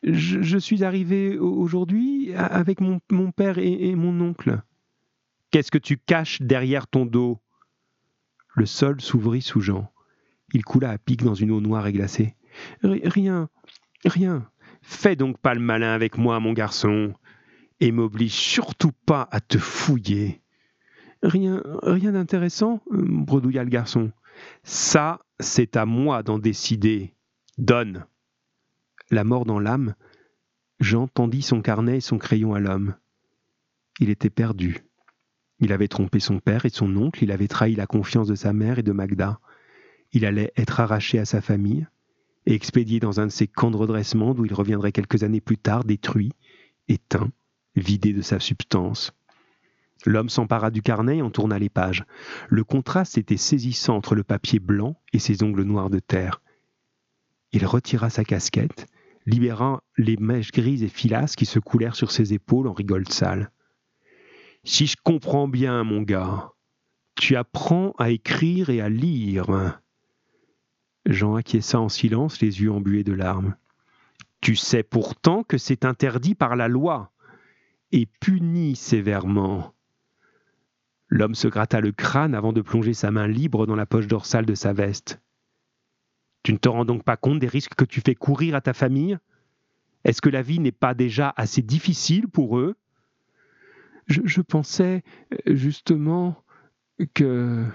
Je, 0.02 0.56
suis 0.56 0.82
arrivé 0.82 1.38
aujourd'hui 1.38 2.32
avec 2.34 2.80
mon, 2.80 3.00
père 3.32 3.58
et, 3.58 3.94
mon 3.94 4.18
oncle. 4.22 4.62
Qu'est-ce 5.50 5.70
que 5.70 5.76
tu 5.76 5.98
caches 5.98 6.40
derrière 6.40 6.86
ton 6.86 7.04
dos? 7.04 7.38
Le 8.54 8.64
sol 8.64 9.02
s'ouvrit 9.02 9.42
sous 9.42 9.60
Jean. 9.60 9.92
Il 10.54 10.64
coula 10.64 10.90
à 10.90 10.96
pic 10.96 11.22
dans 11.22 11.34
une 11.34 11.50
eau 11.50 11.60
noire 11.60 11.86
et 11.86 11.92
glacée. 11.92 12.34
Rien, 12.82 13.50
rien. 14.06 14.50
Fais 14.82 15.16
donc 15.16 15.38
pas 15.38 15.54
le 15.54 15.60
malin 15.60 15.92
avec 15.92 16.18
moi, 16.18 16.40
mon 16.40 16.52
garçon, 16.52 17.14
et 17.80 17.92
m'oblige 17.92 18.32
surtout 18.32 18.92
pas 19.06 19.28
à 19.30 19.40
te 19.40 19.58
fouiller. 19.58 20.42
Rien, 21.22 21.62
rien 21.82 22.12
d'intéressant, 22.12 22.80
bredouilla 22.90 23.64
le 23.64 23.70
garçon. 23.70 24.12
Ça, 24.62 25.20
c'est 25.38 25.76
à 25.76 25.84
moi 25.86 26.22
d'en 26.22 26.38
décider. 26.38 27.14
Donne. 27.58 28.06
La 29.10 29.24
mort 29.24 29.44
dans 29.44 29.58
l'âme, 29.58 29.94
Jean 30.78 31.08
tendit 31.08 31.42
son 31.42 31.60
carnet 31.60 31.98
et 31.98 32.00
son 32.00 32.16
crayon 32.16 32.54
à 32.54 32.60
l'homme. 32.60 32.94
Il 33.98 34.08
était 34.08 34.30
perdu. 34.30 34.84
Il 35.58 35.72
avait 35.72 35.88
trompé 35.88 36.20
son 36.20 36.38
père 36.38 36.64
et 36.64 36.70
son 36.70 36.96
oncle, 36.96 37.22
il 37.22 37.32
avait 37.32 37.48
trahi 37.48 37.74
la 37.74 37.86
confiance 37.86 38.28
de 38.28 38.34
sa 38.34 38.54
mère 38.54 38.78
et 38.78 38.82
de 38.82 38.92
Magda. 38.92 39.40
Il 40.12 40.24
allait 40.24 40.52
être 40.56 40.80
arraché 40.80 41.18
à 41.18 41.26
sa 41.26 41.42
famille 41.42 41.86
expédié 42.54 43.00
dans 43.00 43.20
un 43.20 43.26
de 43.26 43.32
ces 43.32 43.46
camps 43.46 43.70
de 43.70 43.76
redressement 43.76 44.34
d'où 44.34 44.44
il 44.44 44.54
reviendrait 44.54 44.92
quelques 44.92 45.22
années 45.22 45.40
plus 45.40 45.58
tard 45.58 45.84
détruit, 45.84 46.32
éteint, 46.88 47.30
vidé 47.76 48.12
de 48.12 48.22
sa 48.22 48.40
substance. 48.40 49.12
L'homme 50.06 50.28
s'empara 50.28 50.70
du 50.70 50.82
carnet 50.82 51.18
et 51.18 51.22
en 51.22 51.30
tourna 51.30 51.58
les 51.58 51.68
pages. 51.68 52.04
Le 52.48 52.64
contraste 52.64 53.18
était 53.18 53.36
saisissant 53.36 53.96
entre 53.96 54.14
le 54.14 54.24
papier 54.24 54.58
blanc 54.58 54.96
et 55.12 55.18
ses 55.18 55.42
ongles 55.42 55.62
noirs 55.62 55.90
de 55.90 55.98
terre. 55.98 56.40
Il 57.52 57.66
retira 57.66 58.08
sa 58.08 58.24
casquette, 58.24 58.86
libérant 59.26 59.80
les 59.98 60.16
mèches 60.16 60.52
grises 60.52 60.82
et 60.82 60.88
filasses 60.88 61.36
qui 61.36 61.46
se 61.46 61.58
coulèrent 61.58 61.96
sur 61.96 62.10
ses 62.10 62.32
épaules 62.32 62.66
en 62.66 62.72
rigole 62.72 63.08
sale. 63.08 63.50
Si 64.64 64.86
je 64.86 64.96
comprends 65.02 65.48
bien, 65.48 65.84
mon 65.84 66.02
gars, 66.02 66.52
tu 67.16 67.36
apprends 67.36 67.92
à 67.98 68.10
écrire 68.10 68.70
et 68.70 68.80
à 68.80 68.88
lire. 68.88 69.80
Jean 71.06 71.34
acquiesça 71.36 71.80
en 71.80 71.88
silence, 71.88 72.40
les 72.40 72.62
yeux 72.62 72.72
embués 72.72 73.04
de 73.04 73.12
larmes. 73.12 73.56
Tu 74.40 74.56
sais 74.56 74.82
pourtant 74.82 75.42
que 75.42 75.58
c'est 75.58 75.84
interdit 75.84 76.34
par 76.34 76.56
la 76.56 76.68
loi 76.68 77.12
et 77.92 78.06
puni 78.06 78.76
sévèrement. 78.76 79.74
L'homme 81.08 81.34
se 81.34 81.48
gratta 81.48 81.80
le 81.80 81.92
crâne 81.92 82.34
avant 82.34 82.52
de 82.52 82.62
plonger 82.62 82.94
sa 82.94 83.10
main 83.10 83.26
libre 83.26 83.66
dans 83.66 83.74
la 83.74 83.86
poche 83.86 84.06
dorsale 84.06 84.46
de 84.46 84.54
sa 84.54 84.72
veste. 84.72 85.20
Tu 86.42 86.52
ne 86.52 86.58
te 86.58 86.68
rends 86.68 86.84
donc 86.84 87.02
pas 87.02 87.16
compte 87.16 87.40
des 87.40 87.48
risques 87.48 87.74
que 87.74 87.84
tu 87.84 88.00
fais 88.00 88.14
courir 88.14 88.54
à 88.54 88.60
ta 88.60 88.72
famille? 88.72 89.18
Est-ce 90.04 90.22
que 90.22 90.30
la 90.30 90.42
vie 90.42 90.60
n'est 90.60 90.72
pas 90.72 90.94
déjà 90.94 91.34
assez 91.36 91.62
difficile 91.62 92.28
pour 92.28 92.58
eux? 92.58 92.76
Je, 94.06 94.40
pensais 94.40 95.02
euh, 95.46 95.54
justement 95.54 96.42
que... 97.14 97.66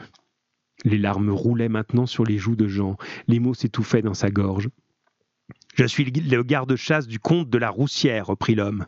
Les 0.83 0.97
larmes 0.97 1.29
roulaient 1.29 1.69
maintenant 1.69 2.05
sur 2.05 2.25
les 2.25 2.37
joues 2.37 2.55
de 2.55 2.67
Jean, 2.67 2.97
les 3.27 3.39
mots 3.39 3.53
s'étouffaient 3.53 4.01
dans 4.01 4.13
sa 4.13 4.29
gorge. 4.29 4.69
Je 5.75 5.85
suis 5.85 6.05
le 6.05 6.43
garde-chasse 6.43 7.07
du 7.07 7.19
comte 7.19 7.49
de 7.49 7.57
la 7.57 7.69
Roussière, 7.69 8.27
reprit 8.27 8.55
l'homme. 8.55 8.85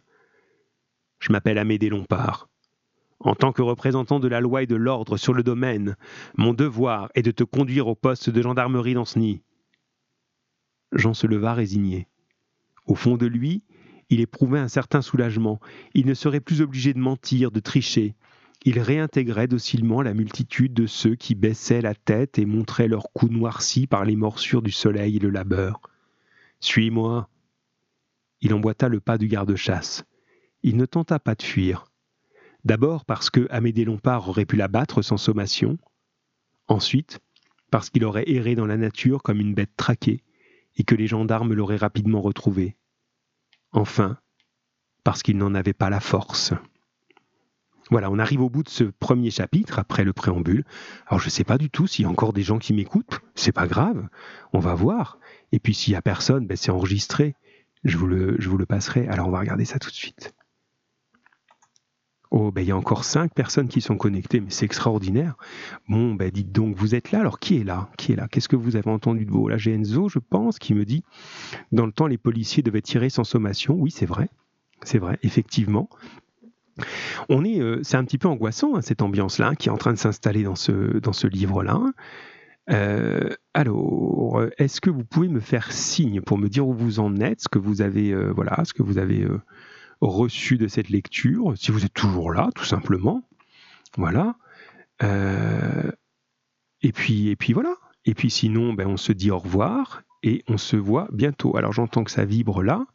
Je 1.19 1.31
m'appelle 1.31 1.57
Amédée 1.57 1.89
Lompard. 1.89 2.49
En 3.19 3.35
tant 3.35 3.51
que 3.51 3.61
représentant 3.61 4.19
de 4.19 4.27
la 4.27 4.41
loi 4.41 4.63
et 4.63 4.67
de 4.67 4.75
l'ordre 4.75 5.17
sur 5.17 5.33
le 5.33 5.43
domaine, 5.43 5.95
mon 6.37 6.53
devoir 6.53 7.09
est 7.15 7.23
de 7.23 7.31
te 7.31 7.43
conduire 7.43 7.87
au 7.87 7.95
poste 7.95 8.29
de 8.29 8.41
gendarmerie 8.41 8.93
d'Anceny. 8.93 9.41
Jean 10.91 11.13
se 11.13 11.27
leva 11.27 11.53
résigné. 11.53 12.07
Au 12.85 12.95
fond 12.95 13.17
de 13.17 13.25
lui, 13.25 13.63
il 14.09 14.21
éprouvait 14.21 14.59
un 14.59 14.69
certain 14.69 15.01
soulagement. 15.01 15.59
Il 15.93 16.05
ne 16.05 16.13
serait 16.13 16.39
plus 16.39 16.61
obligé 16.61 16.93
de 16.93 16.99
mentir, 16.99 17.51
de 17.51 17.59
tricher. 17.59 18.15
Il 18.67 18.81
réintégrait 18.81 19.47
docilement 19.47 20.01
la 20.01 20.13
multitude 20.13 20.73
de 20.73 20.87
ceux 20.87 21.15
qui 21.15 21.35
baissaient 21.35 21.79
la 21.79 21.95
tête 21.95 22.37
et 22.37 22.45
montraient 22.45 22.89
leurs 22.89 23.13
cou 23.13 23.29
noircis 23.29 23.87
par 23.87 24.03
les 24.03 24.17
morsures 24.17 24.61
du 24.61 24.71
soleil 24.71 25.15
et 25.15 25.19
le 25.19 25.29
labeur. 25.29 25.79
Suis-moi. 26.59 27.29
Il 28.41 28.53
emboîta 28.53 28.89
le 28.89 28.99
pas 28.99 29.17
du 29.17 29.29
garde-chasse. 29.29 30.03
Il 30.63 30.75
ne 30.75 30.85
tenta 30.85 31.17
pas 31.17 31.35
de 31.35 31.43
fuir. 31.43 31.85
D'abord 32.65 33.05
parce 33.05 33.29
que 33.29 33.47
Amédée 33.51 33.85
Lompard 33.85 34.27
aurait 34.27 34.43
pu 34.43 34.57
l'abattre 34.57 35.01
sans 35.01 35.15
sommation. 35.15 35.77
Ensuite, 36.67 37.21
parce 37.71 37.89
qu'il 37.89 38.03
aurait 38.03 38.29
erré 38.29 38.55
dans 38.55 38.67
la 38.67 38.75
nature 38.75 39.23
comme 39.23 39.39
une 39.39 39.53
bête 39.53 39.77
traquée 39.77 40.25
et 40.75 40.83
que 40.83 40.95
les 40.95 41.07
gendarmes 41.07 41.53
l'auraient 41.53 41.77
rapidement 41.77 42.19
retrouvé. 42.19 42.75
Enfin, 43.71 44.17
parce 45.05 45.23
qu'il 45.23 45.37
n'en 45.37 45.55
avait 45.55 45.71
pas 45.71 45.89
la 45.89 46.01
force. 46.01 46.51
Voilà, 47.89 48.11
on 48.11 48.19
arrive 48.19 48.41
au 48.41 48.49
bout 48.49 48.63
de 48.63 48.69
ce 48.69 48.83
premier 48.83 49.31
chapitre 49.31 49.79
après 49.79 50.03
le 50.03 50.13
préambule. 50.13 50.65
Alors 51.07 51.19
je 51.19 51.27
ne 51.27 51.31
sais 51.31 51.43
pas 51.43 51.57
du 51.57 51.69
tout 51.69 51.87
s'il 51.87 52.03
y 52.03 52.05
a 52.05 52.11
encore 52.11 52.33
des 52.33 52.43
gens 52.43 52.59
qui 52.59 52.73
m'écoutent, 52.73 53.21
c'est 53.35 53.51
pas 53.51 53.67
grave, 53.67 54.07
on 54.53 54.59
va 54.59 54.73
voir. 54.75 55.19
Et 55.51 55.59
puis 55.59 55.73
s'il 55.73 55.93
y 55.93 55.95
a 55.95 56.01
personne, 56.01 56.47
ben, 56.47 56.57
c'est 56.57 56.71
enregistré. 56.71 57.35
Je 57.83 57.97
vous, 57.97 58.07
le, 58.07 58.65
passerai. 58.65 59.07
Alors 59.07 59.27
on 59.27 59.31
va 59.31 59.39
regarder 59.39 59.65
ça 59.65 59.79
tout 59.79 59.89
de 59.89 59.95
suite. 59.95 60.33
Oh, 62.29 62.51
ben 62.51 62.61
il 62.61 62.67
y 62.67 62.71
a 62.71 62.77
encore 62.77 63.05
cinq 63.05 63.33
personnes 63.33 63.69
qui 63.69 63.79
sont 63.79 63.95
connectées, 63.95 64.41
mais 64.41 64.49
c'est 64.49 64.65
extraordinaire. 64.65 65.37
Bon, 65.87 66.13
ben 66.13 66.29
dites 66.29 66.51
donc, 66.51 66.75
vous 66.75 66.93
êtes 66.93 67.13
là, 67.13 67.21
alors 67.21 67.39
qui 67.39 67.57
est 67.57 67.63
là? 67.63 67.89
Qui 67.97 68.11
est 68.11 68.15
là? 68.17 68.27
Qu'est-ce 68.27 68.49
que 68.49 68.57
vous 68.57 68.75
avez 68.75 68.89
entendu 68.89 69.23
de 69.23 69.31
beau 69.31 69.47
Là, 69.47 69.57
j'ai 69.57 69.81
je 69.81 70.19
pense, 70.19 70.59
qui 70.59 70.73
me 70.73 70.83
dit, 70.83 71.03
dans 71.71 71.85
le 71.85 71.93
temps, 71.93 72.07
les 72.07 72.17
policiers 72.17 72.63
devaient 72.63 72.81
tirer 72.81 73.09
sans 73.09 73.23
sommation. 73.23 73.75
Oui, 73.75 73.91
c'est 73.91 74.05
vrai, 74.05 74.29
c'est 74.83 74.99
vrai, 74.99 75.17
effectivement. 75.23 75.89
On 77.29 77.43
est, 77.43 77.59
euh, 77.59 77.81
c'est 77.83 77.97
un 77.97 78.03
petit 78.03 78.17
peu 78.17 78.27
angoissant, 78.27 78.75
hein, 78.75 78.81
cette 78.81 79.01
ambiance-là, 79.01 79.55
qui 79.55 79.69
est 79.69 79.71
en 79.71 79.77
train 79.77 79.93
de 79.93 79.97
s'installer 79.97 80.43
dans 80.43 80.55
ce, 80.55 80.99
dans 80.99 81.13
ce 81.13 81.27
livre-là. 81.27 81.81
Euh, 82.69 83.29
alors, 83.53 84.43
est-ce 84.57 84.81
que 84.81 84.89
vous 84.89 85.05
pouvez 85.05 85.27
me 85.27 85.39
faire 85.39 85.71
signe 85.71 86.21
pour 86.21 86.37
me 86.37 86.49
dire 86.49 86.67
où 86.67 86.73
vous 86.73 86.99
en 86.99 87.15
êtes, 87.17 87.41
ce 87.41 87.49
que 87.49 87.59
vous 87.59 87.81
avez, 87.81 88.11
euh, 88.11 88.31
voilà, 88.35 88.63
ce 88.65 88.73
que 88.73 88.83
vous 88.83 88.97
avez 88.97 89.27
reçu 90.01 90.57
de 90.57 90.67
cette 90.67 90.89
lecture, 90.89 91.53
si 91.55 91.71
vous 91.71 91.85
êtes 91.85 91.93
toujours 91.93 92.31
là, 92.31 92.49
tout 92.55 92.65
simplement. 92.65 93.23
Voilà. 93.97 94.35
Et, 96.81 96.91
puis, 96.91 97.29
et 97.29 97.35
puis 97.35 97.53
voilà. 97.53 97.75
Et 98.05 98.13
puis 98.13 98.29
sinon, 98.29 98.73
ben, 98.73 98.87
on 98.87 98.97
se 98.97 99.11
dit 99.11 99.31
au 99.31 99.37
revoir 99.37 100.03
et 100.23 100.43
on 100.47 100.57
se 100.57 100.75
voit 100.75 101.07
bientôt. 101.11 101.57
Alors 101.57 101.73
j'entends 101.73 102.03
que 102.03 102.11
ça 102.11 102.25
vibre 102.25 102.63
là. 102.63 102.85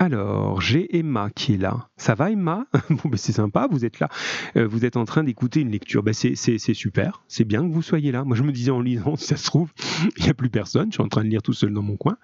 Alors, 0.00 0.60
j'ai 0.60 0.96
Emma 0.96 1.28
qui 1.28 1.54
est 1.54 1.56
là. 1.56 1.88
Ça 1.96 2.14
va 2.14 2.30
Emma? 2.30 2.66
Bon, 2.88 3.08
ben, 3.08 3.16
c'est 3.16 3.32
sympa, 3.32 3.66
vous 3.68 3.84
êtes 3.84 3.98
là. 3.98 4.08
Euh, 4.56 4.64
vous 4.64 4.84
êtes 4.84 4.96
en 4.96 5.04
train 5.04 5.24
d'écouter 5.24 5.60
une 5.60 5.72
lecture. 5.72 6.04
Ben, 6.04 6.14
c'est 6.14 6.34
super, 6.74 7.24
c'est 7.26 7.44
bien 7.44 7.68
que 7.68 7.72
vous 7.72 7.82
soyez 7.82 8.12
là. 8.12 8.22
Moi, 8.22 8.36
je 8.36 8.44
me 8.44 8.52
disais 8.52 8.70
en 8.70 8.80
lisant, 8.80 9.16
si 9.16 9.26
ça 9.26 9.36
se 9.36 9.46
trouve, 9.46 9.72
il 10.16 10.22
n'y 10.22 10.30
a 10.30 10.34
plus 10.34 10.50
personne. 10.50 10.92
Je 10.92 10.96
suis 10.96 11.02
en 11.02 11.08
train 11.08 11.24
de 11.24 11.28
lire 11.28 11.42
tout 11.42 11.52
seul 11.52 11.72
dans 11.72 11.82
mon 11.82 11.96
coin. 11.96 12.16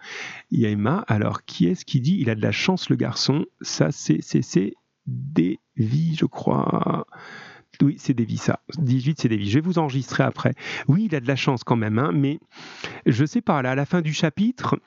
Il 0.52 0.60
y 0.60 0.66
a 0.66 0.70
Emma. 0.70 1.04
Alors, 1.08 1.44
qui 1.44 1.66
est-ce 1.66 1.84
qui 1.84 2.00
dit 2.00 2.16
Il 2.20 2.30
a 2.30 2.36
de 2.36 2.42
la 2.42 2.52
chance, 2.52 2.88
le 2.90 2.96
garçon? 2.96 3.44
Ça, 3.60 3.90
c'est 3.90 4.20
Davy, 5.06 6.14
je 6.16 6.26
crois. 6.26 7.06
Oui, 7.82 7.96
c'est 7.98 8.14
Davy, 8.14 8.36
ça. 8.36 8.60
18, 8.78 9.20
c'est 9.20 9.28
Davy. 9.28 9.50
Je 9.50 9.58
vais 9.58 9.60
vous 9.60 9.80
enregistrer 9.80 10.22
après. 10.22 10.54
Oui, 10.86 11.08
il 11.10 11.14
a 11.16 11.20
de 11.20 11.26
la 11.26 11.34
chance 11.34 11.64
quand 11.64 11.76
même, 11.76 11.98
hein, 11.98 12.12
mais 12.14 12.38
je 13.04 13.24
sais 13.24 13.40
pas, 13.40 13.62
là, 13.62 13.72
à 13.72 13.74
la 13.74 13.84
fin 13.84 14.00
du 14.00 14.12
chapitre, 14.12 14.78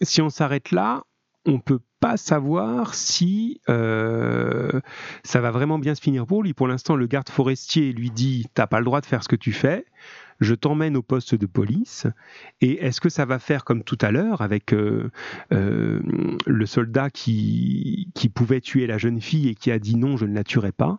si 0.00 0.22
on 0.22 0.30
s'arrête 0.30 0.70
là, 0.70 1.02
on 1.44 1.58
peut 1.58 1.80
savoir 2.16 2.94
si 2.94 3.60
euh, 3.68 4.80
ça 5.24 5.40
va 5.40 5.50
vraiment 5.50 5.78
bien 5.78 5.94
se 5.94 6.00
finir 6.00 6.26
pour 6.26 6.42
lui. 6.42 6.54
Pour 6.54 6.68
l'instant, 6.68 6.94
le 6.94 7.06
garde 7.06 7.28
forestier 7.28 7.92
lui 7.92 8.10
dit 8.10 8.46
T'as 8.54 8.66
pas 8.66 8.78
le 8.78 8.84
droit 8.84 9.00
de 9.00 9.06
faire 9.06 9.22
ce 9.22 9.28
que 9.28 9.36
tu 9.36 9.52
fais 9.52 9.84
je 10.40 10.54
t'emmène 10.54 10.96
au 10.96 11.02
poste 11.02 11.34
de 11.34 11.46
police. 11.46 12.06
Et 12.60 12.84
est-ce 12.84 13.00
que 13.00 13.08
ça 13.08 13.24
va 13.24 13.38
faire 13.38 13.64
comme 13.64 13.82
tout 13.82 13.98
à 14.00 14.10
l'heure 14.10 14.42
avec 14.42 14.72
euh, 14.72 15.10
euh, 15.52 16.00
le 16.46 16.66
soldat 16.66 17.10
qui, 17.10 18.12
pouvait 18.34 18.60
tuer 18.60 18.86
la 18.86 18.98
jeune 18.98 19.20
fille 19.20 19.48
et 19.48 19.54
qui 19.54 19.70
a 19.70 19.78
dit 19.78 19.96
non, 19.96 20.16
je 20.16 20.26
ne 20.26 20.34
la 20.34 20.44
tuerai 20.44 20.72
pas? 20.72 20.98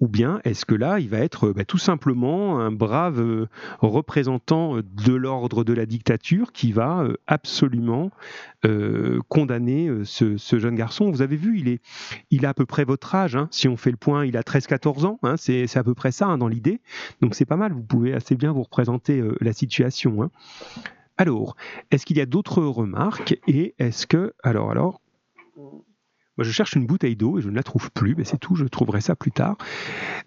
Ou 0.00 0.08
bien 0.08 0.40
est-ce 0.44 0.66
que 0.66 0.74
là, 0.74 1.00
il 1.00 1.08
va 1.08 1.18
être 1.18 1.52
bah, 1.52 1.64
tout 1.64 1.78
simplement 1.78 2.60
un 2.60 2.70
brave 2.70 3.20
euh, 3.20 3.48
représentant 3.80 4.76
de 4.76 5.14
l'ordre 5.14 5.64
de 5.64 5.72
la 5.72 5.86
dictature 5.86 6.52
qui 6.52 6.72
va 6.72 7.06
absolument 7.26 8.10
condamner 9.28 9.90
ce, 10.04 10.36
jeune 10.58 10.74
garçon? 10.74 11.10
Vous 11.10 11.22
avez 11.22 11.36
vu, 11.36 11.58
il, 11.58 11.68
est, 11.68 12.44
a 12.44 12.48
à 12.50 12.54
peu 12.54 12.66
près 12.66 12.84
votre 12.84 13.14
âge. 13.14 13.36
Hein. 13.36 13.48
si 13.50 13.68
on 13.68 13.76
fait 13.76 13.90
le 13.90 13.96
point, 13.96 14.26
il 14.26 14.36
a 14.36 14.42
13-14 14.42 15.06
ans. 15.06 15.18
Hein. 15.22 15.36
c'est 15.36 15.76
à 15.76 15.84
peu 15.84 15.94
près 15.94 16.12
ça 16.12 16.26
hein, 16.26 16.38
dans 16.38 16.48
l'idée. 16.48 16.80
Donc 17.20 17.34
c'est 17.34 17.44
pas 17.44 17.56
mal, 17.56 17.72
vous 17.72 17.82
pouvez 17.82 18.14
assez 18.14 18.36
bien 18.36 18.52
vous 18.52 18.64
présenter 18.74 19.20
euh, 19.20 19.36
la 19.40 19.52
situation. 19.52 20.20
Hein. 20.20 20.30
Alors, 21.16 21.54
est-ce 21.92 22.04
qu'il 22.04 22.16
y 22.16 22.20
a 22.20 22.26
d'autres 22.26 22.60
remarques 22.60 23.38
et 23.46 23.76
est-ce 23.78 24.04
que 24.04 24.34
alors 24.42 24.72
alors 24.72 25.00
Moi, 26.36 26.44
je 26.44 26.50
cherche 26.50 26.74
une 26.74 26.86
bouteille 26.86 27.16
d'eau 27.16 27.38
et 27.38 27.42
je 27.42 27.48
ne 27.48 27.54
la 27.54 27.62
trouve 27.62 27.90
plus. 27.92 28.14
Mais 28.16 28.24
c'est 28.24 28.38
tout, 28.38 28.56
je 28.56 28.64
trouverai 28.64 29.00
ça 29.00 29.14
plus 29.14 29.30
tard. 29.30 29.56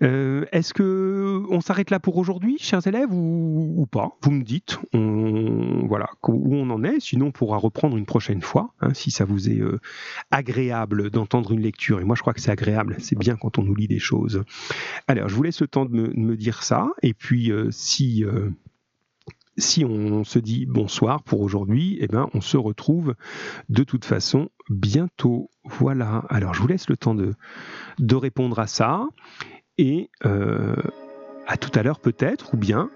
Euh, 0.02 0.46
est-ce 0.52 0.74
que 0.74 1.44
on 1.50 1.62
s'arrête 1.62 1.90
là 1.90 2.00
pour 2.00 2.18
aujourd'hui, 2.18 2.58
chers 2.60 2.86
élèves, 2.88 3.12
ou, 3.12 3.88
pas? 3.92 4.18
Vous 4.22 4.32
me 4.32 4.44
dites. 4.44 4.80
voilà 4.94 6.08
où 6.28 6.56
on 6.56 6.70
en 6.70 6.84
est. 6.84 7.00
Sinon, 7.00 7.28
on 7.28 7.32
pourra 7.32 7.58
reprendre 7.58 7.98
une 7.98 8.06
prochaine 8.06 8.42
fois, 8.42 8.74
hein, 8.82 8.94
si 8.94 9.12
ça 9.12 9.26
vous 9.26 9.50
est 9.50 9.60
euh, 9.60 9.80
agréable 10.32 11.10
d'entendre 11.10 11.52
une 11.52 11.62
lecture. 11.62 12.00
Et 12.00 12.04
moi, 12.04 12.16
je 12.16 12.22
crois 12.22 12.34
que 12.34 12.42
c'est 12.42 12.52
agréable. 12.52 12.96
C'est 13.00 13.18
bien 13.18 13.36
quand 13.36 13.58
on 13.58 13.64
nous 13.64 13.76
lit 13.76 13.88
des 13.88 14.00
choses. 14.00 14.44
Alors, 15.08 15.30
je 15.30 15.36
vous 15.36 15.44
laisse 15.44 15.62
le 15.62 15.68
temps 15.68 15.86
de 15.86 16.12
me, 16.16 16.38
dire 16.38 16.64
ça. 16.64 16.90
Et 17.02 17.14
puis, 17.14 17.52
euh, 17.52 17.70
si 17.72 18.24
on 19.84 20.24
se 20.24 20.40
dit 20.40 20.66
bonsoir 20.66 21.24
pour 21.24 21.42
aujourd'hui, 21.42 21.98
eh 22.00 22.08
ben, 22.08 22.30
on 22.34 22.42
se 22.42 22.58
retrouve 22.58 23.16
de 23.70 23.84
toute 23.84 24.06
façon 24.06 24.50
bientôt. 24.70 25.50
Voilà. 25.68 26.24
Alors, 26.30 26.54
je 26.54 26.62
vous 26.62 26.68
laisse 26.68 26.90
le 26.90 26.98
temps 26.98 27.16
de, 27.16 27.34
de 28.00 28.16
répondre 28.16 28.60
à 28.60 28.68
ça. 28.68 29.06
Et 29.78 30.10
euh, 30.26 30.76
à 31.48 31.58
tout 31.58 31.72
à 31.76 31.84
l'heure 31.84 32.00
peut-être, 32.00 32.54
ou 32.54 32.58
bien 32.58 32.90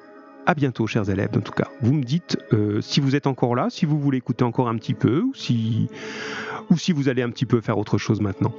à 0.45 0.55
bientôt, 0.55 0.87
chers 0.87 1.09
élèves. 1.09 1.29
En 1.35 1.41
tout 1.41 1.51
cas, 1.51 1.67
vous 1.81 1.93
me 1.93 2.03
dites 2.03 2.37
euh, 2.51 2.81
si 2.81 2.99
vous 2.99 3.15
êtes 3.15 3.27
encore 3.27 3.55
là, 3.55 3.69
si 3.69 3.85
vous 3.85 3.99
voulez 3.99 4.17
écouter 4.17 4.43
encore 4.43 4.67
un 4.67 4.75
petit 4.75 4.95
peu, 4.95 5.21
ou 5.21 5.33
si, 5.35 5.87
ou 6.71 6.77
si 6.77 6.91
vous 6.91 7.09
allez 7.09 7.21
un 7.21 7.29
petit 7.29 7.45
peu 7.45 7.61
faire 7.61 7.77
autre 7.77 7.97
chose 7.99 8.21
maintenant. 8.21 8.53